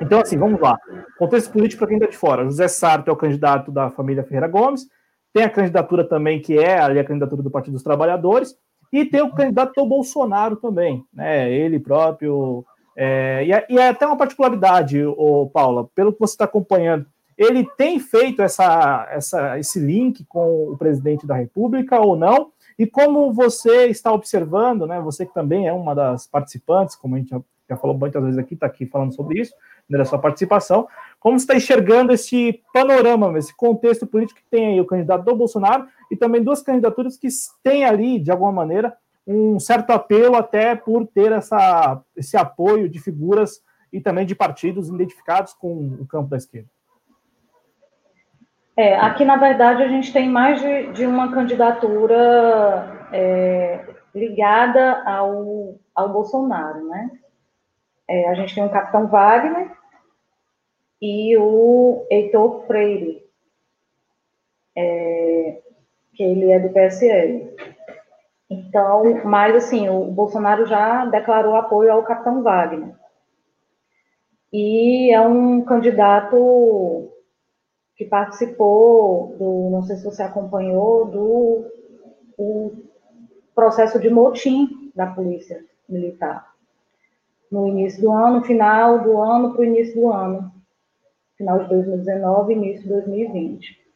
Então, 0.02 0.20
assim, 0.20 0.38
vamos 0.38 0.60
lá. 0.60 0.78
Contexto 1.18 1.52
político 1.52 1.80
para 1.80 1.88
quem 1.88 1.98
está 1.98 2.10
de 2.10 2.18
fora. 2.18 2.44
José 2.46 2.68
Sarto 2.68 3.10
é 3.10 3.14
o 3.14 3.18
candidato 3.18 3.72
da 3.72 3.90
família 3.90 4.24
Ferreira 4.24 4.48
Gomes, 4.48 4.88
tem 5.34 5.44
a 5.44 5.50
candidatura 5.50 6.04
também, 6.04 6.42
que 6.42 6.58
é 6.58 6.80
ali 6.80 7.00
a 7.00 7.04
candidatura 7.06 7.42
do 7.42 7.52
Partido 7.52 7.74
dos 7.74 7.84
Trabalhadores, 7.84 8.58
e 8.92 9.06
tem 9.06 9.22
o 9.22 9.34
candidato 9.34 9.74
do 9.76 9.86
Bolsonaro 9.86 10.56
também, 10.56 11.04
né? 11.14 11.52
Ele 11.52 11.80
próprio. 11.80 12.66
É, 12.96 13.46
e, 13.46 13.52
é, 13.52 13.66
e, 13.70 13.78
é, 13.78 13.90
até 13.90 14.06
uma 14.06 14.18
particularidade, 14.18 15.04
o 15.06 15.50
Paula, 15.54 15.88
pelo 15.94 16.12
que 16.12 16.20
você 16.20 16.34
está 16.34 16.46
acompanhando, 16.46 17.06
ele 17.38 17.64
tem 17.78 18.00
feito 18.00 18.42
essa, 18.42 19.08
essa, 19.12 19.60
esse 19.60 19.80
link 19.80 20.26
com 20.26 20.72
o 20.72 20.78
presidente 20.78 21.28
da 21.28 21.36
República 21.36 22.00
ou 22.00 22.16
não? 22.16 22.52
E 22.78 22.88
como 22.88 23.32
você 23.32 23.88
está 23.88 24.12
observando, 24.12 24.88
né? 24.88 25.00
Você 25.02 25.26
que 25.26 25.34
também 25.34 25.68
é 25.68 25.74
uma 25.74 25.94
das 25.94 26.26
participantes, 26.26 26.96
como 26.96 27.16
a 27.16 27.20
gente 27.20 27.30
já, 27.30 27.42
já 27.70 27.78
falou 27.78 27.98
muitas 27.98 28.24
vezes 28.24 28.40
aqui, 28.40 28.56
está 28.56 28.66
aqui 28.66 28.86
falando 28.86 29.14
sobre 29.14 29.40
isso, 29.40 29.54
né, 29.90 29.98
da 29.98 30.06
sua 30.06 30.20
participação, 30.20 30.88
como 31.20 31.40
você 31.40 31.44
está 31.44 31.56
enxergando 31.56 32.14
esse 32.14 32.62
panorama, 32.74 33.38
esse 33.38 33.56
contexto 33.56 34.06
político 34.06 34.40
que 34.40 34.50
tem 34.50 34.68
aí 34.68 34.82
o 34.82 34.86
candidato 34.86 35.26
do 35.26 35.36
Bolsonaro 35.36 35.88
e 36.12 36.16
também 36.16 36.44
duas 36.44 36.62
candidaturas 36.62 37.18
que 37.18 37.28
têm 37.64 37.84
ali, 37.86 38.20
de 38.20 38.32
alguma 38.32 38.52
maneira, 38.52 38.96
um 39.26 39.60
certo 39.60 39.92
apelo 39.92 40.36
até 40.36 40.76
por 40.76 41.06
ter 41.08 41.32
essa, 41.32 42.02
esse 42.16 42.38
apoio 42.38 42.88
de 42.88 43.00
figuras 43.00 43.62
e 43.92 44.00
também 44.00 44.26
de 44.26 44.36
partidos 44.36 44.90
identificados 44.90 45.54
com 45.54 45.98
o 46.00 46.06
campo 46.08 46.30
da 46.30 46.38
esquerda? 46.38 46.70
É, 48.78 48.96
aqui, 48.96 49.26
na 49.26 49.38
verdade, 49.38 49.82
a 49.82 49.88
gente 49.88 50.14
tem 50.14 50.30
mais 50.30 50.62
de, 50.62 50.94
de 50.94 51.06
uma 51.06 51.32
candidatura 51.34 53.08
é, 53.12 53.86
ligada 54.14 55.02
ao, 55.04 55.80
ao 55.96 56.10
Bolsonaro, 56.10 56.88
né? 56.88 57.10
É, 58.08 58.30
a 58.30 58.36
gente 58.36 58.54
tem 58.54 58.64
o 58.64 58.70
Capitão 58.70 59.08
Wagner 59.08 59.72
e 61.02 61.38
o 61.38 62.06
Heitor 62.10 62.66
Freire, 62.66 63.24
é, 64.76 65.62
que 66.14 66.24
ele 66.24 66.52
é 66.52 66.60
do 66.60 66.70
PSL. 66.70 67.56
Então, 68.50 69.26
mas 69.26 69.56
assim, 69.56 69.90
o 69.90 70.06
Bolsonaro 70.06 70.66
já 70.66 71.06
declarou 71.06 71.56
apoio 71.56 71.92
ao 71.92 72.04
Capitão 72.04 72.42
Wagner. 72.42 72.96
E 74.52 75.12
é 75.12 75.20
um 75.22 75.62
candidato 75.64 77.12
que 77.96 78.06
participou 78.06 79.36
do, 79.38 79.70
não 79.72 79.84
sei 79.84 79.98
se 79.98 80.06
você 80.06 80.24
acompanhou, 80.24 81.06
do 81.06 81.66
o 82.38 82.72
processo 83.56 84.00
de 84.00 84.10
motim 84.10 84.92
da 84.96 85.08
polícia 85.08 85.66
militar. 85.90 86.54
No 87.52 87.68
início 87.68 88.02
do 88.02 88.12
ano, 88.12 88.44
final 88.44 89.00
do 89.00 89.20
ano 89.20 89.52
para 89.52 89.62
o 89.62 89.66
início 89.66 89.96
do 89.96 90.12
ano. 90.12 90.52
Final 91.38 91.60
de 91.60 91.70
2019 91.70 92.54
início 92.54 92.84
de 92.84 92.90
2020 92.90 93.88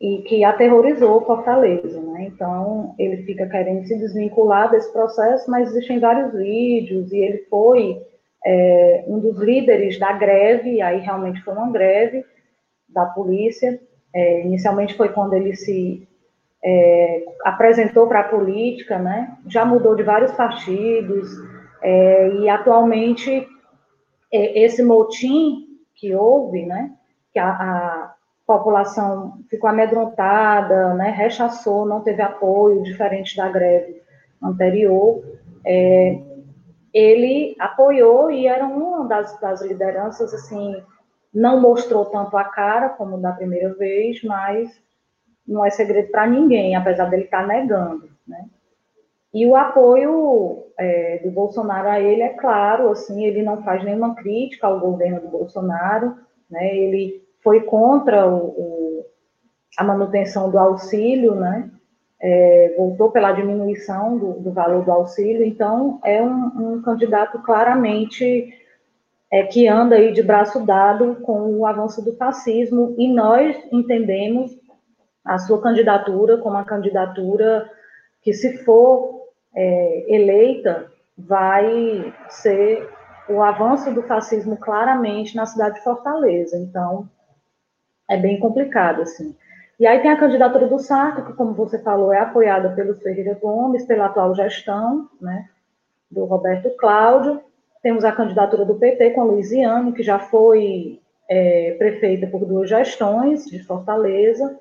e 0.00 0.18
que 0.22 0.44
aterrorizou 0.44 1.24
Fortaleza, 1.24 2.00
né? 2.00 2.26
Então 2.26 2.94
ele 2.98 3.22
fica 3.22 3.46
querendo 3.46 3.86
se 3.86 3.98
desvincular 3.98 4.70
desse 4.70 4.92
processo, 4.92 5.50
mas 5.50 5.70
existem 5.70 5.98
vários 5.98 6.32
vídeos 6.34 7.10
e 7.12 7.18
ele 7.18 7.38
foi 7.48 8.02
é, 8.44 9.04
um 9.08 9.18
dos 9.18 9.38
líderes 9.38 9.98
da 9.98 10.12
greve, 10.12 10.82
aí 10.82 11.00
realmente 11.00 11.42
foi 11.42 11.54
uma 11.54 11.70
greve 11.70 12.24
da 12.88 13.06
polícia. 13.06 13.80
É, 14.14 14.42
inicialmente 14.42 14.94
foi 14.94 15.08
quando 15.08 15.34
ele 15.34 15.54
se 15.56 16.06
é, 16.62 17.24
apresentou 17.44 18.06
para 18.06 18.20
a 18.20 18.28
política, 18.28 18.98
né? 18.98 19.36
Já 19.48 19.64
mudou 19.64 19.94
de 19.94 20.02
vários 20.02 20.32
partidos 20.32 21.28
é, 21.82 22.28
e 22.34 22.48
atualmente 22.48 23.48
é, 24.32 24.62
esse 24.62 24.82
motim 24.82 25.65
que 25.96 26.14
houve, 26.14 26.64
né? 26.64 26.92
Que 27.32 27.38
a, 27.38 27.50
a 27.50 28.14
população 28.46 29.40
ficou 29.50 29.68
amedrontada, 29.68 30.94
né, 30.94 31.10
rechaçou, 31.10 31.84
não 31.84 32.00
teve 32.00 32.22
apoio, 32.22 32.82
diferente 32.84 33.36
da 33.36 33.48
greve 33.48 34.00
anterior. 34.40 35.22
É, 35.66 36.20
ele 36.94 37.56
apoiou 37.58 38.30
e 38.30 38.46
era 38.46 38.64
uma 38.64 39.06
das, 39.06 39.38
das, 39.40 39.60
lideranças, 39.62 40.32
assim, 40.32 40.80
não 41.34 41.60
mostrou 41.60 42.06
tanto 42.06 42.36
a 42.36 42.44
cara 42.44 42.90
como 42.90 43.20
da 43.20 43.32
primeira 43.32 43.74
vez, 43.74 44.22
mas 44.22 44.70
não 45.46 45.64
é 45.64 45.70
segredo 45.70 46.10
para 46.10 46.26
ninguém, 46.26 46.76
apesar 46.76 47.06
dele 47.06 47.24
estar 47.24 47.42
tá 47.42 47.46
negando, 47.46 48.08
né? 48.26 48.46
E 49.36 49.44
o 49.44 49.54
apoio 49.54 50.64
é, 50.78 51.18
do 51.22 51.30
Bolsonaro 51.30 51.90
a 51.90 52.00
ele 52.00 52.22
é 52.22 52.30
claro, 52.30 52.88
assim, 52.88 53.26
ele 53.26 53.42
não 53.42 53.62
faz 53.62 53.84
nenhuma 53.84 54.14
crítica 54.14 54.66
ao 54.66 54.80
governo 54.80 55.20
do 55.20 55.28
Bolsonaro, 55.28 56.16
né? 56.50 56.74
Ele 56.74 57.22
foi 57.44 57.60
contra 57.60 58.26
o, 58.26 58.46
o, 58.46 59.06
a 59.76 59.84
manutenção 59.84 60.50
do 60.50 60.58
auxílio, 60.58 61.34
né? 61.34 61.70
É, 62.18 62.74
voltou 62.78 63.10
pela 63.10 63.32
diminuição 63.32 64.16
do, 64.16 64.32
do, 64.40 64.52
valor 64.52 64.82
do 64.86 64.90
auxílio, 64.90 65.44
então 65.44 66.00
é 66.02 66.22
um, 66.22 66.76
um 66.76 66.80
candidato 66.80 67.38
claramente 67.42 68.54
é, 69.30 69.42
que 69.42 69.68
anda 69.68 69.96
aí 69.96 70.14
de 70.14 70.22
braço 70.22 70.64
dado 70.64 71.16
com 71.16 71.58
o 71.58 71.66
avanço 71.66 72.02
do 72.02 72.16
fascismo, 72.16 72.94
e 72.96 73.06
nós 73.12 73.54
entendemos 73.70 74.58
a 75.22 75.38
sua 75.38 75.60
candidatura 75.60 76.38
como 76.38 76.56
uma 76.56 76.64
candidatura 76.64 77.70
que, 78.22 78.32
se 78.32 78.64
for 78.64 79.15
é, 79.56 80.14
eleita, 80.14 80.92
vai 81.16 82.14
ser 82.28 82.88
o 83.28 83.42
avanço 83.42 83.92
do 83.92 84.02
fascismo 84.02 84.56
claramente 84.56 85.34
na 85.34 85.46
cidade 85.46 85.76
de 85.76 85.84
Fortaleza. 85.84 86.56
Então, 86.58 87.08
é 88.08 88.16
bem 88.16 88.38
complicado, 88.38 89.02
assim. 89.02 89.34
E 89.78 89.86
aí 89.86 90.00
tem 90.00 90.10
a 90.10 90.18
candidatura 90.18 90.66
do 90.66 90.78
Sarto, 90.78 91.24
que, 91.24 91.32
como 91.34 91.52
você 91.52 91.78
falou, 91.78 92.12
é 92.12 92.18
apoiada 92.18 92.70
pelo 92.70 92.94
Ferreira 92.94 93.34
Gomes, 93.34 93.84
pela 93.84 94.06
atual 94.06 94.34
gestão, 94.34 95.08
né, 95.20 95.48
do 96.10 96.24
Roberto 96.24 96.70
Cláudio. 96.76 97.40
Temos 97.82 98.04
a 98.04 98.12
candidatura 98.12 98.64
do 98.64 98.76
PT 98.76 99.10
com 99.10 99.22
a 99.22 99.24
Luiziane, 99.24 99.92
que 99.92 100.02
já 100.02 100.18
foi 100.18 101.00
é, 101.28 101.74
prefeita 101.78 102.26
por 102.26 102.44
duas 102.46 102.68
gestões 102.70 103.44
de 103.46 103.62
Fortaleza. 103.64 104.58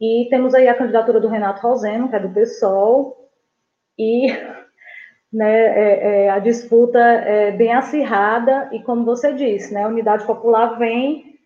E 0.00 0.28
temos 0.30 0.54
aí 0.54 0.68
a 0.68 0.74
candidatura 0.76 1.20
do 1.20 1.28
Renato 1.28 1.66
Roseno, 1.66 2.08
que 2.08 2.16
é 2.16 2.20
do 2.20 2.28
PSOL. 2.28 3.23
E 3.98 4.26
né, 5.32 5.66
é, 5.66 6.24
é, 6.24 6.30
a 6.30 6.38
disputa 6.38 6.98
é 6.98 7.50
bem 7.52 7.72
acirrada, 7.72 8.68
e 8.72 8.82
como 8.82 9.04
você 9.04 9.32
disse, 9.32 9.72
né, 9.74 9.84
a 9.84 9.88
Unidade 9.88 10.24
Popular 10.24 10.78
vem 10.78 11.38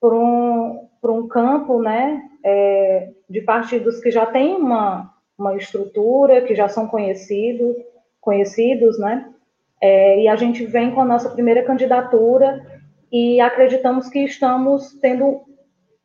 por 0.00 0.14
um, 0.14 0.88
por 1.00 1.10
um 1.10 1.28
campo 1.28 1.80
né, 1.80 2.22
é, 2.44 3.10
de 3.28 3.40
partidos 3.40 4.00
que 4.00 4.10
já 4.10 4.26
têm 4.26 4.54
uma, 4.54 5.12
uma 5.38 5.56
estrutura, 5.56 6.42
que 6.42 6.54
já 6.54 6.68
são 6.68 6.86
conhecidos, 6.86 7.76
conhecidos, 8.20 8.98
né? 8.98 9.32
É, 9.80 10.22
e 10.22 10.28
a 10.28 10.36
gente 10.36 10.64
vem 10.64 10.90
com 10.90 11.00
a 11.00 11.04
nossa 11.04 11.28
primeira 11.30 11.62
candidatura 11.62 12.64
e 13.12 13.40
acreditamos 13.40 14.08
que 14.08 14.20
estamos 14.20 14.94
tendo 15.00 15.42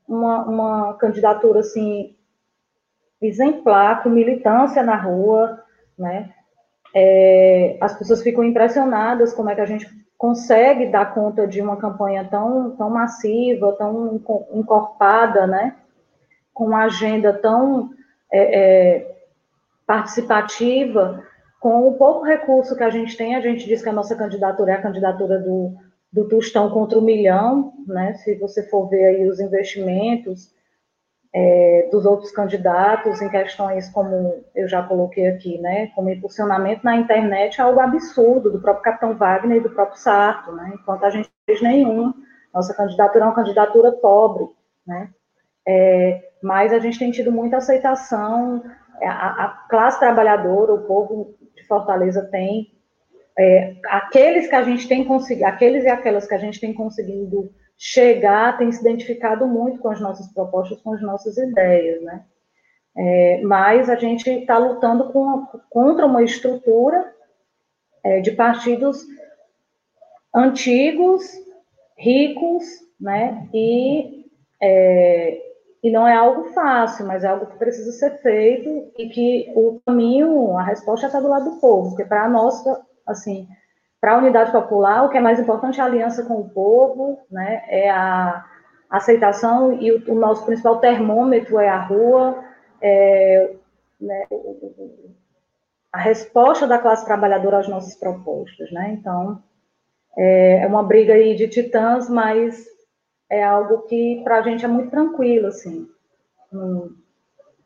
uma, 0.08 0.46
uma 0.46 0.94
candidatura 0.96 1.62
assim 1.62 2.16
exemplar, 3.22 4.04
com 4.04 4.10
militância 4.10 4.84
na 4.84 4.96
rua, 4.96 5.61
né? 6.02 6.30
É, 6.94 7.78
as 7.80 7.98
pessoas 7.98 8.22
ficam 8.22 8.44
impressionadas 8.44 9.34
como 9.34 9.50
é 9.50 9.56
que 9.56 9.62
a 9.62 9.66
gente 9.66 9.88
consegue 10.18 10.88
dar 10.88 11.14
conta 11.14 11.48
de 11.48 11.62
uma 11.62 11.78
campanha 11.78 12.28
tão, 12.30 12.76
tão 12.76 12.90
massiva, 12.90 13.72
tão 13.74 14.22
encorpada, 14.54 15.48
né? 15.48 15.76
Com 16.54 16.66
uma 16.66 16.84
agenda 16.84 17.34
tão 17.34 17.92
é, 18.32 18.60
é, 18.60 19.16
participativa, 19.88 21.24
com 21.60 21.88
o 21.88 21.94
pouco 21.94 22.26
recurso 22.26 22.76
que 22.76 22.84
a 22.84 22.90
gente 22.90 23.16
tem, 23.16 23.36
a 23.36 23.42
gente 23.42 23.66
diz 23.66 23.82
que 23.82 23.90
a 23.90 23.94
nossa 23.94 24.16
candidatura 24.16 24.74
é 24.74 24.76
a 24.76 24.82
candidatura 24.82 25.40
do, 25.40 25.76
do 26.12 26.28
Tostão 26.28 26.70
contra 26.70 27.00
o 27.00 27.02
milhão, 27.02 27.74
né? 27.88 28.14
Se 28.16 28.36
você 28.36 28.64
for 28.64 28.90
ver 28.90 29.06
aí 29.06 29.30
os 29.30 29.40
investimentos, 29.40 30.52
é, 31.34 31.88
dos 31.92 32.06
outros 32.06 32.32
candidatos 32.32 33.22
em 33.22 33.30
questões 33.30 33.90
como 33.90 34.44
eu 34.54 34.68
já 34.68 34.84
coloquei 34.84 35.28
aqui, 35.28 35.58
né, 35.60 35.88
como 35.96 36.10
impulsionamento 36.10 36.84
na 36.84 36.98
internet 36.98 37.60
é 37.60 37.64
algo 37.64 37.80
absurdo, 37.80 38.52
do 38.52 38.62
próprio 38.62 38.84
Capitão 38.84 39.16
Wagner 39.16 39.58
e 39.58 39.62
do 39.62 39.70
próprio 39.70 39.98
Sarto, 39.98 40.52
né, 40.52 40.74
enquanto 40.74 41.06
a 41.06 41.10
gente 41.10 41.30
fez 41.46 41.62
nenhum, 41.62 42.14
nossa 42.54 42.74
candidatura 42.74 43.24
é 43.24 43.28
uma 43.28 43.36
candidatura 43.36 43.92
pobre, 43.94 44.46
né, 44.86 45.10
é, 45.66 46.32
mas 46.44 46.74
a 46.74 46.80
gente 46.80 47.00
tem 47.00 47.12
tido 47.12 47.32
muita 47.32 47.58
aceitação, 47.58 48.62
é, 49.00 49.08
a, 49.08 49.46
a 49.46 49.48
classe 49.70 50.00
trabalhadora, 50.00 50.74
o 50.74 50.86
povo 50.86 51.36
de 51.56 51.66
Fortaleza 51.66 52.28
tem, 52.30 52.74
é, 53.40 53.76
aqueles 53.86 54.48
que 54.50 54.56
a 54.56 54.64
gente 54.64 54.86
tem 54.86 55.06
conseguido, 55.06 55.46
aqueles 55.46 55.86
e 55.86 55.88
aquelas 55.88 56.28
que 56.28 56.34
a 56.34 56.38
gente 56.38 56.60
tem 56.60 56.74
conseguido 56.74 57.50
chegar 57.84 58.60
tem 58.60 58.72
se 58.72 58.80
identificado 58.80 59.48
muito 59.48 59.80
com 59.80 59.90
as 59.90 60.00
nossas 60.00 60.32
propostas, 60.32 60.80
com 60.84 60.94
as 60.94 61.02
nossas 61.02 61.36
ideias, 61.36 62.00
né? 62.04 62.24
É, 62.96 63.42
mas 63.42 63.90
a 63.90 63.96
gente 63.96 64.30
está 64.30 64.60
lutando 64.60 65.12
com, 65.12 65.48
contra 65.68 66.06
uma 66.06 66.22
estrutura 66.22 67.12
é, 68.04 68.20
de 68.20 68.34
partidos 68.34 69.04
antigos, 70.36 71.24
ricos, 71.98 72.64
né? 73.00 73.50
E, 73.52 74.30
é, 74.62 75.42
e 75.82 75.90
não 75.90 76.08
é 76.08 76.14
algo 76.14 76.54
fácil, 76.54 77.08
mas 77.08 77.24
é 77.24 77.30
algo 77.30 77.48
que 77.48 77.58
precisa 77.58 77.92
ser 77.94 78.22
feito 78.22 78.92
e 78.96 79.10
que 79.10 79.52
o 79.56 79.82
caminho, 79.88 80.56
a 80.56 80.62
resposta 80.62 81.08
está 81.08 81.20
do 81.20 81.30
lado 81.30 81.50
do 81.50 81.60
povo, 81.60 81.90
porque 81.90 82.06
para 82.06 82.30
nós, 82.30 82.64
assim, 83.08 83.48
para 84.02 84.14
a 84.16 84.18
unidade 84.18 84.52
popular, 84.52 85.06
o 85.06 85.10
que 85.10 85.18
é 85.18 85.22
mais 85.22 85.40
importante 85.40 85.80
é 85.80 85.84
a 85.84 85.86
aliança 85.86 86.26
com 86.26 86.40
o 86.40 86.50
povo, 86.50 87.20
né? 87.30 87.64
é 87.68 87.88
a 87.92 88.44
aceitação 88.90 89.80
e 89.80 89.92
o, 89.92 90.12
o 90.12 90.16
nosso 90.16 90.44
principal 90.44 90.80
termômetro 90.80 91.60
é 91.60 91.70
a 91.70 91.80
rua, 91.80 92.44
é, 92.82 93.54
né, 94.02 94.28
a 95.94 96.00
resposta 96.00 96.66
da 96.66 96.80
classe 96.80 97.06
trabalhadora 97.06 97.60
às 97.60 97.68
nossas 97.68 97.96
propostas. 97.96 98.72
Né? 98.72 98.98
Então, 99.00 99.42
é, 100.18 100.64
é 100.64 100.68
uma 100.68 100.82
briga 100.82 101.14
aí 101.14 101.36
de 101.36 101.48
titãs, 101.48 102.10
mas 102.10 102.66
é 103.30 103.44
algo 103.44 103.84
que 103.84 104.20
para 104.24 104.40
a 104.40 104.42
gente 104.42 104.66
é 104.66 104.68
muito 104.68 104.90
tranquilo, 104.90 105.48
assim. 105.48 105.88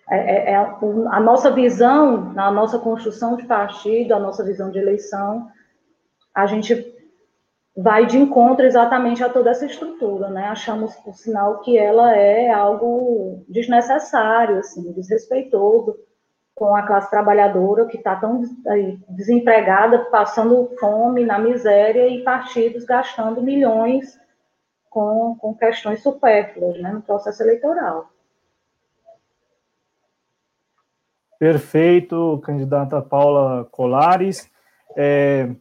É, 0.10 0.18
é, 0.18 0.52
é, 0.52 0.56
a 0.56 1.20
nossa 1.20 1.50
visão, 1.50 2.34
a 2.38 2.52
nossa 2.52 2.78
construção 2.78 3.38
de 3.38 3.46
partido, 3.46 4.14
a 4.14 4.20
nossa 4.20 4.44
visão 4.44 4.70
de 4.70 4.78
eleição, 4.78 5.50
a 6.36 6.46
gente 6.46 6.94
vai 7.76 8.06
de 8.06 8.18
encontro 8.18 8.66
exatamente 8.66 9.24
a 9.24 9.30
toda 9.30 9.52
essa 9.52 9.66
estrutura, 9.66 10.30
né? 10.30 10.48
Achamos, 10.48 10.96
por 10.98 11.16
sinal, 11.16 11.60
que 11.62 11.78
ela 11.78 12.16
é 12.16 12.50
algo 12.50 13.44
desnecessário, 13.48 14.60
assim, 14.60 14.92
desrespeitoso 14.94 15.96
com 16.54 16.74
a 16.74 16.84
classe 16.84 17.10
trabalhadora 17.10 17.86
que 17.86 17.98
está 17.98 18.16
tão 18.16 18.42
desempregada, 19.10 20.06
passando 20.06 20.74
fome, 20.80 21.26
na 21.26 21.38
miséria, 21.38 22.08
e 22.08 22.24
partidos 22.24 22.86
gastando 22.86 23.42
milhões 23.42 24.18
com, 24.90 25.36
com 25.38 25.54
questões 25.54 26.02
supérfluas 26.02 26.82
né, 26.82 26.94
no 26.94 27.02
processo 27.02 27.44
eleitoral. 27.44 28.10
Perfeito, 31.38 32.40
candidata 32.46 33.02
Paula 33.02 33.68
Colares. 33.70 34.50
É, 34.96 35.54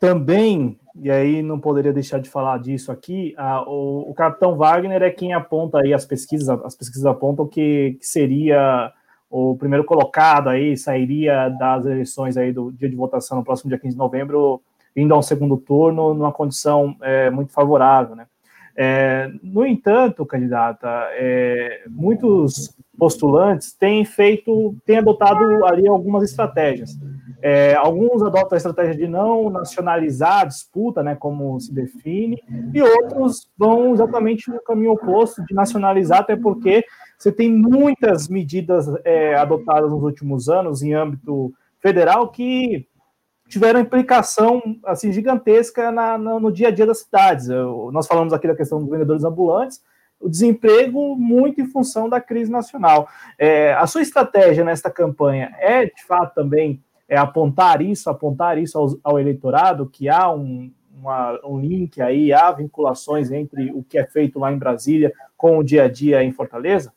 também, 0.00 0.80
e 0.96 1.10
aí 1.10 1.42
não 1.42 1.60
poderia 1.60 1.92
deixar 1.92 2.18
de 2.20 2.30
falar 2.30 2.58
disso 2.58 2.90
aqui, 2.90 3.34
a, 3.36 3.62
o, 3.68 4.10
o, 4.10 4.14
capitão 4.14 4.56
Wagner 4.56 5.02
é 5.02 5.10
quem 5.10 5.34
aponta 5.34 5.78
aí 5.78 5.92
as 5.92 6.06
pesquisas, 6.06 6.48
as 6.48 6.74
pesquisas 6.74 7.04
apontam 7.04 7.46
que, 7.46 7.98
que, 8.00 8.06
seria 8.06 8.90
o 9.28 9.54
primeiro 9.56 9.84
colocado 9.84 10.48
aí, 10.48 10.74
sairia 10.76 11.50
das 11.50 11.84
eleições 11.84 12.38
aí 12.38 12.50
do 12.50 12.72
dia 12.72 12.88
de 12.88 12.96
votação 12.96 13.36
no 13.38 13.44
próximo 13.44 13.68
dia 13.68 13.78
15 13.78 13.94
de 13.94 13.98
novembro, 13.98 14.62
indo 14.96 15.14
ao 15.14 15.22
segundo 15.22 15.58
turno 15.58 16.14
numa 16.14 16.32
condição 16.32 16.96
é, 17.02 17.30
muito 17.30 17.52
favorável, 17.52 18.16
né? 18.16 18.26
É, 18.82 19.30
no 19.42 19.66
entanto, 19.66 20.24
candidata, 20.24 20.88
é, 21.10 21.82
muitos 21.86 22.74
postulantes 22.98 23.74
têm 23.74 24.06
feito, 24.06 24.74
têm 24.86 24.96
adotado 24.96 25.66
ali 25.66 25.86
algumas 25.86 26.24
estratégias. 26.24 26.98
É, 27.42 27.74
alguns 27.74 28.22
adotam 28.22 28.52
a 28.52 28.56
estratégia 28.56 28.94
de 28.94 29.06
não 29.06 29.50
nacionalizar 29.50 30.40
a 30.40 30.44
disputa, 30.46 31.02
né, 31.02 31.14
como 31.14 31.60
se 31.60 31.74
define, 31.74 32.42
e 32.72 32.80
outros 32.80 33.50
vão 33.54 33.92
exatamente 33.92 34.50
no 34.50 34.62
caminho 34.62 34.92
oposto 34.92 35.44
de 35.44 35.54
nacionalizar, 35.54 36.20
até 36.20 36.34
porque 36.34 36.82
você 37.18 37.30
tem 37.30 37.52
muitas 37.52 38.28
medidas 38.28 38.86
é, 39.04 39.34
adotadas 39.34 39.90
nos 39.90 40.02
últimos 40.02 40.48
anos 40.48 40.82
em 40.82 40.94
âmbito 40.94 41.52
federal 41.80 42.28
que 42.28 42.86
tiveram 43.50 43.80
implicação 43.80 44.62
assim 44.84 45.12
gigantesca 45.12 45.90
na, 45.90 46.16
na, 46.16 46.38
no 46.38 46.52
dia 46.52 46.68
a 46.68 46.70
dia 46.70 46.86
das 46.86 47.00
cidades. 47.00 47.48
Eu, 47.48 47.90
nós 47.92 48.06
falamos 48.06 48.32
aqui 48.32 48.46
da 48.46 48.54
questão 48.54 48.78
dos 48.78 48.88
vendedores 48.88 49.24
ambulantes, 49.24 49.82
o 50.20 50.28
desemprego 50.28 51.16
muito 51.16 51.60
em 51.60 51.66
função 51.66 52.08
da 52.08 52.20
crise 52.20 52.50
nacional. 52.50 53.08
É, 53.36 53.72
a 53.74 53.86
sua 53.86 54.02
estratégia 54.02 54.64
nesta 54.64 54.90
campanha 54.90 55.52
é, 55.58 55.86
de 55.86 56.04
fato, 56.06 56.34
também 56.34 56.82
é, 57.08 57.16
apontar 57.16 57.82
isso, 57.82 58.08
apontar 58.08 58.56
isso 58.56 58.78
ao, 58.78 58.88
ao 59.02 59.18
eleitorado, 59.18 59.90
que 59.90 60.08
há 60.08 60.32
um, 60.32 60.70
uma, 60.94 61.40
um 61.44 61.58
link 61.58 62.00
aí, 62.00 62.32
há 62.32 62.52
vinculações 62.52 63.32
entre 63.32 63.72
o 63.72 63.82
que 63.82 63.98
é 63.98 64.06
feito 64.06 64.38
lá 64.38 64.52
em 64.52 64.58
Brasília 64.58 65.12
com 65.36 65.58
o 65.58 65.64
dia 65.64 65.84
a 65.84 65.88
dia 65.88 66.22
em 66.22 66.30
Fortaleza? 66.30 66.92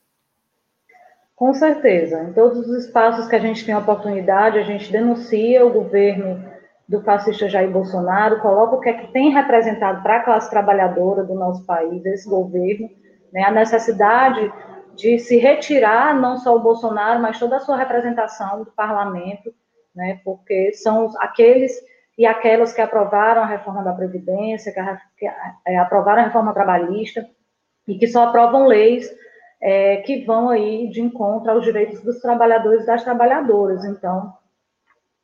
Com 1.43 1.53
certeza. 1.53 2.23
Em 2.23 2.31
todos 2.31 2.57
os 2.57 2.85
espaços 2.85 3.27
que 3.27 3.35
a 3.35 3.39
gente 3.39 3.65
tem 3.65 3.75
oportunidade, 3.75 4.57
a 4.57 4.63
gente 4.63 4.89
denuncia 4.89 5.65
o 5.65 5.73
governo 5.73 6.41
do 6.87 7.01
fascista 7.01 7.49
Jair 7.49 7.69
Bolsonaro, 7.69 8.39
coloca 8.39 8.77
o 8.77 8.79
que 8.79 8.87
é 8.87 8.93
que 8.93 9.11
tem 9.11 9.29
representado 9.29 10.01
para 10.01 10.19
a 10.19 10.23
classe 10.23 10.49
trabalhadora 10.49 11.21
do 11.21 11.33
nosso 11.35 11.65
país, 11.65 12.05
esse 12.05 12.29
governo, 12.29 12.89
né, 13.33 13.43
a 13.43 13.51
necessidade 13.51 14.53
de 14.95 15.19
se 15.19 15.35
retirar 15.35 16.17
não 16.17 16.37
só 16.37 16.55
o 16.55 16.61
Bolsonaro, 16.61 17.21
mas 17.21 17.37
toda 17.37 17.57
a 17.57 17.59
sua 17.59 17.75
representação 17.75 18.63
do 18.63 18.71
parlamento, 18.71 19.53
né, 19.93 20.21
porque 20.23 20.71
são 20.71 21.11
aqueles 21.19 21.73
e 22.17 22.25
aquelas 22.25 22.71
que 22.71 22.79
aprovaram 22.79 23.41
a 23.41 23.47
reforma 23.47 23.83
da 23.83 23.91
Previdência, 23.91 24.71
que, 24.71 24.79
a, 24.79 24.97
que 25.17 25.27
é, 25.67 25.77
aprovaram 25.77 26.21
a 26.21 26.25
reforma 26.25 26.53
trabalhista, 26.53 27.27
e 27.85 27.97
que 27.97 28.07
só 28.07 28.29
aprovam 28.29 28.65
leis 28.65 29.11
é, 29.63 29.97
que 29.97 30.25
vão 30.25 30.49
aí 30.49 30.89
de 30.89 31.01
encontro 31.01 31.49
aos 31.49 31.63
direitos 31.63 32.01
dos 32.01 32.19
trabalhadores 32.19 32.83
e 32.83 32.85
das 32.85 33.01
trabalhadoras. 33.01 33.85
Então, 33.85 34.33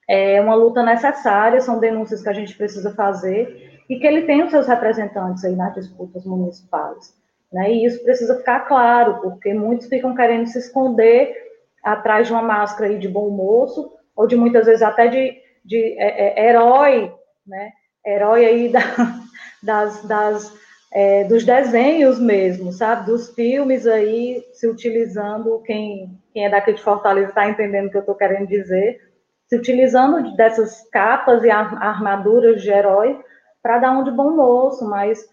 é 0.08 0.40
uma 0.40 0.56
luta 0.56 0.82
necessária, 0.82 1.60
são 1.60 1.78
denúncias 1.78 2.24
que 2.24 2.30
a 2.30 2.34
gente 2.34 2.56
precisa 2.56 2.96
fazer, 2.96 3.84
e 3.90 4.00
que 4.00 4.08
ele 4.08 4.22
tem 4.22 4.42
os 4.42 4.50
seus 4.50 4.66
representantes 4.66 5.44
aí 5.44 5.56
nas 5.58 5.74
disputas 5.76 6.24
municipais. 6.26 7.14
Né? 7.52 7.74
E 7.74 7.86
isso 7.86 8.02
precisa 8.02 8.38
ficar 8.38 8.62
claro, 8.62 9.20
porque 9.22 9.54
muitos 9.54 9.88
ficam 9.88 10.16
querendo 10.16 10.48
se 10.48 10.58
esconder 10.58 11.36
atrás 11.84 12.28
de 12.28 12.34
uma 12.34 12.42
máscara 12.42 12.98
de 12.98 13.10
bom 13.10 13.30
moço, 13.30 13.92
ou 14.16 14.26
de 14.26 14.38
muitas 14.38 14.68
vezes 14.68 14.82
até 14.82 15.08
de, 15.08 15.38
de 15.66 15.98
é, 16.00 16.40
é, 16.40 16.50
herói, 16.50 17.14
né? 17.46 17.72
Herói 18.06 18.46
aí 18.46 18.70
da, 18.70 18.80
das, 19.62 20.04
das 20.04 20.54
é, 20.92 21.24
dos 21.26 21.46
desenhos 21.46 22.20
mesmo, 22.20 22.72
sabe? 22.72 23.06
Dos 23.06 23.34
filmes 23.34 23.86
aí 23.86 24.44
se 24.54 24.68
utilizando, 24.68 25.60
quem, 25.60 26.20
quem 26.34 26.46
é 26.46 26.50
daqui 26.50 26.74
de 26.74 26.82
Fortaleza 26.82 27.30
está 27.30 27.48
entendendo 27.48 27.88
o 27.88 27.92
que 27.92 27.98
eu 27.98 28.02
estou 28.02 28.16
querendo 28.16 28.48
dizer, 28.48 29.00
se 29.48 29.56
utilizando 29.56 30.36
dessas 30.36 30.88
capas 30.90 31.44
e 31.44 31.50
armaduras 31.50 32.62
de 32.62 32.70
herói 32.70 33.20
para 33.62 33.80
dar 33.80 33.92
um 33.92 34.04
de 34.04 34.12
bom 34.12 34.32
moço, 34.32 34.88
mas 34.88 35.28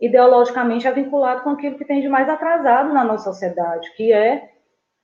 ideologicamente 0.00 0.86
é 0.86 0.92
vinculado 0.92 1.42
com 1.42 1.50
aquilo 1.50 1.76
que 1.76 1.84
tem 1.84 2.00
de 2.00 2.08
mais 2.08 2.28
atrasado 2.28 2.92
na 2.92 3.04
nossa 3.04 3.32
sociedade, 3.32 3.92
que 3.96 4.12
é, 4.12 4.48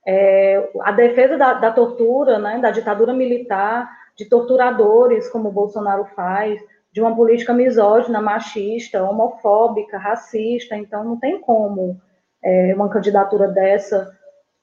é 0.05 0.69
a 0.81 0.91
defesa 0.91 1.37
da, 1.37 1.53
da, 1.53 1.71
tortura, 1.71 2.39
né, 2.39 2.59
da 2.59 2.71
ditadura 2.71 3.13
militar, 3.13 3.89
de 4.17 4.25
torturadores, 4.25 5.29
como 5.29 5.49
o 5.49 5.51
Bolsonaro 5.51 6.05
faz, 6.15 6.59
de 6.97 7.01
uma 7.01 7.15
política 7.15 7.53
misógina, 7.53 8.19
machista, 8.19 9.03
homofóbica, 9.03 9.99
racista. 9.99 10.75
Então, 10.75 11.03
não 11.03 11.19
tem 11.19 11.39
como 11.39 12.01
é, 12.43 12.73
uma 12.73 12.89
candidatura 12.89 13.47
dessa 13.49 14.11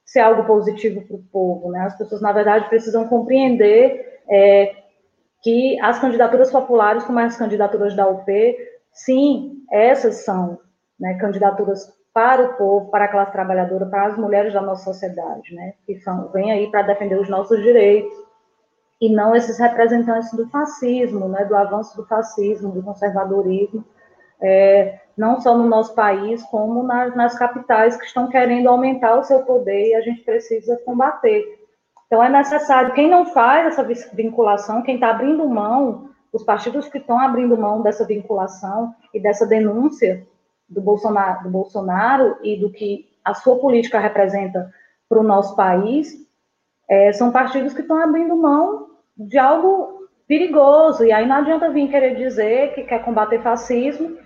ser 0.03 0.19
algo 0.19 0.43
positivo 0.43 1.01
para 1.07 1.15
o 1.15 1.23
povo. 1.31 1.71
Né? 1.71 1.79
As 1.79 1.97
pessoas, 1.97 2.21
na 2.21 2.33
verdade, 2.33 2.67
precisam 2.67 3.07
compreender 3.07 4.21
é, 4.29 4.75
que 5.41 5.79
as 5.79 5.97
candidaturas 5.97 6.51
populares, 6.51 7.05
como 7.05 7.19
as 7.19 7.37
candidaturas 7.37 7.95
da 7.95 8.05
UP, 8.05 8.29
sim, 8.91 9.63
essas 9.71 10.25
são 10.25 10.59
né, 10.99 11.13
candidaturas 11.13 11.89
para 12.13 12.43
o 12.43 12.53
povo, 12.57 12.91
para 12.91 13.05
a 13.05 13.07
classe 13.07 13.31
trabalhadora, 13.31 13.85
para 13.85 14.07
as 14.07 14.17
mulheres 14.17 14.53
da 14.53 14.61
nossa 14.61 14.83
sociedade, 14.83 15.55
né, 15.55 15.73
que 15.85 15.97
são, 16.01 16.27
vêm 16.33 16.51
aí 16.51 16.69
para 16.69 16.81
defender 16.81 17.17
os 17.17 17.29
nossos 17.29 17.61
direitos, 17.63 18.13
e 19.05 19.09
não 19.09 19.35
esses 19.35 19.59
representantes 19.59 20.31
do 20.33 20.47
fascismo, 20.49 21.27
né, 21.27 21.45
do 21.45 21.55
avanço 21.55 21.95
do 21.95 22.05
fascismo, 22.05 22.71
do 22.71 22.81
conservadorismo, 22.81 23.85
é, 24.41 24.99
não 25.15 25.39
só 25.39 25.57
no 25.57 25.67
nosso 25.67 25.93
país, 25.93 26.41
como 26.43 26.83
nas, 26.83 27.15
nas 27.15 27.37
capitais 27.37 27.95
que 27.95 28.05
estão 28.05 28.27
querendo 28.27 28.67
aumentar 28.67 29.17
o 29.17 29.23
seu 29.23 29.43
poder 29.43 29.89
e 29.89 29.95
a 29.95 30.01
gente 30.01 30.21
precisa 30.21 30.77
combater. 30.85 31.43
Então 32.07 32.23
é 32.23 32.29
necessário, 32.29 32.93
quem 32.93 33.09
não 33.09 33.27
faz 33.27 33.67
essa 33.67 33.83
vinculação, 34.13 34.81
quem 34.81 34.95
está 34.95 35.09
abrindo 35.09 35.47
mão 35.47 36.09
os 36.33 36.43
partidos 36.43 36.89
que 36.89 36.97
estão 36.97 37.17
abrindo 37.17 37.55
mão 37.57 37.81
dessa 37.81 38.05
vinculação 38.05 38.93
e 39.13 39.21
dessa 39.21 39.45
denúncia 39.45 40.27
do 40.67 40.81
Bolsonaro, 40.81 41.43
do 41.43 41.49
Bolsonaro 41.49 42.37
e 42.43 42.59
do 42.59 42.69
que 42.69 43.09
a 43.23 43.33
sua 43.33 43.57
política 43.57 43.99
representa 43.99 44.69
para 45.07 45.19
o 45.19 45.23
nosso 45.23 45.55
país, 45.55 46.13
é, 46.89 47.13
são 47.13 47.31
partidos 47.31 47.73
que 47.73 47.81
estão 47.81 47.97
abrindo 47.97 48.35
mão 48.35 48.94
de 49.17 49.37
algo 49.37 50.07
perigoso. 50.27 51.03
E 51.03 51.11
aí 51.11 51.27
não 51.27 51.37
adianta 51.37 51.69
vir 51.69 51.89
querer 51.89 52.15
dizer 52.15 52.73
que 52.73 52.83
quer 52.83 53.03
combater 53.03 53.41
fascismo 53.41 54.17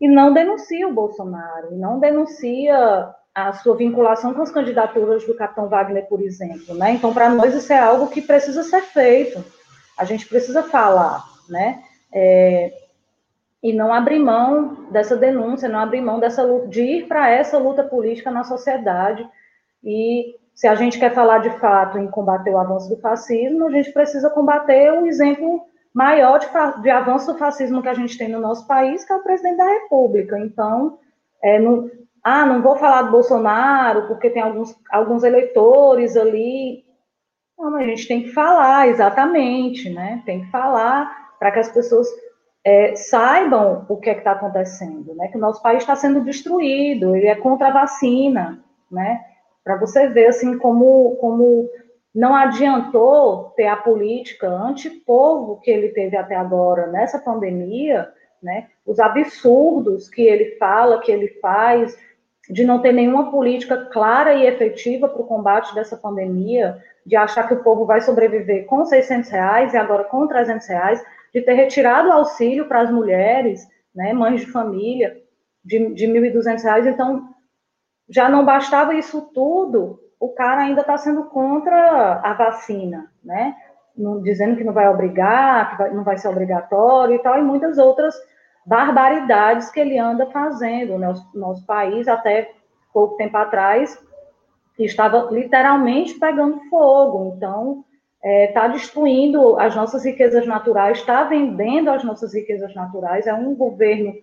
e 0.00 0.08
não 0.08 0.32
denuncia 0.32 0.86
o 0.86 0.92
Bolsonaro, 0.92 1.72
e 1.72 1.76
não 1.76 1.98
denuncia 1.98 3.14
a 3.34 3.52
sua 3.54 3.76
vinculação 3.76 4.34
com 4.34 4.42
as 4.42 4.50
candidaturas 4.50 5.26
do 5.26 5.34
capitão 5.34 5.68
Wagner, 5.68 6.06
por 6.06 6.20
exemplo. 6.20 6.74
Né? 6.74 6.92
Então, 6.92 7.14
para 7.14 7.30
nós, 7.30 7.54
isso 7.54 7.72
é 7.72 7.78
algo 7.78 8.08
que 8.08 8.20
precisa 8.20 8.62
ser 8.62 8.82
feito 8.82 9.42
a 9.96 10.04
gente 10.04 10.26
precisa 10.28 10.62
falar, 10.62 11.24
né? 11.48 11.82
É, 12.12 12.72
e 13.62 13.72
não 13.72 13.92
abrir 13.92 14.18
mão 14.18 14.86
dessa 14.90 15.16
denúncia, 15.16 15.68
não 15.68 15.80
abrir 15.80 16.02
mão 16.02 16.20
dessa 16.20 16.42
luta, 16.42 16.68
de 16.68 16.82
ir 16.82 17.08
para 17.08 17.30
essa 17.30 17.58
luta 17.58 17.82
política 17.82 18.30
na 18.30 18.44
sociedade. 18.44 19.26
E 19.82 20.36
se 20.56 20.66
a 20.66 20.74
gente 20.74 20.98
quer 20.98 21.14
falar 21.14 21.38
de 21.38 21.50
fato 21.58 21.98
em 21.98 22.08
combater 22.08 22.50
o 22.50 22.58
avanço 22.58 22.88
do 22.88 23.00
fascismo, 23.00 23.66
a 23.66 23.70
gente 23.70 23.92
precisa 23.92 24.30
combater 24.30 24.90
o 24.92 25.06
exemplo 25.06 25.60
maior 25.94 26.38
de, 26.38 26.48
de 26.82 26.90
avanço 26.90 27.32
do 27.32 27.38
fascismo 27.38 27.82
que 27.82 27.88
a 27.88 27.94
gente 27.94 28.18
tem 28.18 28.28
no 28.28 28.40
nosso 28.40 28.66
país, 28.66 29.04
que 29.04 29.12
é 29.12 29.16
o 29.16 29.22
presidente 29.22 29.58
da 29.58 29.66
República. 29.66 30.38
Então, 30.40 30.98
é, 31.42 31.58
no, 31.58 31.90
ah, 32.24 32.44
não 32.46 32.62
vou 32.62 32.76
falar 32.76 33.02
do 33.02 33.12
Bolsonaro, 33.12 34.08
porque 34.08 34.30
tem 34.30 34.42
alguns, 34.42 34.74
alguns 34.90 35.22
eleitores 35.22 36.16
ali 36.16 36.86
não, 37.58 37.76
a 37.76 37.82
gente 37.82 38.06
tem 38.06 38.22
que 38.22 38.28
falar, 38.30 38.88
exatamente, 38.88 39.88
né? 39.88 40.22
Tem 40.26 40.42
que 40.42 40.50
falar 40.50 41.34
para 41.38 41.50
que 41.50 41.58
as 41.58 41.70
pessoas 41.70 42.06
é, 42.64 42.94
saibam 42.94 43.86
o 43.88 43.96
que 43.96 44.10
é 44.10 44.16
está 44.16 44.32
acontecendo, 44.32 45.14
né? 45.14 45.28
Que 45.28 45.38
o 45.38 45.40
nosso 45.40 45.62
país 45.62 45.78
está 45.78 45.96
sendo 45.96 46.20
destruído, 46.22 47.16
ele 47.16 47.26
é 47.26 47.34
contra 47.34 47.68
a 47.68 47.72
vacina, 47.72 48.62
né? 48.90 49.24
Para 49.66 49.74
você 49.74 50.06
ver, 50.06 50.28
assim, 50.28 50.56
como, 50.58 51.16
como 51.16 51.68
não 52.14 52.36
adiantou 52.36 53.52
ter 53.56 53.66
a 53.66 53.76
política 53.76 54.48
anti-povo 54.48 55.60
que 55.60 55.68
ele 55.68 55.88
teve 55.88 56.16
até 56.16 56.36
agora 56.36 56.86
nessa 56.86 57.18
pandemia, 57.18 58.08
né? 58.40 58.68
Os 58.86 59.00
absurdos 59.00 60.08
que 60.08 60.22
ele 60.22 60.56
fala, 60.56 61.00
que 61.00 61.10
ele 61.10 61.26
faz, 61.42 61.98
de 62.48 62.64
não 62.64 62.80
ter 62.80 62.92
nenhuma 62.92 63.28
política 63.28 63.88
clara 63.92 64.34
e 64.34 64.46
efetiva 64.46 65.08
para 65.08 65.20
o 65.20 65.26
combate 65.26 65.74
dessa 65.74 65.96
pandemia, 65.96 66.78
de 67.04 67.16
achar 67.16 67.48
que 67.48 67.54
o 67.54 67.62
povo 67.64 67.84
vai 67.84 68.00
sobreviver 68.00 68.66
com 68.66 68.84
600 68.84 69.28
reais 69.30 69.74
e 69.74 69.76
agora 69.76 70.04
com 70.04 70.28
300 70.28 70.64
reais, 70.68 71.04
de 71.34 71.42
ter 71.42 71.54
retirado 71.54 72.08
o 72.08 72.12
auxílio 72.12 72.68
para 72.68 72.82
as 72.82 72.90
mulheres, 72.92 73.66
né, 73.92 74.12
mães 74.12 74.42
de 74.42 74.46
família, 74.46 75.20
de, 75.64 75.92
de 75.92 76.06
1.200 76.06 76.62
reais. 76.62 76.86
Então, 76.86 77.34
já 78.08 78.28
não 78.28 78.44
bastava 78.44 78.94
isso 78.94 79.30
tudo, 79.34 80.00
o 80.18 80.30
cara 80.30 80.62
ainda 80.62 80.80
está 80.80 80.96
sendo 80.96 81.24
contra 81.24 82.20
a 82.22 82.32
vacina, 82.34 83.10
né? 83.24 83.54
dizendo 84.22 84.56
que 84.56 84.64
não 84.64 84.72
vai 84.72 84.88
obrigar, 84.88 85.76
que 85.76 85.88
não 85.94 86.04
vai 86.04 86.18
ser 86.18 86.28
obrigatório 86.28 87.14
e 87.14 87.18
tal, 87.18 87.38
e 87.38 87.42
muitas 87.42 87.78
outras 87.78 88.14
barbaridades 88.64 89.70
que 89.70 89.80
ele 89.80 89.98
anda 89.98 90.26
fazendo. 90.26 90.98
Né? 90.98 91.08
O 91.34 91.38
nosso 91.38 91.64
país, 91.64 92.06
até 92.06 92.52
pouco 92.92 93.16
tempo 93.16 93.36
atrás, 93.36 93.98
estava 94.78 95.28
literalmente 95.30 96.14
pegando 96.14 96.60
fogo. 96.68 97.34
Então, 97.36 97.84
está 98.22 98.64
é, 98.64 98.70
destruindo 98.70 99.58
as 99.58 99.74
nossas 99.74 100.04
riquezas 100.04 100.46
naturais, 100.46 100.98
está 100.98 101.24
vendendo 101.24 101.90
as 101.90 102.04
nossas 102.04 102.34
riquezas 102.34 102.74
naturais. 102.74 103.26
É 103.26 103.32
um 103.32 103.54
governo 103.54 104.14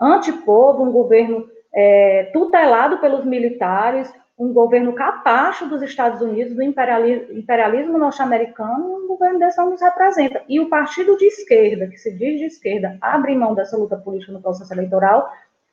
antipovo, 0.00 0.82
um 0.82 0.92
governo 0.92 1.48
é, 1.76 2.30
tutelado 2.32 2.98
pelos 2.98 3.24
militares, 3.26 4.10
um 4.38 4.52
governo 4.52 4.94
capacho 4.94 5.68
dos 5.68 5.82
Estados 5.82 6.22
Unidos, 6.22 6.54
do 6.54 6.62
imperialismo, 6.62 7.38
imperialismo 7.38 7.98
norte-americano, 7.98 9.04
um 9.04 9.06
governo 9.06 9.38
desse 9.38 9.58
não 9.58 9.70
nos 9.70 9.82
representa. 9.82 10.42
E 10.48 10.58
o 10.58 10.70
partido 10.70 11.16
de 11.18 11.26
esquerda, 11.26 11.86
que 11.86 11.98
se 11.98 12.10
diz 12.12 12.38
de 12.38 12.46
esquerda, 12.46 12.96
abre 13.00 13.34
mão 13.34 13.54
dessa 13.54 13.76
luta 13.76 13.96
política 13.96 14.32
no 14.32 14.40
processo 14.40 14.72
eleitoral, 14.72 15.30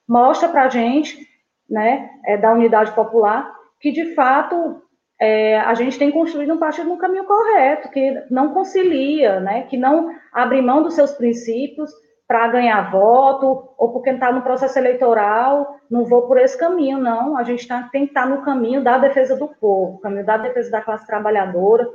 mostra 0.07 0.49
para 0.49 0.65
a 0.65 0.69
gente, 0.69 1.25
né, 1.69 2.09
é, 2.25 2.37
da 2.37 2.51
unidade 2.51 2.91
popular, 2.91 3.53
que 3.79 3.91
de 3.91 4.13
fato 4.13 4.81
é, 5.19 5.59
a 5.59 5.73
gente 5.73 5.97
tem 5.97 6.11
construído 6.11 6.53
um 6.53 6.57
partido 6.57 6.89
no 6.89 6.97
caminho 6.97 7.23
correto, 7.23 7.89
que 7.89 8.23
não 8.29 8.53
concilia, 8.53 9.39
né, 9.39 9.63
que 9.63 9.77
não 9.77 10.13
abre 10.33 10.61
mão 10.61 10.83
dos 10.83 10.95
seus 10.95 11.11
princípios 11.13 11.91
para 12.27 12.47
ganhar 12.47 12.89
voto, 12.89 13.69
ou 13.77 13.91
porque 13.91 14.09
está 14.09 14.31
no 14.31 14.41
processo 14.41 14.79
eleitoral, 14.79 15.77
não 15.89 16.05
vou 16.05 16.23
por 16.23 16.37
esse 16.37 16.57
caminho, 16.57 16.97
não. 16.97 17.37
A 17.37 17.43
gente 17.43 17.67
tá, 17.67 17.89
tem 17.91 18.05
que 18.05 18.11
estar 18.11 18.23
tá 18.23 18.29
no 18.29 18.41
caminho 18.43 18.83
da 18.83 18.97
defesa 18.97 19.35
do 19.35 19.47
povo, 19.47 19.99
caminho 19.99 20.25
da 20.25 20.37
defesa 20.37 20.71
da 20.71 20.81
classe 20.81 21.05
trabalhadora, 21.05 21.87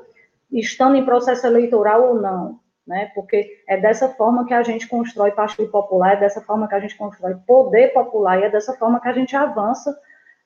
estando 0.53 0.97
em 0.97 1.05
processo 1.05 1.47
eleitoral 1.47 2.09
ou 2.09 2.15
não. 2.15 2.61
Né? 2.87 3.11
Porque 3.15 3.63
é 3.69 3.77
dessa 3.77 4.09
forma 4.11 4.47
que 4.47 4.55
a 4.55 4.63
gente 4.63 4.87
constrói 4.87 5.31
partido 5.33 5.71
popular, 5.71 6.15
é 6.15 6.21
dessa 6.21 6.41
forma 6.41 6.69
que 6.69 6.75
a 6.75 6.81
gente 6.81 6.97
constrói 6.97 7.35
poder 7.47 7.93
popular, 7.93 8.39
e 8.39 8.45
é 8.45 8.51
dessa 8.51 8.75
forma 8.75 9.01
que 9.01 9.09
a 9.09 9.13
gente 9.13 9.35
avança 9.37 9.95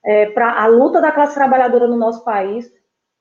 é, 0.05 0.27
para 0.27 0.61
a 0.61 0.67
luta 0.67 1.01
da 1.01 1.13
classe 1.13 1.35
trabalhadora 1.35 1.87
no 1.87 1.97
nosso 1.97 2.25
país 2.25 2.71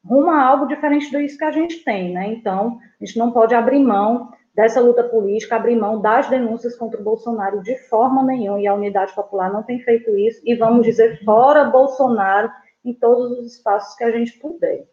rumo 0.04 0.32
a 0.32 0.44
algo 0.44 0.66
diferente 0.66 1.12
disso 1.12 1.38
que 1.38 1.46
a 1.46 1.52
gente 1.52 1.84
tem, 1.84 2.12
né? 2.12 2.28
Então, 2.28 2.80
a 3.00 3.06
gente 3.06 3.18
não 3.18 3.32
pode 3.32 3.54
abrir 3.54 3.80
mão 3.80 4.32
dessa 4.54 4.82
luta 4.82 5.04
política, 5.04 5.56
abrir 5.56 5.76
mão 5.76 6.02
das 6.02 6.30
denúncias 6.30 6.76
contra 6.76 7.00
o 7.00 7.04
Bolsonaro 7.04 7.62
de 7.62 7.78
forma 7.88 8.24
nenhuma, 8.24 8.60
e 8.60 8.68
a 8.68 8.74
Unidade 8.74 9.14
Popular 9.14 9.52
não 9.52 9.64
tem 9.64 9.80
feito 9.80 10.16
isso, 10.18 10.42
e 10.46 10.56
vamos 10.56 10.86
dizer 10.86 11.24
fora 11.24 11.66
Bolsonaro 11.66 12.52
em 12.84 12.94
todos 12.94 13.40
os 13.40 13.56
espaços 13.56 13.96
que 13.96 14.04
a 14.04 14.12
gente 14.12 14.38
puder. 14.40 14.86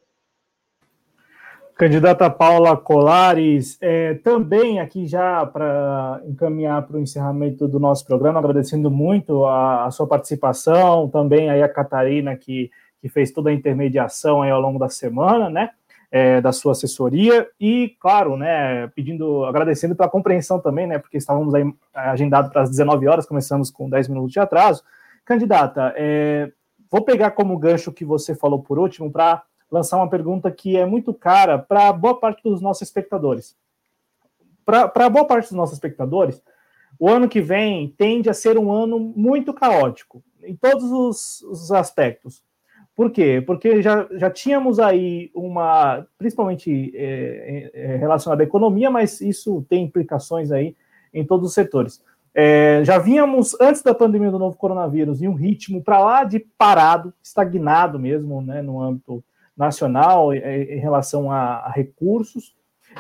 Candidata 1.79 2.29
Paula 2.29 2.77
Colares, 2.77 3.79
é, 3.81 4.15
também 4.15 4.81
aqui 4.81 5.07
já 5.07 5.47
para 5.47 6.21
encaminhar 6.27 6.85
para 6.85 6.97
o 6.97 7.01
encerramento 7.01 7.69
do 7.69 7.79
nosso 7.79 8.05
programa, 8.05 8.41
agradecendo 8.41 8.91
muito 8.91 9.45
a, 9.45 9.87
a, 9.87 9.91
sua 9.93 10.05
participação, 10.05 11.09
também 11.09 11.49
aí 11.49 11.63
a 11.63 11.69
Catarina 11.69 12.37
que, 12.37 12.69
que 13.01 13.09
fez 13.09 13.31
toda 13.31 13.51
a 13.51 13.53
intermediação 13.53 14.43
aí 14.43 14.51
ao 14.51 14.61
longo 14.61 14.77
da 14.77 14.89
semana, 14.89 15.49
né, 15.49 15.71
é, 16.11 16.41
da 16.41 16.53
sua 16.53 16.73
assessoria, 16.73 17.49
e 17.61 17.97
claro, 18.01 18.37
né, 18.37 18.89
pedindo, 18.89 19.45
agradecendo 19.45 19.95
pela 19.95 20.09
compreensão 20.09 20.59
também, 20.59 20.87
né, 20.87 20.99
porque 20.99 21.19
estávamos 21.19 21.55
aí 21.55 21.65
agendados 21.95 22.51
para 22.51 22.63
as 22.63 22.71
19 22.71 23.07
horas, 23.07 23.27
começamos 23.27 23.71
com 23.71 23.89
10 23.89 24.09
minutos 24.09 24.33
de 24.33 24.41
atraso, 24.41 24.83
candidata, 25.25 25.93
é, 25.97 26.51
vou 26.91 27.03
pegar 27.03 27.33
como 27.33 27.59
gancho 27.59 27.93
que 27.93 28.05
você 28.05 28.35
falou 28.35 28.63
por 28.63 28.79
último 28.79 29.11
para 29.11 29.43
lançar 29.71 29.99
uma 29.99 30.09
pergunta 30.09 30.51
que 30.51 30.77
é 30.77 30.87
muito 30.87 31.13
cara 31.13 31.59
para 31.59 31.93
boa 31.93 32.19
parte 32.19 32.43
dos 32.43 32.61
nossos 32.61 32.83
espectadores. 32.83 33.57
Para 34.65 35.09
boa 35.09 35.25
parte 35.27 35.49
dos 35.49 35.57
nossos 35.57 35.75
espectadores, 35.75 36.43
o 36.99 37.09
ano 37.09 37.29
que 37.29 37.41
vem 37.41 37.89
tende 37.97 38.29
a 38.29 38.35
ser 38.35 38.59
um 38.59 38.71
ano 38.71 38.99
muito 38.99 39.55
caótico, 39.55 40.23
em 40.43 40.57
todos 40.57 40.91
os, 40.91 41.43
os 41.43 41.73
aspectos. 41.73 42.43
Por 42.99 43.13
quê? 43.13 43.41
Porque 43.47 43.81
já, 43.81 44.09
já 44.11 44.29
tínhamos 44.29 44.81
aí 44.81 45.31
uma, 45.33 46.05
principalmente 46.19 46.91
é, 46.97 47.71
é, 47.73 47.97
relacionada 47.97 48.43
à 48.43 48.45
economia, 48.45 48.91
mas 48.91 49.21
isso 49.21 49.65
tem 49.69 49.85
implicações 49.85 50.51
aí 50.51 50.75
em 51.15 51.25
todos 51.25 51.47
os 51.47 51.55
setores. 51.55 52.03
É, 52.35 52.81
já 52.83 52.99
vínhamos, 52.99 53.57
antes 53.61 53.85
da 53.85 53.95
pandemia 53.95 54.33
do 54.33 54.39
novo 54.41 54.57
coronavírus, 54.57 55.23
em 55.23 55.29
um 55.29 55.35
ritmo 55.35 55.81
para 55.81 56.01
lá 56.01 56.25
de 56.25 56.41
parado, 56.41 57.15
estagnado 57.23 58.01
mesmo, 58.01 58.43
né, 58.43 58.63
no 58.63 58.83
âmbito 58.83 59.23
nacional, 59.57 60.35
em, 60.35 60.41
em 60.41 60.81
relação 60.81 61.31
a, 61.31 61.59
a 61.59 61.71
recursos. 61.71 62.53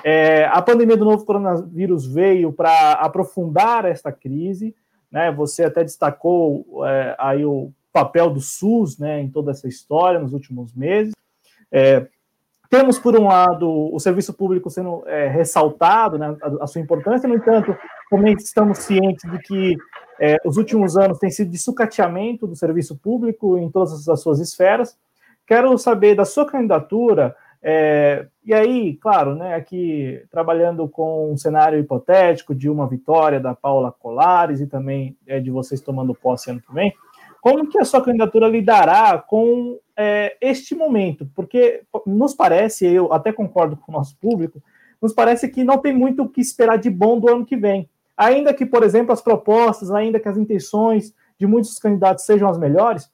É, 0.05 0.45
a 0.45 0.63
pandemia 0.63 0.97
do 0.97 1.05
novo 1.05 1.25
coronavírus 1.25 2.07
veio 2.07 2.53
para 2.53 2.93
aprofundar 2.93 3.85
esta 3.85 4.13
crise, 4.13 4.77
né? 5.11 5.33
Você 5.33 5.65
até 5.65 5.83
destacou 5.83 6.87
é, 6.87 7.17
aí 7.19 7.45
o 7.45 7.73
papel 7.99 8.31
do 8.31 8.41
SUS, 8.41 8.99
né, 8.99 9.21
em 9.21 9.29
toda 9.29 9.51
essa 9.51 9.67
história 9.67 10.21
nos 10.21 10.33
últimos 10.33 10.73
meses. 10.73 11.13
É, 11.71 12.07
temos, 12.71 12.99
por 12.99 13.19
um 13.19 13.27
lado, 13.27 13.69
o 13.93 13.99
serviço 13.99 14.33
público 14.33 14.71
sendo 14.71 15.03
é, 15.07 15.27
ressaltado, 15.27 16.17
né, 16.19 16.37
a, 16.41 16.65
a, 16.65 16.67
sua 16.67 16.81
importância, 16.81 17.29
no 17.29 17.35
entanto, 17.35 17.77
também 18.11 18.35
estamos 18.35 18.79
cientes 18.79 19.29
de 19.31 19.39
que 19.39 19.77
é, 20.21 20.37
os 20.45 20.57
últimos 20.57 20.97
anos 20.97 21.19
têm 21.19 21.31
sido 21.31 21.51
de 21.51 21.59
sucateamento 21.59 22.47
do 22.47 22.55
serviço 22.55 22.97
público 22.97 23.59
em 23.59 23.71
todas 23.71 24.09
as 24.09 24.21
suas 24.21 24.39
esferas. 24.39 24.97
Quero 25.47 25.77
saber 25.79 26.15
da 26.15 26.25
sua 26.25 26.47
candidatura 26.47 27.35
é, 27.61 28.27
e 28.45 28.55
aí, 28.55 28.95
claro, 28.95 29.35
né, 29.35 29.55
aqui 29.55 30.23
trabalhando 30.31 30.89
com 30.89 31.33
um 31.33 31.37
cenário 31.37 31.79
hipotético 31.79 32.55
de 32.55 32.71
uma 32.71 32.87
vitória 32.87 33.41
da 33.41 33.55
Paula 33.55 33.91
Colares 33.91 34.61
e 34.61 34.67
também 34.67 35.17
é, 35.27 35.41
de 35.41 35.51
vocês 35.51 35.81
tomando 35.81 36.15
posse 36.15 36.51
ano 36.51 36.61
que 36.61 36.73
vem, 36.73 36.93
como 37.41 37.69
que 37.69 37.79
a 37.79 37.85
sua 37.85 38.03
candidatura 38.03 38.49
lidará 38.49 39.19
com 39.19 39.79
é, 39.97 40.37
este 40.41 40.75
momento? 40.75 41.29
Porque 41.35 41.83
nos 42.07 42.35
parece, 42.35 42.87
eu 42.87 43.13
até 43.13 43.33
concordo 43.33 43.77
com 43.77 43.93
o 43.93 43.95
nosso 43.95 44.17
público, 44.19 44.63
nos 45.01 45.13
parece 45.13 45.49
que 45.49 45.63
não 45.63 45.79
tem 45.79 45.95
muito 45.95 46.23
o 46.23 46.29
que 46.29 46.41
esperar 46.41 46.79
de 46.79 46.91
bom 46.91 47.19
do 47.19 47.29
ano 47.29 47.47
que 47.47 47.57
vem. 47.57 47.89
Ainda 48.17 48.53
que, 48.53 48.67
por 48.67 48.83
exemplo, 48.83 49.13
as 49.13 49.23
propostas, 49.23 49.93
ainda 49.93 50.19
que 50.19 50.29
as 50.29 50.37
intenções 50.37 51.15
de 51.39 51.47
muitos 51.47 51.79
candidatos 51.79 52.25
sejam 52.25 52.49
as 52.49 52.59
melhores, 52.59 53.09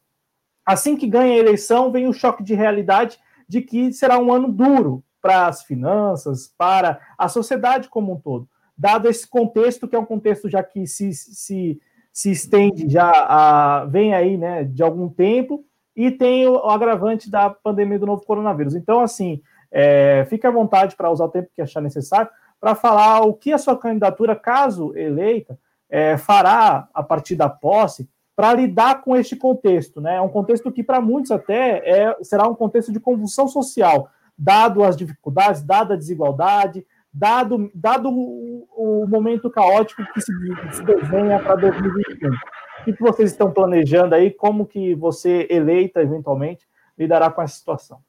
assim 0.65 0.97
que 0.97 1.07
ganha 1.07 1.35
a 1.35 1.39
eleição, 1.39 1.93
vem 1.93 2.09
o 2.09 2.13
choque 2.13 2.43
de 2.43 2.55
realidade 2.55 3.19
de 3.47 3.61
que 3.61 3.93
será 3.93 4.19
um 4.19 4.33
ano 4.33 4.51
duro 4.51 5.05
para 5.21 5.47
as 5.47 5.63
finanças, 5.63 6.53
para 6.57 6.99
a 7.19 7.29
sociedade 7.29 7.89
como 7.89 8.15
um 8.15 8.21
todo, 8.21 8.49
dado 8.77 9.09
esse 9.09 9.29
contexto, 9.29 9.87
que 9.87 9.95
é 9.95 9.99
um 9.99 10.05
contexto 10.05 10.49
já 10.49 10.63
que 10.63 10.87
se, 10.87 11.13
se, 11.13 11.81
se 12.15 12.31
estende, 12.31 12.89
já 12.89 13.11
a, 13.11 13.85
vem 13.87 14.15
aí 14.15 14.37
né, 14.37 14.63
de 14.63 14.85
algum 14.85 15.09
tempo, 15.09 15.65
e 15.97 16.13
tem 16.13 16.47
o, 16.47 16.53
o 16.53 16.71
agravante 16.71 17.29
da 17.29 17.51
pandemia 17.51 17.99
do 17.99 18.07
novo 18.07 18.25
coronavírus. 18.25 18.77
Então, 18.77 19.01
assim, 19.01 19.43
é, 19.71 20.25
fique 20.31 20.47
à 20.47 20.51
vontade 20.51 20.95
para 20.95 21.11
usar 21.11 21.25
o 21.25 21.29
tempo 21.29 21.51
que 21.53 21.61
achar 21.61 21.81
necessário 21.81 22.31
para 22.61 22.77
falar 22.77 23.23
o 23.23 23.35
que 23.35 23.53
a 23.53 23.59
sua 23.59 23.77
candidatura, 23.77 24.37
caso 24.37 24.97
eleita, 24.97 25.59
é, 25.91 26.17
fará 26.17 26.89
a 26.95 27.03
partir 27.03 27.35
da 27.35 27.49
posse 27.49 28.09
para 28.37 28.55
lidar 28.55 29.03
com 29.03 29.17
este 29.17 29.35
contexto, 29.35 30.01
né? 30.01 30.17
É 30.17 30.21
um 30.21 30.29
contexto 30.29 30.71
que 30.71 30.83
para 30.83 31.01
muitos 31.01 31.33
até 31.33 31.83
é, 31.85 32.17
será 32.23 32.49
um 32.49 32.55
contexto 32.55 32.93
de 32.93 33.01
convulsão 33.01 33.49
social, 33.49 34.09
dado 34.39 34.85
as 34.85 34.97
dificuldades, 34.97 35.63
dada 35.63 35.95
a 35.95 35.97
desigualdade, 35.97 36.87
dado, 37.15 37.71
dado 37.73 38.11
o, 38.11 38.67
o 38.77 39.07
momento 39.07 39.49
caótico 39.49 40.03
que 40.13 40.21
se, 40.21 40.33
se 40.73 40.83
desenha 40.83 41.39
para 41.39 41.55
2021. 41.55 42.31
O 42.33 42.85
que 42.85 43.01
vocês 43.01 43.31
estão 43.31 43.53
planejando 43.53 44.15
aí? 44.15 44.31
Como 44.33 44.67
que 44.67 44.95
você, 44.95 45.47
eleita 45.49 46.03
eventualmente, 46.03 46.67
lidará 46.99 47.31
com 47.31 47.41
essa 47.41 47.55
situação? 47.55 48.01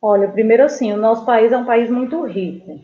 Olha, 0.00 0.28
primeiro 0.28 0.64
assim, 0.64 0.92
o 0.92 0.96
nosso 0.96 1.24
país 1.24 1.50
é 1.50 1.56
um 1.56 1.64
país 1.64 1.90
muito 1.90 2.22
rico, 2.24 2.78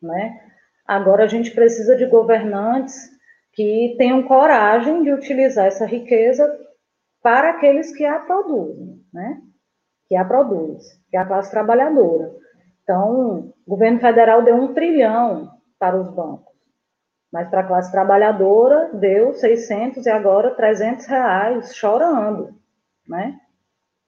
né? 0.00 0.40
Agora 0.86 1.24
a 1.24 1.26
gente 1.26 1.50
precisa 1.50 1.96
de 1.96 2.06
governantes 2.06 3.10
que 3.52 3.96
tenham 3.98 4.22
coragem 4.22 5.02
de 5.02 5.12
utilizar 5.12 5.66
essa 5.66 5.84
riqueza 5.84 6.46
para 7.20 7.50
aqueles 7.50 7.94
que 7.94 8.04
a 8.04 8.20
produzem, 8.20 9.04
né? 9.12 9.42
Que 10.08 10.14
a 10.14 10.24
produz, 10.24 10.84
que 11.10 11.16
é 11.16 11.20
a 11.20 11.26
classe 11.26 11.50
trabalhadora. 11.50 12.32
Então, 12.86 13.52
o 13.66 13.70
governo 13.70 13.98
federal 13.98 14.44
deu 14.44 14.54
um 14.54 14.72
trilhão 14.72 15.50
para 15.76 16.00
os 16.00 16.08
bancos, 16.08 16.54
mas 17.32 17.50
para 17.50 17.62
a 17.62 17.66
classe 17.66 17.90
trabalhadora 17.90 18.90
deu 18.94 19.34
600 19.34 20.06
e 20.06 20.08
agora 20.10 20.54
300 20.54 21.04
reais, 21.06 21.74
chorando, 21.74 22.54
né? 23.08 23.40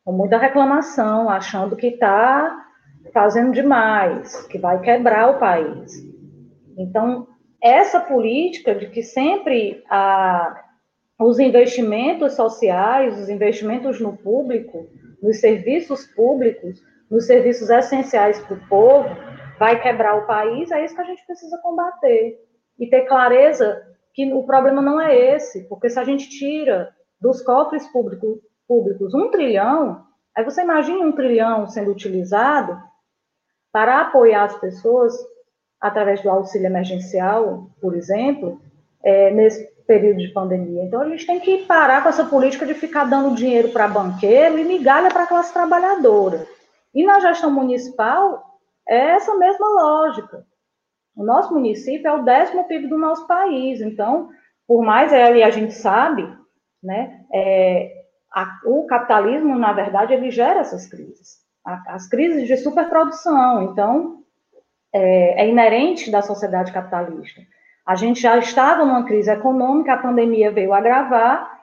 Com 0.05 0.13
muita 0.13 0.39
reclamação, 0.39 1.29
achando 1.29 1.75
que 1.75 1.89
está 1.89 2.67
fazendo 3.13 3.51
demais, 3.51 4.47
que 4.47 4.59
vai 4.59 4.81
quebrar 4.81 5.31
o 5.31 5.41
país. 5.41 5.93
Então, 6.77 7.27
essa 7.61 7.99
política 7.99 8.77
de 8.77 8.91
que 8.91 9.03
sempre 9.03 9.83
a, 9.91 10.63
os 11.19 11.41
investimentos 11.41 12.35
sociais, 12.35 13.19
os 13.19 13.29
investimentos 13.29 14.01
no 14.01 14.17
público, 14.17 14.87
nos 15.21 15.41
serviços 15.41 16.07
públicos, 16.07 16.81
nos 17.11 17.27
serviços 17.27 17.71
essenciais 17.71 18.39
para 18.41 18.57
o 18.57 18.69
povo, 18.69 19.09
vai 19.59 19.81
quebrar 19.81 20.17
o 20.17 20.27
país, 20.27 20.71
é 20.71 20.85
isso 20.85 20.95
que 20.95 21.01
a 21.01 21.05
gente 21.05 21.25
precisa 21.27 21.59
combater. 21.59 22.39
E 22.79 22.87
ter 22.87 23.07
clareza 23.07 23.83
que 24.15 24.33
o 24.33 24.45
problema 24.45 24.81
não 24.81 25.01
é 25.01 25.17
esse, 25.35 25.65
porque 25.69 25.89
se 25.89 25.99
a 25.99 26.05
gente 26.05 26.29
tira 26.29 26.95
dos 27.21 27.43
cofres 27.43 27.87
público, 27.89 28.41
públicos 28.67 29.15
um 29.15 29.31
trilhão, 29.31 30.05
aí 30.37 30.45
você 30.45 30.63
imagina 30.63 31.05
um 31.05 31.13
trilhão 31.13 31.67
sendo 31.67 31.91
utilizado 31.91 32.81
para 33.73 34.03
apoiar 34.03 34.45
as 34.45 34.59
pessoas 34.59 35.15
através 35.81 36.23
do 36.23 36.31
auxílio 36.31 36.67
emergencial, 36.67 37.71
por 37.81 37.95
exemplo, 37.95 38.61
é, 39.03 39.31
nesse 39.31 39.67
período 39.87 40.19
de 40.19 40.29
pandemia. 40.29 40.85
Então, 40.85 41.01
a 41.01 41.09
gente 41.09 41.27
tem 41.27 41.41
que 41.41 41.65
parar 41.65 42.03
com 42.03 42.09
essa 42.09 42.25
política 42.25 42.67
de 42.67 42.75
ficar 42.75 43.05
dando 43.05 43.35
dinheiro 43.35 43.71
para 43.71 43.89
banqueiro 43.89 44.59
e 44.59 44.65
migalha 44.65 45.09
para 45.09 45.23
a 45.23 45.27
classe 45.27 45.53
trabalhadora. 45.53 46.47
E 46.99 47.07
na 47.07 47.21
gestão 47.21 47.49
municipal, 47.49 48.59
é 48.89 49.11
essa 49.11 49.37
mesma 49.37 49.69
lógica. 49.69 50.45
O 51.15 51.25
nosso 51.25 51.55
município 51.55 52.09
é 52.09 52.13
o 52.13 52.25
décimo 52.25 52.67
PIB 52.67 52.89
do 52.89 52.99
nosso 52.99 53.25
país, 53.29 53.81
então, 53.81 54.31
por 54.67 54.83
mais 54.83 55.13
é, 55.13 55.45
a 55.45 55.51
gente 55.51 55.75
sabe, 55.75 56.29
né, 56.83 57.21
é, 57.33 58.03
a, 58.35 58.59
o 58.65 58.85
capitalismo, 58.87 59.57
na 59.57 59.73
verdade, 59.73 60.13
ele 60.13 60.33
gera 60.33 60.59
essas 60.59 60.89
crises. 60.89 61.37
A, 61.65 61.95
as 61.95 62.09
crises 62.09 62.49
de 62.49 62.57
superprodução. 62.57 63.63
Então, 63.63 64.25
é, 64.93 65.45
é 65.45 65.49
inerente 65.49 66.11
da 66.11 66.21
sociedade 66.21 66.73
capitalista. 66.73 67.41
A 67.87 67.95
gente 67.95 68.21
já 68.21 68.37
estava 68.39 68.85
numa 68.85 69.05
crise 69.05 69.31
econômica, 69.31 69.93
a 69.93 69.99
pandemia 69.99 70.51
veio 70.51 70.75
agravar, 70.75 71.58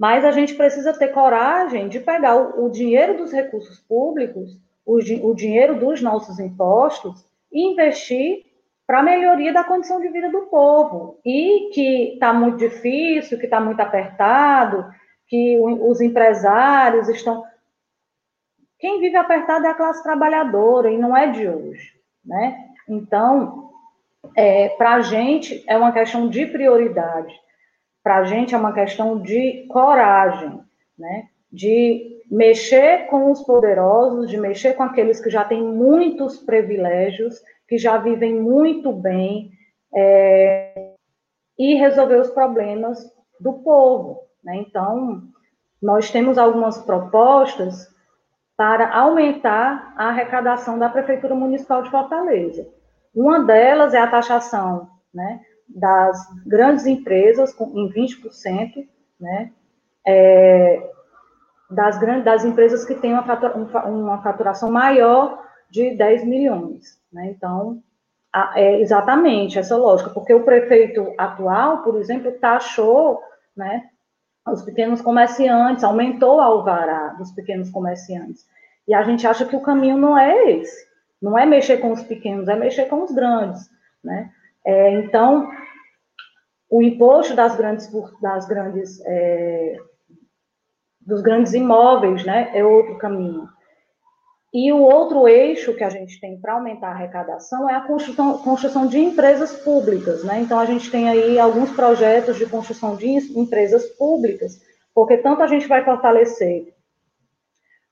mas 0.00 0.24
a 0.24 0.30
gente 0.30 0.54
precisa 0.54 0.98
ter 0.98 1.08
coragem 1.08 1.88
de 1.88 2.00
pegar 2.00 2.34
o, 2.34 2.64
o 2.64 2.70
dinheiro 2.70 3.18
dos 3.18 3.30
recursos 3.30 3.78
públicos, 3.80 4.58
o, 4.84 4.96
o 4.96 5.34
dinheiro 5.34 5.78
dos 5.78 6.00
nossos 6.00 6.40
impostos, 6.40 7.24
e 7.52 7.72
investir 7.72 8.46
para 8.86 9.00
a 9.00 9.02
melhoria 9.02 9.52
da 9.52 9.62
condição 9.62 10.00
de 10.00 10.08
vida 10.08 10.30
do 10.30 10.46
povo. 10.46 11.20
E 11.24 11.70
que 11.74 12.14
está 12.14 12.32
muito 12.32 12.56
difícil, 12.56 13.38
que 13.38 13.44
está 13.44 13.60
muito 13.60 13.80
apertado, 13.80 14.90
que 15.28 15.58
os 15.60 16.00
empresários 16.00 17.08
estão. 17.08 17.44
Quem 18.78 18.98
vive 18.98 19.16
apertado 19.16 19.66
é 19.66 19.68
a 19.68 19.74
classe 19.74 20.02
trabalhadora, 20.02 20.90
e 20.90 20.96
não 20.96 21.14
é 21.14 21.28
de 21.28 21.46
hoje 21.46 22.00
né? 22.24 22.68
Então, 22.88 23.70
é, 24.36 24.70
para 24.70 24.94
a 24.94 25.00
gente 25.02 25.64
é 25.66 25.76
uma 25.76 25.92
questão 25.92 26.28
de 26.28 26.46
prioridade, 26.46 27.34
para 28.10 28.18
a 28.18 28.24
gente 28.24 28.56
é 28.56 28.58
uma 28.58 28.72
questão 28.72 29.20
de 29.20 29.66
coragem, 29.68 30.60
né? 30.98 31.28
De 31.52 32.24
mexer 32.28 33.06
com 33.06 33.30
os 33.30 33.40
poderosos, 33.44 34.28
de 34.28 34.36
mexer 34.36 34.72
com 34.74 34.82
aqueles 34.82 35.20
que 35.20 35.30
já 35.30 35.44
têm 35.44 35.62
muitos 35.62 36.38
privilégios, 36.38 37.40
que 37.68 37.78
já 37.78 37.98
vivem 37.98 38.34
muito 38.34 38.92
bem, 38.92 39.52
é, 39.94 40.94
e 41.56 41.76
resolver 41.76 42.16
os 42.16 42.30
problemas 42.30 42.98
do 43.38 43.52
povo. 43.52 44.22
Né? 44.42 44.56
Então, 44.56 45.22
nós 45.80 46.10
temos 46.10 46.36
algumas 46.36 46.78
propostas 46.78 47.94
para 48.56 48.92
aumentar 48.92 49.94
a 49.96 50.08
arrecadação 50.08 50.80
da 50.80 50.88
Prefeitura 50.88 51.36
Municipal 51.36 51.84
de 51.84 51.90
Fortaleza. 51.92 52.66
Uma 53.14 53.44
delas 53.44 53.94
é 53.94 54.00
a 54.00 54.10
taxação 54.10 54.88
né, 55.14 55.40
das 55.74 56.18
grandes 56.46 56.86
empresas 56.86 57.58
em 57.60 57.88
20%, 57.92 58.86
né? 59.20 59.52
É, 60.06 60.90
das, 61.70 61.98
grandes, 61.98 62.24
das 62.24 62.44
empresas 62.44 62.84
que 62.84 62.94
têm 62.94 63.12
uma, 63.12 63.84
uma 63.86 64.22
faturação 64.22 64.70
maior 64.70 65.42
de 65.70 65.94
10 65.94 66.24
milhões. 66.24 66.98
Né? 67.12 67.26
Então, 67.30 67.82
é 68.54 68.80
exatamente 68.80 69.58
essa 69.58 69.76
lógica, 69.76 70.10
porque 70.10 70.34
o 70.34 70.44
prefeito 70.44 71.12
atual, 71.16 71.82
por 71.82 71.96
exemplo, 71.96 72.32
taxou 72.32 73.20
né, 73.56 73.88
os 74.46 74.62
pequenos 74.62 75.00
comerciantes, 75.00 75.84
aumentou 75.84 76.36
o 76.36 76.40
alvará 76.40 77.08
dos 77.18 77.32
pequenos 77.32 77.70
comerciantes. 77.70 78.46
E 78.86 78.94
a 78.94 79.02
gente 79.02 79.26
acha 79.26 79.44
que 79.44 79.56
o 79.56 79.60
caminho 79.60 79.96
não 79.96 80.18
é 80.18 80.50
esse, 80.50 80.86
não 81.20 81.38
é 81.38 81.44
mexer 81.44 81.78
com 81.78 81.92
os 81.92 82.02
pequenos, 82.02 82.48
é 82.48 82.56
mexer 82.56 82.86
com 82.86 83.02
os 83.02 83.12
grandes. 83.12 83.70
Né? 84.02 84.30
É, 84.64 84.92
então, 84.92 85.50
o 86.70 86.82
imposto 86.82 87.34
das 87.34 87.56
grandes, 87.56 87.90
das 88.22 88.46
grandes 88.46 89.00
é, 89.04 89.76
dos 91.00 91.20
grandes 91.20 91.52
imóveis, 91.52 92.24
né, 92.24 92.50
é 92.54 92.64
outro 92.64 92.96
caminho. 92.96 93.48
E 94.52 94.72
o 94.72 94.78
outro 94.78 95.28
eixo 95.28 95.74
que 95.74 95.84
a 95.84 95.88
gente 95.88 96.20
tem 96.20 96.40
para 96.40 96.54
aumentar 96.54 96.88
a 96.88 96.92
arrecadação 96.92 97.68
é 97.68 97.74
a 97.74 97.80
construção, 97.82 98.38
construção 98.38 98.86
de 98.86 98.98
empresas 98.98 99.52
públicas, 99.52 100.24
né? 100.24 100.40
Então 100.40 100.58
a 100.58 100.64
gente 100.64 100.90
tem 100.90 101.08
aí 101.08 101.38
alguns 101.38 101.70
projetos 101.70 102.36
de 102.36 102.46
construção 102.46 102.96
de 102.96 103.06
empresas 103.38 103.86
públicas, 103.90 104.60
porque 104.92 105.16
tanto 105.18 105.42
a 105.42 105.46
gente 105.46 105.68
vai 105.68 105.84
fortalecer 105.84 106.74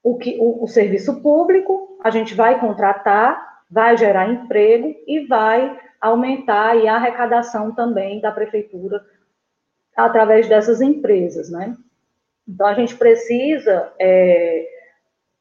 o, 0.02 0.18
que, 0.18 0.36
o, 0.40 0.64
o 0.64 0.66
serviço 0.66 1.22
público, 1.22 1.96
a 2.02 2.10
gente 2.10 2.34
vai 2.34 2.58
contratar, 2.58 3.62
vai 3.70 3.96
gerar 3.96 4.28
emprego 4.28 4.96
e 5.06 5.26
vai 5.26 5.78
aumentar 6.00 6.76
a 6.76 6.94
arrecadação 6.94 7.74
também 7.74 8.20
da 8.20 8.30
prefeitura 8.30 9.04
através 9.96 10.48
dessas 10.48 10.80
empresas, 10.80 11.50
né? 11.50 11.76
Então, 12.46 12.66
a 12.66 12.74
gente 12.74 12.96
precisa 12.96 13.92
é, 14.00 14.66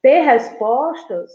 ter 0.02 0.22
respostas 0.22 1.32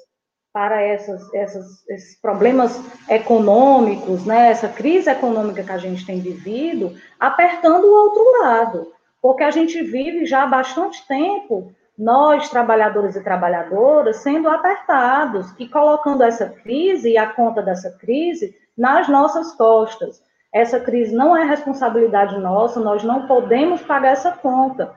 para 0.53 0.83
essas, 0.83 1.33
essas, 1.33 1.89
esses 1.89 2.21
problemas 2.21 2.79
econômicos, 3.09 4.27
né, 4.27 4.51
essa 4.51 4.69
crise 4.69 5.09
econômica 5.09 5.65
que 5.65 5.73
a 5.73 5.79
gente 5.79 6.05
tem 6.05 6.21
vivido, 6.21 6.95
apertando 7.19 7.85
o 7.85 7.95
outro 7.95 8.43
lado. 8.43 8.93
Porque 9.23 9.43
a 9.43 9.51
gente 9.51 9.81
vive 9.83 10.27
já 10.27 10.43
há 10.43 10.47
bastante 10.47 11.07
tempo, 11.07 11.73
nós, 11.97 12.51
trabalhadores 12.51 13.17
e 13.17 13.23
trabalhadoras, 13.23 14.17
sendo 14.17 14.49
apertados 14.49 15.47
e 15.59 15.67
colocando 15.69 16.23
essa 16.23 16.49
crise 16.49 17.11
e 17.11 17.17
a 17.17 17.33
conta 17.33 17.63
dessa 17.63 17.91
crise 17.93 18.55
nas 18.77 19.09
nossas 19.09 19.53
costas. 19.55 20.23
Essa 20.53 20.81
crise 20.81 21.15
não 21.15 21.37
é 21.37 21.45
responsabilidade 21.45 22.39
nossa, 22.39 22.81
nós 22.81 23.03
não 23.03 23.27
podemos 23.27 23.83
pagar 23.83 24.13
essa 24.13 24.33
conta 24.33 24.95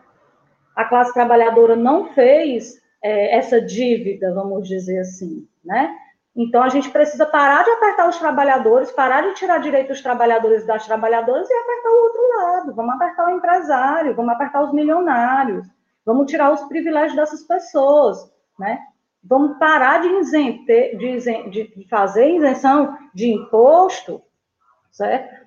a 0.76 0.84
classe 0.84 1.13
trabalhadora 1.13 1.76
não 1.76 2.13
fez 2.13 2.82
é, 3.01 3.38
essa 3.38 3.61
dívida, 3.61 4.34
vamos 4.34 4.67
dizer 4.67 4.99
assim, 4.99 5.47
né? 5.63 5.95
Então, 6.36 6.61
a 6.61 6.67
gente 6.67 6.89
precisa 6.89 7.26
parar 7.26 7.63
de 7.63 7.69
apertar 7.69 8.09
os 8.09 8.17
trabalhadores, 8.17 8.91
parar 8.91 9.21
de 9.21 9.36
tirar 9.36 9.59
direito 9.59 9.88
dos 9.88 10.01
trabalhadores 10.01 10.65
das 10.65 10.86
trabalhadoras 10.86 11.49
e 11.49 11.53
apertar 11.53 11.89
o 11.89 12.03
outro 12.03 12.21
lado. 12.28 12.76
Vamos 12.76 12.95
apertar 12.95 13.28
o 13.28 13.38
empresário, 13.38 14.13
vamos 14.13 14.34
apertar 14.34 14.63
os 14.63 14.73
milionários, 14.73 15.65
vamos 16.05 16.30
tirar 16.30 16.51
os 16.51 16.61
privilégios 16.63 17.15
dessas 17.15 17.41
pessoas, 17.43 18.30
né? 18.59 18.80
Vamos 19.28 19.57
parar 19.57 20.01
de, 20.01 20.97
de, 20.97 21.49
de 21.49 21.88
fazer 21.89 22.36
isenção 22.36 22.97
de 23.13 23.32
imposto? 23.32 24.21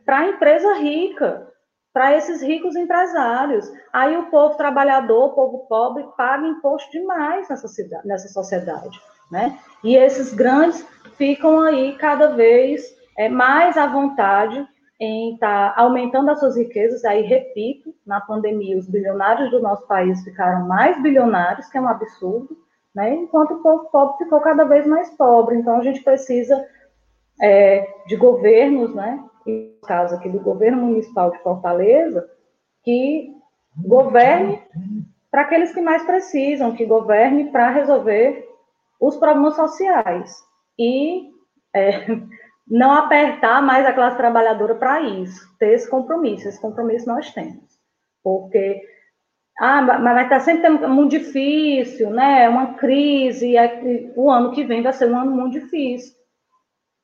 Para 0.05 0.18
a 0.18 0.29
empresa 0.29 0.74
rica, 0.74 1.49
para 1.93 2.16
esses 2.16 2.43
ricos 2.43 2.76
empresários. 2.76 3.70
Aí 3.93 4.16
o 4.16 4.26
povo 4.26 4.57
trabalhador, 4.57 5.26
o 5.26 5.35
povo 5.35 5.66
pobre, 5.68 6.07
paga 6.16 6.47
imposto 6.47 6.91
demais 6.91 7.49
nessa, 7.49 7.68
cidade, 7.68 8.07
nessa 8.07 8.29
sociedade. 8.29 9.01
Né? 9.31 9.59
E 9.85 9.97
esses 9.97 10.33
grandes 10.35 10.87
ficam 11.16 11.61
aí 11.61 11.97
cada 11.97 12.29
vez 12.29 12.83
é, 13.16 13.29
mais 13.29 13.76
à 13.76 13.87
vontade 13.87 14.66
em 15.01 15.35
estar 15.35 15.74
tá 15.74 15.81
aumentando 15.81 16.31
as 16.31 16.41
suas 16.41 16.57
riquezas. 16.57 17.05
Aí, 17.05 17.22
repito, 17.22 17.95
na 18.05 18.20
pandemia, 18.20 18.76
os 18.76 18.89
bilionários 18.89 19.51
do 19.51 19.61
nosso 19.61 19.87
país 19.87 20.22
ficaram 20.24 20.66
mais 20.66 21.01
bilionários, 21.01 21.68
que 21.68 21.79
é 21.79 21.81
um 21.81 21.89
absurdo, 21.89 22.57
né? 22.99 23.14
enquanto 23.14 23.55
o 23.55 23.62
povo 23.62 23.84
pobre 23.90 24.24
ficou 24.24 24.40
cada 24.40 24.64
vez 24.64 24.84
mais 24.86 25.09
pobre. 25.11 25.57
Então, 25.57 25.76
a 25.76 25.82
gente 25.82 26.03
precisa 26.03 26.66
é, 27.40 27.86
de 28.07 28.16
governos 28.16 28.92
né, 28.92 29.22
no 29.46 29.86
caso 29.86 30.16
aqui 30.16 30.28
do 30.28 30.40
governo 30.40 30.82
municipal 30.82 31.30
de 31.30 31.38
Fortaleza, 31.38 32.28
que 32.82 33.32
governe 33.76 34.61
para 35.30 35.42
aqueles 35.42 35.72
que 35.72 35.80
mais 35.80 36.03
precisam, 36.03 36.74
que 36.74 36.84
governe 36.84 37.53
para 37.53 37.70
resolver 37.70 38.49
os 39.01 39.16
problemas 39.16 39.55
sociais 39.55 40.34
e 40.76 41.30
é, 41.72 42.05
não 42.66 42.92
apertar 42.92 43.62
mais 43.62 43.86
a 43.86 43.92
classe 43.92 44.16
trabalhadora 44.16 44.74
para 44.74 45.01
isso, 45.03 45.57
ter 45.59 45.74
esse 45.74 45.88
compromisso, 45.88 46.49
esse 46.49 46.61
compromisso 46.61 47.07
nós 47.07 47.32
temos, 47.32 47.78
porque 48.24 48.82
ah, 49.59 49.83
mas 49.83 50.15
vai 50.15 50.23
estar 50.23 50.41
sempre 50.41 50.69
muito 50.87 51.11
difícil, 51.11 52.11
né? 52.11 52.49
Uma 52.49 52.75
crise, 52.75 53.55
o 54.15 54.31
ano 54.31 54.53
que 54.53 54.63
vem 54.63 54.83
vai 54.83 54.93
ser 54.93 55.11
um 55.11 55.19
ano 55.19 55.33
muito 55.33 55.59
difícil. 55.59 56.15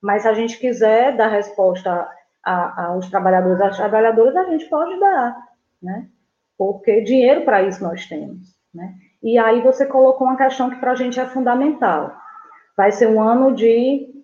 Mas 0.01 0.23
se 0.23 0.29
a 0.29 0.35
gente 0.35 0.59
quiser 0.61 1.17
dar 1.17 1.29
resposta 1.29 2.09
a, 2.45 2.87
aos 2.87 3.11
trabalhadores, 3.11 3.61
às 3.61 3.77
trabalhadoras, 3.77 4.37
a 4.37 4.45
gente 4.45 4.67
pode 4.67 4.99
dar, 5.01 5.37
né? 5.83 6.07
Porque 6.57 7.01
dinheiro 7.01 7.45
para 7.45 7.63
isso 7.63 7.83
nós 7.83 8.07
temos, 8.07 8.55
né? 8.73 8.95
E 9.21 9.37
aí 9.37 9.61
você 9.61 9.85
colocou 9.85 10.27
uma 10.27 10.37
questão 10.37 10.71
que 10.71 10.77
para 10.77 10.93
a 10.93 10.95
gente 10.95 11.19
é 11.19 11.27
fundamental. 11.27 12.15
Vai 12.77 12.93
ser 12.93 13.09
um 13.09 13.21
ano 13.21 13.53
de 13.53 14.15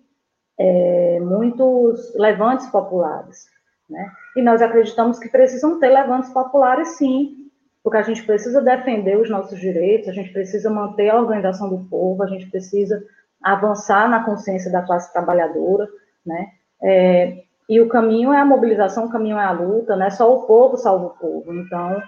é, 0.57 1.19
muitos 1.19 2.15
levantes 2.15 2.67
populares, 2.67 3.45
né? 3.89 4.09
E 4.37 4.41
nós 4.41 4.61
acreditamos 4.61 5.19
que 5.19 5.27
precisam 5.27 5.79
ter 5.79 5.89
levantes 5.89 6.29
populares, 6.29 6.97
sim, 6.97 7.41
porque 7.83 7.97
a 7.97 8.03
gente 8.03 8.23
precisa 8.23 8.61
defender 8.61 9.17
os 9.17 9.29
nossos 9.29 9.59
direitos, 9.59 10.09
a 10.09 10.13
gente 10.13 10.31
precisa 10.31 10.69
manter 10.69 11.09
a 11.09 11.19
organização 11.19 11.69
do 11.69 11.85
povo, 11.89 12.23
a 12.23 12.27
gente 12.27 12.49
precisa 12.49 13.03
avançar 13.41 14.07
na 14.07 14.23
consciência 14.23 14.71
da 14.71 14.83
classe 14.83 15.11
trabalhadora, 15.11 15.87
né? 16.25 16.47
É, 16.83 17.43
e 17.67 17.79
o 17.79 17.87
caminho 17.87 18.33
é 18.33 18.39
a 18.39 18.45
mobilização, 18.45 19.05
o 19.05 19.11
caminho 19.11 19.37
é 19.37 19.43
a 19.43 19.51
luta, 19.51 19.95
né? 19.95 20.09
Só 20.09 20.31
o 20.31 20.45
povo 20.45 20.77
salva 20.77 21.07
o 21.07 21.09
povo. 21.11 21.53
Então, 21.53 22.01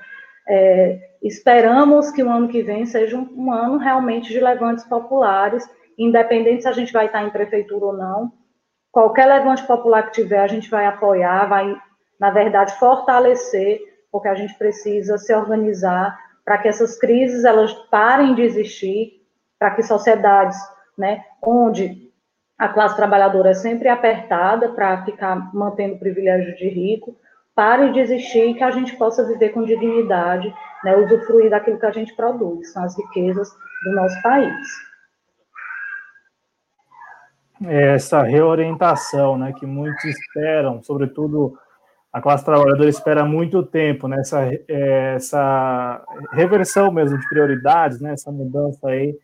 é, 0.48 1.00
esperamos 1.22 2.12
que 2.12 2.24
o 2.24 2.30
ano 2.30 2.50
que 2.50 2.62
vem 2.62 2.86
seja 2.86 3.18
um, 3.18 3.28
um, 3.36 3.52
ano 3.52 3.78
realmente 3.78 4.30
de 4.30 4.40
levantes 4.40 4.84
populares, 4.84 5.68
independente 5.98 6.64
se 6.64 6.68
a 6.68 6.74
gente 6.74 6.92
vai 6.92 7.06
estar 7.06 7.24
em 7.24 7.30
prefeitura 7.30 7.86
ou 7.86 7.94
não. 7.94 8.32
Qualquer 8.92 9.26
levante 9.26 9.66
popular 9.66 10.04
que 10.04 10.22
tiver, 10.22 10.40
a 10.40 10.48
gente 10.48 10.70
vai 10.70 10.86
apoiar, 10.86 11.48
vai, 11.48 11.76
na 12.20 12.30
verdade, 12.30 12.78
fortalecer, 12.78 13.80
porque 14.14 14.28
a 14.28 14.36
gente 14.36 14.53
precisa 14.53 15.18
se 15.18 15.34
organizar 15.34 16.16
para 16.45 16.59
que 16.59 16.68
essas 16.68 16.99
crises 16.99 17.43
elas 17.43 17.74
parem 17.89 18.36
de 18.36 18.43
existir, 18.43 19.26
para 19.57 19.72
que 19.72 19.82
sociedades, 19.82 20.55
né, 20.95 21.26
onde 21.41 22.11
a 22.59 22.70
classe 22.70 22.95
trabalhadora 22.95 23.49
é 23.49 23.53
sempre 23.55 23.89
apertada 23.89 24.70
para 24.70 25.03
ficar 25.03 25.51
mantendo 25.55 25.95
o 25.95 25.99
privilégio 25.99 26.55
de 26.55 26.70
rico, 26.70 27.18
pare 27.55 27.91
de 27.91 27.99
existir 28.01 28.49
e 28.49 28.53
que 28.53 28.64
a 28.64 28.70
gente 28.70 28.95
possa 28.97 29.26
viver 29.26 29.49
com 29.49 29.64
dignidade, 29.64 30.53
né, 30.84 30.95
usufruir 30.95 31.49
daquilo 31.49 31.80
que 31.80 31.86
a 31.88 31.91
gente 31.91 32.16
produz, 32.16 32.72
são 32.72 32.84
as 32.84 32.95
riquezas 32.95 33.49
do 33.84 33.95
nosso 33.95 34.22
país. 34.22 34.68
É 37.66 37.95
essa 37.95 38.22
reorientação, 38.22 39.39
né, 39.39 39.53
que 39.53 39.66
muitos 39.66 40.03
esperam, 40.05 40.84
sobretudo 40.84 41.57
a 42.14 42.22
classe 42.22 42.45
trabalhadora 42.45 42.88
espera 42.88 43.26
muito 43.26 43.64
tempo, 43.64 44.07
né, 44.07 44.20
essa, 44.20 44.45
é, 44.45 45.16
essa 45.16 46.05
reversão 46.32 46.91
mesmo 46.91 47.18
de 47.18 47.28
prioridades, 47.28 47.99
né, 47.99 48.14
essa 48.14 48.32
mudança 48.32 48.88
aí, 48.88 49.18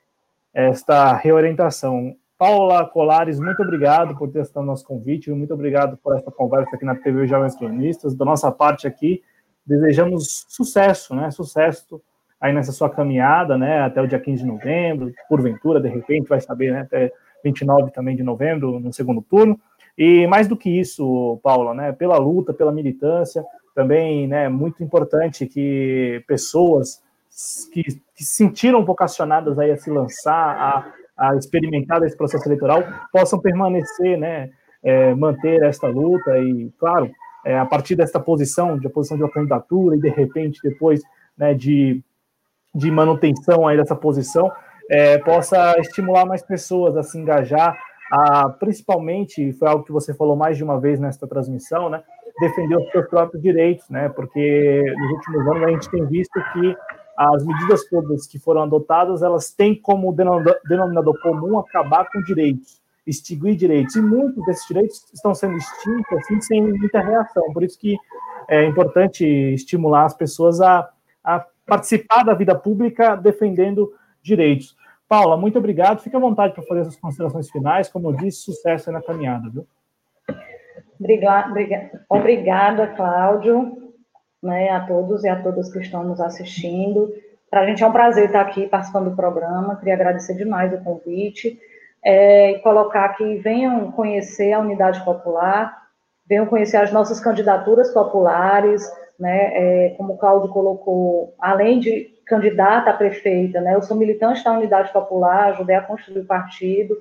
esta 0.52 1.14
reorientação. 1.14 2.16
Paula 2.36 2.84
Colares, 2.86 3.40
muito 3.40 3.62
obrigado 3.62 4.18
por 4.18 4.32
ter 4.32 4.40
aceitado 4.40 4.66
nosso 4.66 4.86
convite, 4.86 5.30
muito 5.30 5.54
obrigado 5.54 5.98
por 5.98 6.18
essa 6.18 6.32
conversa 6.32 6.76
aqui 6.76 6.84
na 6.84 6.96
TV 6.96 7.28
Jovens 7.28 7.56
Cronistas. 7.56 8.16
Da 8.16 8.26
nossa 8.26 8.52
parte 8.52 8.88
aqui, 8.88 9.22
desejamos 9.66 10.46
sucesso, 10.48 11.14
né? 11.14 11.30
Sucesso 11.32 12.02
aí 12.40 12.54
nessa 12.54 12.72
sua 12.72 12.90
caminhada, 12.90 13.58
né? 13.58 13.82
Até 13.82 14.02
o 14.02 14.08
dia 14.08 14.20
15 14.20 14.42
de 14.42 14.48
novembro, 14.48 15.12
porventura, 15.28 15.82
de 15.82 15.90
repente, 15.90 16.30
vai 16.30 16.40
saber, 16.40 16.72
né? 16.72 16.82
Até 16.82 17.12
29 17.44 17.92
também 17.92 18.16
de 18.16 18.24
novembro, 18.24 18.80
no 18.80 18.92
segundo 18.94 19.22
turno. 19.22 19.60
E 19.98 20.26
mais 20.28 20.48
do 20.48 20.56
que 20.56 20.70
isso, 20.70 21.40
Paula, 21.44 21.74
né? 21.74 21.92
Pela 21.92 22.18
luta, 22.18 22.54
pela 22.54 22.72
militância, 22.72 23.44
também, 23.76 24.28
né? 24.28 24.50
Muito 24.50 24.84
importante 24.84 25.46
que 25.46 26.24
pessoas 26.28 27.02
que, 27.72 27.84
que 28.16 28.24
se 28.24 28.36
sentiram 28.36 28.84
vocacionadas 28.84 29.60
aí 29.60 29.72
a 29.72 29.78
se 29.78 29.90
lançar, 29.90 30.58
a 30.58 30.94
a 31.20 31.36
experimentar 31.36 32.02
esse 32.04 32.16
processo 32.16 32.48
eleitoral 32.48 32.82
possam 33.12 33.40
permanecer, 33.40 34.18
né, 34.18 34.50
é, 34.82 35.14
manter 35.14 35.62
esta 35.64 35.88
luta 35.88 36.38
e, 36.40 36.72
claro, 36.80 37.12
é, 37.46 37.60
a 37.60 37.66
partir 37.66 37.96
desta 37.96 38.20
posição, 38.20 38.80
de 38.80 38.88
posição 38.88 39.18
de 39.18 39.24
uma 39.24 39.32
candidatura 39.32 39.98
e 39.98 40.00
de 40.00 40.10
repente 40.10 40.62
depois 40.64 41.02
né, 41.38 41.54
de, 41.54 42.02
de 42.74 42.90
manutenção 42.90 43.68
aí 43.68 43.76
dessa 43.76 43.96
posição, 43.96 44.50
é, 44.90 45.18
possa 45.18 45.78
estimular 45.80 46.26
mais 46.26 46.42
pessoas 46.42 46.96
a 46.96 47.04
se 47.04 47.18
engajar, 47.18 47.78
a, 48.12 48.50
principalmente, 48.50 49.54
foi 49.54 49.68
algo 49.68 49.84
que 49.84 49.92
você 49.92 50.14
falou 50.14 50.36
mais 50.36 50.58
de 50.58 50.64
uma 50.64 50.80
vez 50.80 51.00
nesta 51.00 51.28
transmissão, 51.28 51.90
né, 51.90 52.04
defender 52.40 52.78
os 52.78 52.90
seus 52.92 53.08
próprios 53.08 53.42
direitos, 53.42 53.88
né, 53.90 54.10
porque 54.10 54.84
nos 54.98 55.12
últimos 55.12 55.48
anos 55.48 55.64
a 55.64 55.70
gente 55.70 55.90
tem 55.90 56.06
visto 56.06 56.42
que 56.54 56.76
as 57.18 57.46
medidas 57.46 57.86
todas 57.90 58.26
que 58.26 58.40
foram 58.40 58.64
adotadas, 58.64 59.22
elas 59.22 59.52
têm 59.52 59.76
como 59.76 60.14
denominador 60.14 61.20
comum 61.22 61.60
acabar 61.60 62.10
com 62.10 62.22
direitos, 62.24 62.82
extinguir 63.06 63.56
direitos, 63.56 63.96
e 63.96 64.02
muitos 64.02 64.44
desses 64.46 64.66
direitos 64.66 65.06
estão 65.14 65.36
sendo 65.36 65.58
extintos 65.58 66.18
assim, 66.18 66.40
sem 66.40 66.62
muita 66.62 67.02
reação, 67.02 67.44
por 67.52 67.62
isso 67.62 67.78
que 67.78 67.98
é 68.48 68.66
importante 68.66 69.26
estimular 69.26 70.06
as 70.06 70.14
pessoas 70.16 70.62
a, 70.62 70.90
a 71.24 71.46
participar 71.66 72.24
da 72.24 72.34
vida 72.34 72.56
pública 72.56 73.16
defendendo 73.16 73.94
direitos. 74.24 74.76
Paula, 75.10 75.36
muito 75.36 75.58
obrigado. 75.58 76.04
Fique 76.04 76.16
à 76.16 76.20
vontade 76.20 76.54
para 76.54 76.64
fazer 76.64 76.82
essas 76.82 76.96
considerações 76.96 77.50
finais. 77.50 77.90
Como 77.90 78.10
eu 78.10 78.14
disse, 78.14 78.44
sucesso 78.44 78.90
aí 78.90 78.94
na 78.94 79.02
caminhada, 79.02 79.50
viu? 79.50 79.66
Obrigada, 81.00 81.50
obrigada 82.08 82.88
Cláudio, 82.88 83.94
né, 84.44 84.70
a 84.70 84.82
todos 84.86 85.24
e 85.24 85.30
a 85.30 85.42
todas 85.42 85.72
que 85.72 85.80
estão 85.80 86.04
nos 86.04 86.22
assistindo. 86.22 87.12
Para 87.50 87.62
a 87.62 87.66
gente 87.66 87.84
é 87.84 87.88
um 87.88 87.92
prazer 87.92 88.26
estar 88.26 88.42
aqui 88.42 88.68
participando 88.68 89.10
do 89.10 89.16
programa. 89.16 89.78
Queria 89.78 89.96
agradecer 89.96 90.36
demais 90.36 90.72
o 90.72 90.84
convite 90.84 91.60
é, 92.04 92.52
e 92.52 92.60
colocar 92.60 93.10
que 93.16 93.38
venham 93.38 93.92
conhecer 93.92 94.54
a 94.54 94.60
Unidade 94.60 95.04
Popular, 95.04 95.88
venham 96.28 96.46
conhecer 96.46 96.78
as 96.78 96.92
nossas 96.92 97.20
candidaturas 97.20 97.92
populares, 97.92 98.84
né, 99.20 99.52
é, 99.54 99.90
como 99.98 100.14
o 100.14 100.18
Cláudio 100.18 100.50
colocou, 100.50 101.36
além 101.40 101.80
de 101.80 102.20
candidata 102.26 102.92
a 102.92 102.94
prefeita, 102.94 103.60
né? 103.60 103.74
Eu 103.74 103.82
sou 103.82 103.98
militante 103.98 104.44
da 104.44 104.54
Unidade 104.54 104.94
Popular, 104.94 105.50
ajudei 105.50 105.76
a 105.76 105.82
construir 105.82 106.22
o 106.22 106.26
partido, 106.26 106.96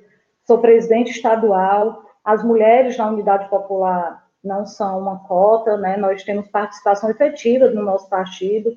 sou 0.47 0.59
presidente 0.59 1.11
estadual. 1.11 2.03
As 2.25 2.43
mulheres 2.43 2.97
na 2.97 3.11
Unidade 3.11 3.49
Popular 3.49 4.27
não 4.43 4.64
são 4.64 4.99
uma 4.99 5.19
cota, 5.29 5.77
né? 5.77 5.97
Nós 5.99 6.25
temos 6.25 6.49
participação 6.49 7.11
efetiva 7.11 7.69
no 7.69 7.83
nosso 7.83 8.09
partido, 8.09 8.77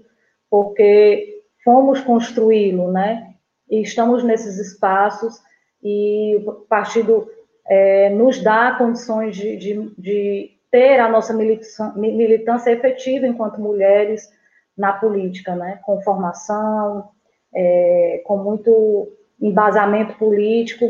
porque 0.49 1.41
fomos 1.63 2.01
construí-lo, 2.01 2.91
né? 2.91 3.33
E 3.69 3.81
estamos 3.81 4.23
nesses 4.23 4.57
espaços 4.57 5.39
e 5.81 6.35
o 6.45 6.51
partido 6.67 7.27
é, 7.65 8.09
nos 8.09 8.43
dá 8.43 8.75
condições 8.77 9.35
de, 9.35 9.55
de, 9.55 9.95
de 9.97 10.51
ter 10.71 10.99
a 10.99 11.09
nossa 11.09 11.33
militância, 11.33 11.91
militância 11.95 12.71
efetiva 12.71 13.27
enquanto 13.27 13.59
mulheres, 13.59 14.31
na 14.77 14.93
política, 14.93 15.55
né? 15.55 15.79
com 15.85 16.01
formação, 16.01 17.09
é, 17.53 18.21
com 18.25 18.37
muito 18.37 19.11
embasamento 19.39 20.17
político, 20.17 20.85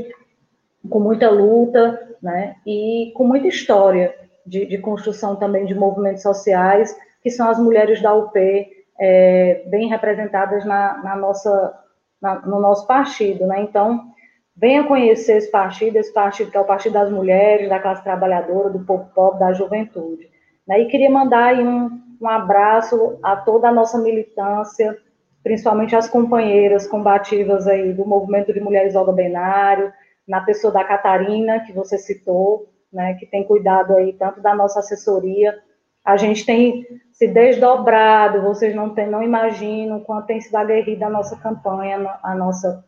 com 0.87 0.99
muita 0.99 1.29
luta, 1.29 1.99
né? 2.21 2.55
e 2.65 3.11
com 3.15 3.25
muita 3.25 3.47
história 3.47 4.15
de, 4.45 4.65
de 4.65 4.77
construção 4.77 5.35
também 5.35 5.65
de 5.65 5.73
movimentos 5.73 6.21
sociais, 6.21 6.95
que 7.23 7.29
são 7.29 7.49
as 7.49 7.59
mulheres 7.59 8.01
da 8.01 8.13
UP, 8.13 8.37
é, 8.99 9.63
bem 9.67 9.87
representadas 9.89 10.63
na, 10.63 11.01
na 11.03 11.15
nossa, 11.15 11.73
na, 12.21 12.39
no 12.45 12.59
nosso 12.59 12.85
partido. 12.85 13.47
Né? 13.47 13.61
Então, 13.61 14.11
venha 14.55 14.83
conhecer 14.83 15.37
esse 15.37 15.49
partido, 15.49 15.97
esse 15.97 16.13
partido 16.13 16.51
que 16.51 16.57
é 16.57 16.59
o 16.59 16.65
Partido 16.65 16.93
das 16.93 17.09
Mulheres, 17.09 17.69
da 17.69 17.79
classe 17.79 18.03
trabalhadora, 18.03 18.69
do 18.69 18.85
povo 18.85 19.09
pobre, 19.13 19.39
da 19.39 19.53
juventude. 19.53 20.29
Né? 20.67 20.81
E 20.81 20.85
queria 20.87 21.09
mandar 21.09 21.55
um, 21.55 21.89
um 22.21 22.27
abraço 22.27 23.17
a 23.23 23.35
toda 23.35 23.69
a 23.69 23.73
nossa 23.73 23.97
militância, 23.97 24.97
principalmente 25.43 25.95
as 25.95 26.07
companheiras 26.07 26.87
combativas 26.87 27.67
aí 27.67 27.93
do 27.93 28.05
Movimento 28.05 28.53
de 28.53 28.59
Mulheres 28.59 28.95
Olga 28.95 29.11
Benário, 29.11 29.91
na 30.27 30.41
pessoa 30.41 30.71
da 30.71 30.83
Catarina, 30.83 31.61
que 31.61 31.73
você 31.73 31.97
citou, 31.97 32.71
né, 32.93 33.15
que 33.15 33.25
tem 33.25 33.43
cuidado 33.43 33.95
aí 33.95 34.13
tanto 34.13 34.41
da 34.41 34.53
nossa 34.53 34.79
assessoria. 34.79 35.57
A 36.05 36.17
gente 36.17 36.45
tem 36.45 36.85
se 37.11 37.27
desdobrado, 37.27 38.41
vocês 38.41 38.75
não, 38.75 38.93
tem, 38.93 39.07
não 39.07 39.23
imaginam 39.23 39.97
o 39.97 40.01
quanto 40.01 40.27
tem 40.27 40.41
sido 40.41 40.55
aguerrida 40.55 41.07
a 41.07 41.09
nossa 41.09 41.35
campanha, 41.37 42.19
a 42.23 42.35
nossa 42.35 42.83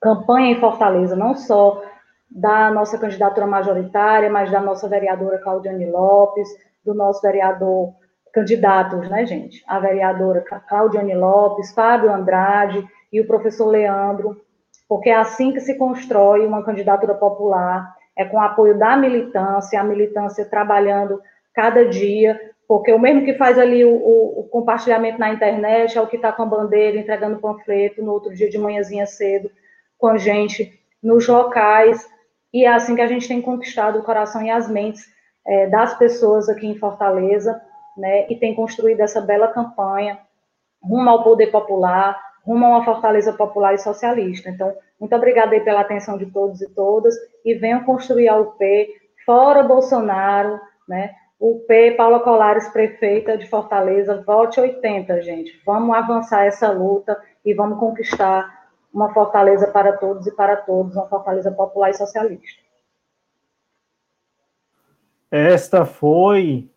campanha 0.00 0.50
em 0.50 0.60
Fortaleza, 0.60 1.16
não 1.16 1.34
só 1.34 1.82
da 2.30 2.70
nossa 2.70 2.98
candidatura 2.98 3.46
majoritária, 3.46 4.30
mas 4.30 4.50
da 4.50 4.60
nossa 4.60 4.88
vereadora 4.88 5.38
Claudiane 5.38 5.90
Lopes, 5.90 6.48
do 6.84 6.94
nosso 6.94 7.22
vereador 7.22 7.94
candidatos, 8.32 9.08
né, 9.08 9.24
gente? 9.24 9.64
A 9.66 9.78
vereadora 9.78 10.44
Claudiane 10.68 11.14
Lopes, 11.14 11.72
Fábio 11.72 12.12
Andrade 12.12 12.86
e 13.12 13.20
o 13.20 13.26
professor 13.26 13.66
Leandro, 13.66 14.40
porque 14.88 15.08
é 15.08 15.16
assim 15.16 15.52
que 15.52 15.60
se 15.60 15.78
constrói 15.78 16.46
uma 16.46 16.62
candidatura 16.62 17.14
popular, 17.14 17.94
é 18.14 18.24
com 18.24 18.36
o 18.36 18.40
apoio 18.40 18.78
da 18.78 18.96
militância, 18.96 19.80
a 19.80 19.84
militância 19.84 20.44
trabalhando 20.44 21.20
cada 21.54 21.86
dia, 21.86 22.38
porque 22.68 22.92
o 22.92 22.98
mesmo 22.98 23.24
que 23.24 23.34
faz 23.34 23.58
ali 23.58 23.84
o, 23.84 23.94
o, 23.94 24.40
o 24.40 24.44
compartilhamento 24.44 25.18
na 25.18 25.32
internet 25.32 25.96
é 25.96 26.00
o 26.00 26.06
que 26.06 26.16
está 26.16 26.30
com 26.30 26.42
a 26.42 26.46
bandeira, 26.46 26.98
entregando 26.98 27.38
panfleto 27.38 28.02
no 28.02 28.12
outro 28.12 28.34
dia 28.34 28.50
de 28.50 28.58
manhãzinha 28.58 29.06
cedo, 29.06 29.50
com 30.06 30.10
a 30.10 30.18
gente 30.18 30.72
nos 31.02 31.26
locais, 31.26 32.08
e 32.54 32.64
é 32.64 32.68
assim 32.68 32.94
que 32.94 33.00
a 33.00 33.08
gente 33.08 33.26
tem 33.26 33.42
conquistado 33.42 33.98
o 33.98 34.04
coração 34.04 34.40
e 34.40 34.48
as 34.48 34.70
mentes 34.70 35.04
é, 35.44 35.66
das 35.66 35.98
pessoas 35.98 36.48
aqui 36.48 36.64
em 36.64 36.78
Fortaleza, 36.78 37.60
né, 37.96 38.24
e 38.30 38.36
tem 38.36 38.54
construído 38.54 39.00
essa 39.00 39.20
bela 39.20 39.48
campanha 39.48 40.16
rumo 40.80 41.10
ao 41.10 41.24
poder 41.24 41.48
popular, 41.48 42.16
rumo 42.44 42.66
a 42.66 42.68
uma 42.68 42.84
fortaleza 42.84 43.32
popular 43.32 43.74
e 43.74 43.78
socialista. 43.78 44.48
Então, 44.48 44.72
muito 45.00 45.16
obrigada 45.16 45.54
aí 45.54 45.60
pela 45.60 45.80
atenção 45.80 46.16
de 46.16 46.26
todos 46.26 46.62
e 46.62 46.72
todas, 46.72 47.16
e 47.44 47.52
venham 47.54 47.82
construir 47.82 48.28
a 48.28 48.36
UP, 48.36 48.64
fora 49.24 49.64
Bolsonaro, 49.64 50.60
né, 50.88 51.16
UP, 51.40 51.66
Paula 51.96 52.20
Colares, 52.20 52.68
prefeita 52.68 53.36
de 53.36 53.48
Fortaleza, 53.48 54.22
vote 54.24 54.60
80, 54.60 55.20
gente. 55.22 55.60
Vamos 55.66 55.96
avançar 55.96 56.44
essa 56.44 56.70
luta 56.70 57.20
e 57.44 57.52
vamos 57.52 57.80
conquistar 57.80 58.65
uma 58.92 59.12
fortaleza 59.12 59.66
para 59.68 59.96
todos 59.96 60.26
e 60.26 60.32
para 60.32 60.56
todos, 60.56 60.94
uma 60.94 61.08
fortaleza 61.08 61.50
popular 61.50 61.90
e 61.90 61.94
socialista. 61.94 62.66
Esta 65.30 65.84
foi 65.84 66.70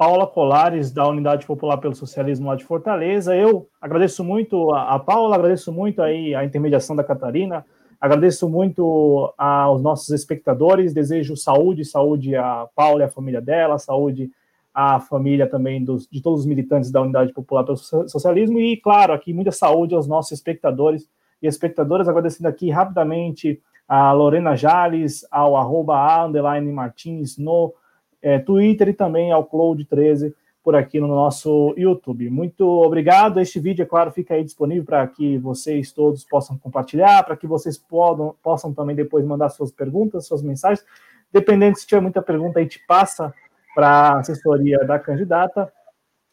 Paula 0.00 0.26
Colares, 0.26 0.90
da 0.90 1.06
Unidade 1.06 1.44
Popular 1.44 1.76
pelo 1.78 1.94
Socialismo 1.94 2.48
lá 2.48 2.56
de 2.56 2.64
Fortaleza. 2.64 3.36
Eu 3.36 3.68
agradeço 3.80 4.24
muito 4.24 4.70
a, 4.70 4.94
a 4.94 4.98
Paula, 4.98 5.36
agradeço 5.36 5.72
muito 5.72 6.00
aí 6.00 6.34
a 6.34 6.44
intermediação 6.44 6.96
da 6.96 7.04
Catarina, 7.04 7.66
agradeço 8.00 8.48
muito 8.48 9.34
aos 9.36 9.82
nossos 9.82 10.08
espectadores, 10.10 10.94
desejo 10.94 11.36
saúde, 11.36 11.84
saúde 11.84 12.34
à 12.34 12.66
Paula 12.74 13.02
e 13.02 13.04
à 13.04 13.10
família 13.10 13.42
dela, 13.42 13.78
saúde 13.78 14.30
à 14.72 15.00
família 15.00 15.46
também 15.46 15.84
dos, 15.84 16.08
de 16.08 16.22
todos 16.22 16.40
os 16.40 16.46
militantes 16.46 16.90
da 16.90 17.02
Unidade 17.02 17.32
Popular 17.34 17.64
pelo 17.64 17.76
Socialismo 17.76 18.58
e, 18.58 18.76
claro, 18.76 19.12
aqui 19.12 19.34
muita 19.34 19.52
saúde 19.52 19.94
aos 19.94 20.06
nossos 20.06 20.32
espectadores 20.32 21.08
e 21.42 21.46
espectadoras, 21.46 22.08
agradecendo 22.08 22.48
aqui 22.48 22.70
rapidamente 22.70 23.60
a 23.88 24.12
Lorena 24.12 24.54
Jales, 24.54 25.26
ao 25.30 25.56
arroba 25.56 25.96
a, 25.96 26.26
underline 26.26 26.70
Martins 26.72 27.36
no 27.36 27.74
é, 28.22 28.38
Twitter 28.38 28.88
e 28.88 28.92
também 28.92 29.32
ao 29.32 29.48
Cloud13 29.48 30.32
por 30.62 30.76
aqui 30.76 31.00
no 31.00 31.08
nosso 31.08 31.74
YouTube. 31.76 32.28
Muito 32.30 32.64
obrigado. 32.64 33.40
Este 33.40 33.58
vídeo, 33.58 33.82
é 33.82 33.86
claro, 33.86 34.12
fica 34.12 34.34
aí 34.34 34.44
disponível 34.44 34.84
para 34.84 35.06
que 35.06 35.38
vocês 35.38 35.90
todos 35.90 36.24
possam 36.24 36.56
compartilhar, 36.58 37.24
para 37.24 37.36
que 37.36 37.46
vocês 37.46 37.78
podam, 37.78 38.34
possam 38.42 38.72
também 38.72 38.94
depois 38.94 39.24
mandar 39.24 39.48
suas 39.48 39.72
perguntas, 39.72 40.26
suas 40.26 40.42
mensagens. 40.42 40.84
Dependendo 41.32 41.78
se 41.78 41.86
tiver 41.86 42.00
muita 42.00 42.20
pergunta, 42.20 42.58
a 42.58 42.62
gente 42.62 42.78
passa 42.86 43.32
para 43.74 43.88
a 43.88 44.18
assessoria 44.18 44.78
da 44.80 44.98
candidata. 44.98 45.72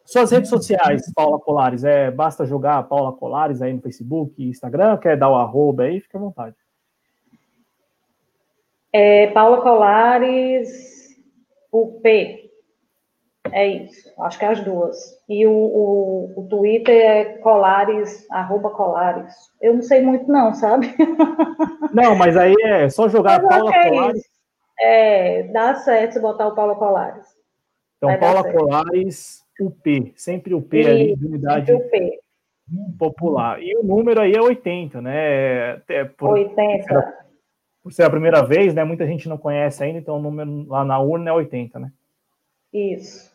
Suas 0.08 0.32
redes 0.32 0.49
sociais, 0.49 1.12
Paula 1.14 1.38
Colares, 1.38 1.84
é, 1.84 2.10
basta 2.10 2.45
jogar 2.45 2.82
Paula 2.88 3.12
Colares 3.12 3.62
aí 3.62 3.74
no 3.74 3.82
Facebook, 3.82 4.41
Instagram, 4.41 4.95
quer 4.95 5.18
dar 5.18 5.30
o 5.30 5.36
arroba 5.36 5.84
aí, 5.84 5.99
fica 5.99 6.18
à 6.18 6.22
vontade. 6.22 6.55
É, 8.93 9.28
Paula 9.28 9.62
Colares, 9.62 11.14
o 11.70 11.99
P. 11.99 12.49
É 13.51 13.68
isso, 13.68 14.10
acho 14.22 14.39
que 14.39 14.45
é 14.45 14.47
as 14.47 14.64
duas. 14.64 14.97
E 15.28 15.45
o, 15.45 15.51
o, 15.51 16.34
o 16.38 16.47
Twitter 16.47 16.95
é 16.95 17.26
colares, 17.39 18.26
arroba 18.32 18.70
colares. 18.70 19.34
Eu 19.62 19.74
não 19.74 19.82
sei 19.82 20.01
muito 20.01 20.32
não, 20.32 20.53
sabe? 20.53 20.95
Não, 21.93 22.16
mas 22.16 22.38
aí 22.38 22.53
é 22.64 22.89
só 22.89 23.10
jogar 23.10 23.41
mas 23.41 23.58
Paula 23.58 23.76
é 23.76 23.89
Colares. 23.89 24.24
É, 24.80 25.43
dá 25.43 25.76
certo 25.76 26.14
se 26.14 26.20
botar 26.22 26.47
o 26.47 26.55
Paula 26.55 26.76
Colares. 26.76 27.26
Então, 27.97 28.10
Vai 28.10 28.20
Paula 28.20 28.51
Colares, 28.51 29.47
o 29.64 29.72
P, 29.72 30.14
sempre 30.16 30.53
o 30.53 30.62
P 30.62 30.82
e, 30.82 30.88
ali 30.88 31.16
de 31.16 31.26
unidade 31.26 31.72
popular. 32.97 33.62
E 33.62 33.78
o 33.78 33.84
número 33.84 34.22
aí 34.22 34.34
é 34.34 34.41
80, 34.41 35.01
né? 35.01 35.16
É, 35.16 35.82
é 35.89 36.05
por, 36.05 36.32
80 36.32 37.28
por 37.84 37.93
ser 37.93 38.03
a 38.03 38.10
primeira 38.10 38.43
vez, 38.43 38.74
né? 38.74 38.84
Muita 38.84 39.08
gente 39.08 39.30
não 39.30 39.38
conhece 39.38 39.84
ainda, 39.84 39.99
então 39.99 40.18
o 40.18 40.22
número 40.22 40.68
lá 40.68 40.84
na 40.84 40.99
urna 40.99 41.30
é 41.30 41.34
80, 41.34 41.80
né? 41.80 41.91
Isso. 42.74 43.32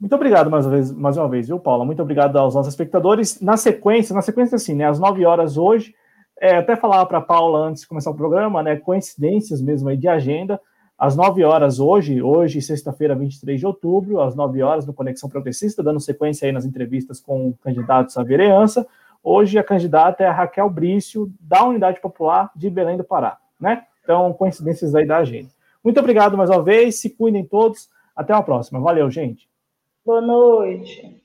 Muito 0.00 0.14
obrigado 0.14 0.50
mais 0.50 0.66
uma 0.66 0.72
vez, 0.72 0.92
mais 0.92 1.16
uma 1.16 1.28
vez, 1.28 1.46
viu, 1.46 1.60
Paula? 1.60 1.84
Muito 1.84 2.02
obrigado 2.02 2.36
aos 2.36 2.54
nossos 2.54 2.72
espectadores. 2.72 3.40
Na 3.40 3.56
sequência, 3.56 4.14
na 4.14 4.22
sequência, 4.22 4.56
assim, 4.56 4.74
né, 4.74 4.86
às 4.86 4.98
9 4.98 5.24
horas 5.26 5.58
hoje, 5.58 5.94
é, 6.40 6.56
até 6.56 6.74
falava 6.74 7.04
para 7.04 7.18
a 7.18 7.22
Paula 7.22 7.68
antes 7.68 7.82
de 7.82 7.88
começar 7.88 8.10
o 8.10 8.16
programa, 8.16 8.62
né, 8.62 8.76
coincidências 8.76 9.60
mesmo 9.60 9.90
aí 9.90 9.98
de 9.98 10.08
agenda, 10.08 10.58
às 11.00 11.16
9 11.16 11.42
horas 11.44 11.80
hoje, 11.80 12.20
hoje, 12.20 12.60
sexta-feira, 12.60 13.14
23 13.14 13.58
de 13.58 13.66
outubro, 13.66 14.20
às 14.20 14.34
9 14.34 14.62
horas, 14.62 14.86
no 14.86 14.92
Conexão 14.92 15.30
Progressista, 15.30 15.82
dando 15.82 15.98
sequência 15.98 16.44
aí 16.44 16.52
nas 16.52 16.66
entrevistas 16.66 17.18
com 17.18 17.54
candidatos 17.62 18.18
à 18.18 18.22
vereança. 18.22 18.86
Hoje 19.24 19.58
a 19.58 19.64
candidata 19.64 20.22
é 20.22 20.26
a 20.26 20.32
Raquel 20.32 20.68
Brício, 20.68 21.32
da 21.40 21.64
Unidade 21.64 22.02
Popular 22.02 22.50
de 22.54 22.68
Belém 22.68 22.98
do 22.98 23.04
Pará, 23.04 23.38
né? 23.58 23.84
Então, 24.04 24.30
coincidências 24.34 24.94
aí 24.94 25.06
da 25.06 25.16
agenda. 25.16 25.48
Muito 25.82 25.98
obrigado 25.98 26.36
mais 26.36 26.50
uma 26.50 26.62
vez, 26.62 27.00
se 27.00 27.08
cuidem 27.08 27.46
todos, 27.46 27.88
até 28.14 28.34
a 28.34 28.42
próxima. 28.42 28.78
Valeu, 28.78 29.10
gente. 29.10 29.48
Boa 30.04 30.20
noite. 30.20 31.19